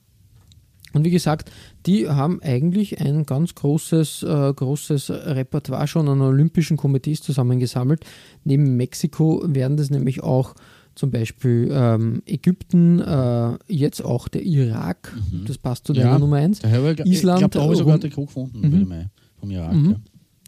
[0.93, 1.51] Und wie gesagt,
[1.87, 8.05] die haben eigentlich ein ganz großes, äh, großes Repertoire schon an olympischen Komitees zusammengesammelt.
[8.45, 10.55] Neben Mexiko werden das nämlich auch
[10.97, 15.45] zum Beispiel ähm, Ägypten, äh, jetzt auch der Irak, mhm.
[15.47, 16.65] das passt zu deiner ja, Nummer 1.
[16.65, 19.11] Island, ich glaube, da habe ich sogar Trikot gefunden mhm.
[19.39, 19.75] vom Irak.
[19.75, 19.91] Mhm.
[19.91, 19.97] Ja.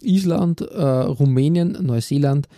[0.01, 2.49] Island, äh, Rumänien, Neuseeland,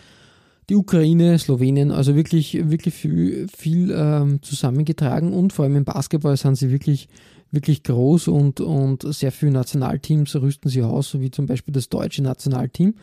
[0.69, 6.37] die Ukraine, Slowenien, also wirklich, wirklich viel, viel ähm, zusammengetragen und vor allem im Basketball
[6.37, 7.09] sind sie wirklich
[7.51, 11.89] wirklich groß und, und sehr viele Nationalteams rüsten sie aus, so wie zum Beispiel das
[11.89, 12.95] deutsche Nationalteam.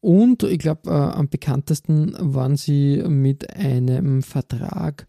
[0.00, 5.06] Und ich glaube, äh, am bekanntesten waren sie mit einem Vertrag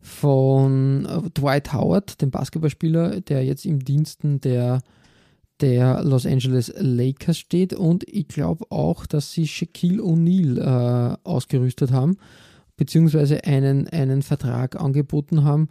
[0.00, 4.80] von äh, Dwight Howard, dem Basketballspieler, der jetzt im Diensten der,
[5.60, 7.74] der Los Angeles Lakers steht.
[7.74, 12.16] Und ich glaube auch, dass sie Shaquille O'Neal äh, ausgerüstet haben,
[12.76, 15.68] beziehungsweise einen, einen Vertrag angeboten haben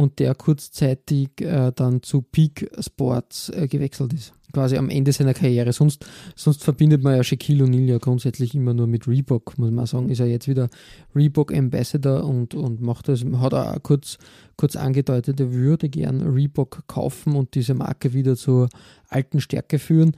[0.00, 4.32] und der kurzzeitig äh, dann zu Peak Sports äh, gewechselt ist.
[4.50, 5.74] Quasi am Ende seiner Karriere.
[5.74, 9.84] Sonst, sonst verbindet man ja Shaquille O'Neal ja grundsätzlich immer nur mit Reebok, muss man
[9.84, 10.08] sagen.
[10.08, 10.70] Ist er jetzt wieder
[11.14, 14.16] Reebok Ambassador und, und macht das, hat er kurz,
[14.56, 18.70] kurz angedeutet, er würde gern Reebok kaufen und diese Marke wieder zur
[19.08, 20.12] alten Stärke führen.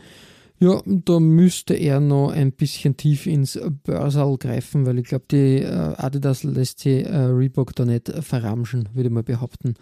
[0.63, 5.57] Ja, da müsste er noch ein bisschen tief ins Börsal greifen, weil ich glaube, die
[5.57, 9.75] äh, Adidas lässt sich äh, Reebok da nicht verramschen, würde ich mal behaupten.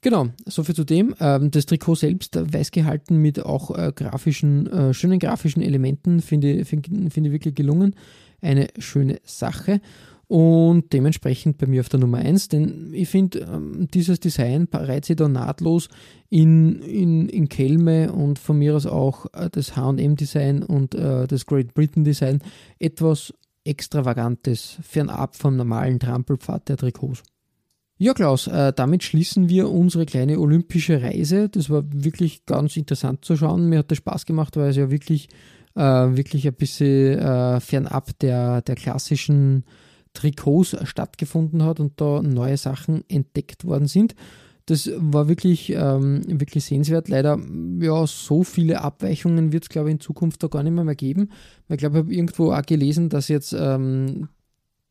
[0.00, 1.14] Genau, soviel zu dem.
[1.20, 6.52] Ähm, das Trikot selbst weiß gehalten mit auch äh, grafischen, äh, schönen grafischen Elementen, finde
[6.52, 7.94] ich find, find wirklich gelungen.
[8.40, 9.82] Eine schöne Sache
[10.28, 15.06] und dementsprechend bei mir auf der Nummer 1, denn ich finde, ähm, dieses Design reiht
[15.06, 15.88] sich da nahtlos
[16.28, 21.46] in, in, in Kelme und von mir aus auch äh, das HM-Design und äh, das
[21.46, 22.40] Great Britain-Design
[22.78, 23.32] etwas
[23.64, 27.22] Extravagantes, fernab vom normalen Trampelpfad der Trikots.
[27.96, 31.48] Ja, Klaus, äh, damit schließen wir unsere kleine olympische Reise.
[31.48, 33.70] Das war wirklich ganz interessant zu schauen.
[33.70, 35.28] Mir hat das Spaß gemacht, weil es ja wirklich,
[35.74, 39.62] wirklich ein bisschen fernab der, der klassischen
[40.14, 44.14] Trikots stattgefunden hat und da neue Sachen entdeckt worden sind.
[44.66, 47.08] Das war wirklich, ähm, wirklich sehenswert.
[47.08, 47.38] Leider,
[47.80, 50.94] ja, so viele Abweichungen wird es, glaube ich, in Zukunft da gar nicht mehr, mehr
[50.94, 51.30] geben.
[51.66, 54.28] Weil ich glaube, ich habe irgendwo auch gelesen, dass jetzt ähm,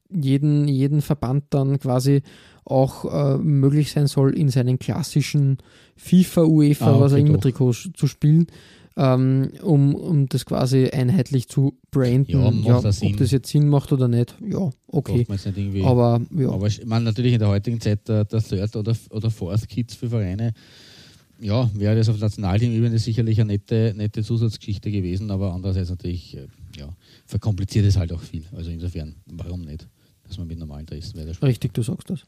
[0.10, 2.24] jeden, jeden Verband dann quasi
[2.66, 5.58] auch äh, möglich sein soll, in seinen klassischen
[5.96, 8.48] FIFA, UEFA, ah, okay, was auch immer Trikots zu spielen
[8.98, 12.32] ähm, um, um das quasi einheitlich zu branden.
[12.32, 15.26] Ja, ja das ob das jetzt Sinn macht oder nicht, ja, okay.
[15.84, 16.50] aber ja.
[16.50, 19.94] Aber ich meine, natürlich in der heutigen Zeit der, der Third oder, oder Fourth Kids
[19.94, 20.54] für Vereine,
[21.40, 26.48] ja, wäre das auf Nationalteam-Ebene sicherlich eine nette, nette Zusatzgeschichte gewesen, aber andererseits natürlich, äh,
[26.76, 26.90] ja,
[27.28, 28.44] verkompliziert es halt auch viel.
[28.56, 29.88] Also insofern, warum nicht,
[30.24, 32.24] dass man mit normalen Dressen weiter Richtig, du sagst das.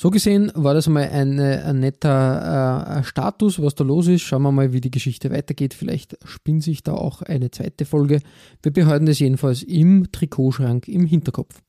[0.00, 4.22] So gesehen war das mal ein, ein netter äh, Status, was da los ist.
[4.22, 5.74] Schauen wir mal, wie die Geschichte weitergeht.
[5.74, 8.20] Vielleicht spinnt sich da auch eine zweite Folge.
[8.62, 11.60] Wir behalten das jedenfalls im Trikotschrank im Hinterkopf.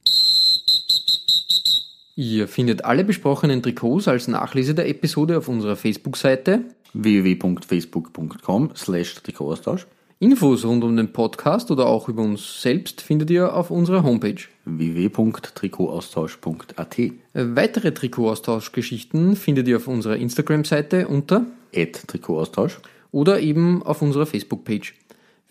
[2.15, 9.87] Ihr findet alle besprochenen Trikots als Nachlese der Episode auf unserer Facebook-Seite www.facebook.com slash Trikotaustausch
[10.21, 14.35] Infos rund um den Podcast oder auch über uns selbst findet ihr auf unserer Homepage
[14.65, 16.97] www.trikotaustausch.at.
[17.33, 22.79] Weitere Trikotaustauschgeschichten findet ihr auf unserer Instagram-Seite unter Trikotaustausch
[23.13, 24.93] oder eben auf unserer Facebook-Page.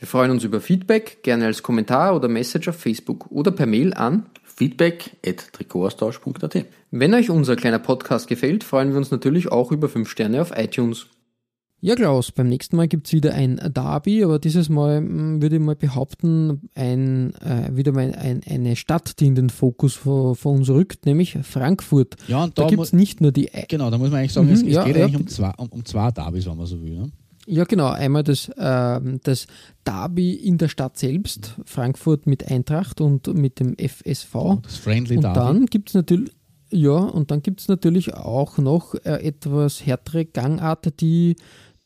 [0.00, 3.94] Wir freuen uns über Feedback, gerne als Kommentar oder Message auf Facebook oder per Mail
[3.94, 6.66] an feedback at trikotaustausch.at.
[6.90, 10.52] Wenn euch unser kleiner Podcast gefällt, freuen wir uns natürlich auch über 5 Sterne auf
[10.54, 11.06] iTunes.
[11.80, 15.56] Ja, Klaus, beim nächsten Mal gibt es wieder ein Derby, aber dieses Mal hm, würde
[15.56, 20.34] ich mal behaupten, ein, äh, wieder mal ein, eine Stadt, die in den Fokus von,
[20.34, 22.16] von uns rückt, nämlich Frankfurt.
[22.26, 23.48] Ja, und da, da gibt es nicht nur die.
[23.68, 25.50] Genau, da muss man eigentlich sagen, mhm, es, es ja, geht ja, eigentlich um zwei,
[25.56, 26.98] um, um zwei Derbys, wenn man so will.
[26.98, 27.12] Ne?
[27.46, 27.86] Ja, genau.
[27.86, 29.46] Einmal das, äh, das
[29.84, 34.60] Derby in der Stadt selbst, Frankfurt mit Eintracht und mit dem FSV.
[34.62, 35.38] Das Friendly und Derby.
[35.38, 36.32] dann gibt es natürlich.
[36.70, 41.36] Ja, und dann gibt es natürlich auch noch äh, etwas härtere Gangarten, die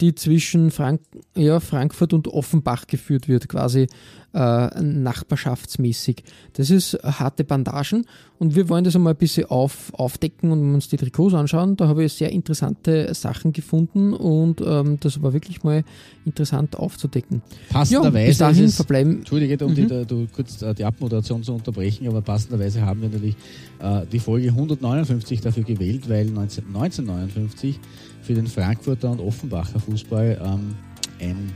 [0.02, 1.00] die zwischen Frank
[1.36, 3.86] ja, Frankfurt und Offenbach geführt wird, quasi
[4.34, 6.24] äh, nachbarschaftsmäßig.
[6.54, 8.06] Das ist harte Bandagen
[8.38, 11.76] und wir wollen das einmal ein bisschen auf, aufdecken und uns die Trikots anschauen.
[11.76, 15.84] Da habe ich sehr interessante Sachen gefunden und ähm, das war wirklich mal
[16.24, 17.42] interessant aufzudecken.
[17.70, 19.18] Passenderweise ja, bis dahin es, verbleiben.
[19.18, 19.76] Entschuldige, um mhm.
[19.76, 23.36] die, du, kurz äh, die Abmoderation zu unterbrechen, aber passenderweise haben wir natürlich
[23.78, 27.78] äh, die Folge 159 dafür gewählt, weil 19, 1959
[28.22, 30.74] für den Frankfurter und Offenbacher Fußball ähm,
[31.20, 31.52] ein,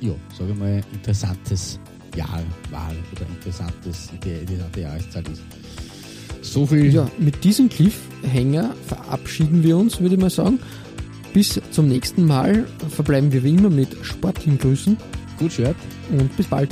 [0.00, 1.78] ja, sage mal, interessantes
[2.16, 2.40] Jahr
[2.70, 5.42] war oder interessantes, interessante Jahreszeit ist.
[6.42, 6.92] So viel.
[6.92, 10.58] Ja, mit diesem Cliffhanger verabschieden wir uns, würde ich mal sagen.
[11.32, 14.96] Bis zum nächsten Mal verbleiben wir wie immer mit sportlichen Grüßen.
[15.38, 15.76] Gut Shirt.
[16.10, 16.70] Und bis bald.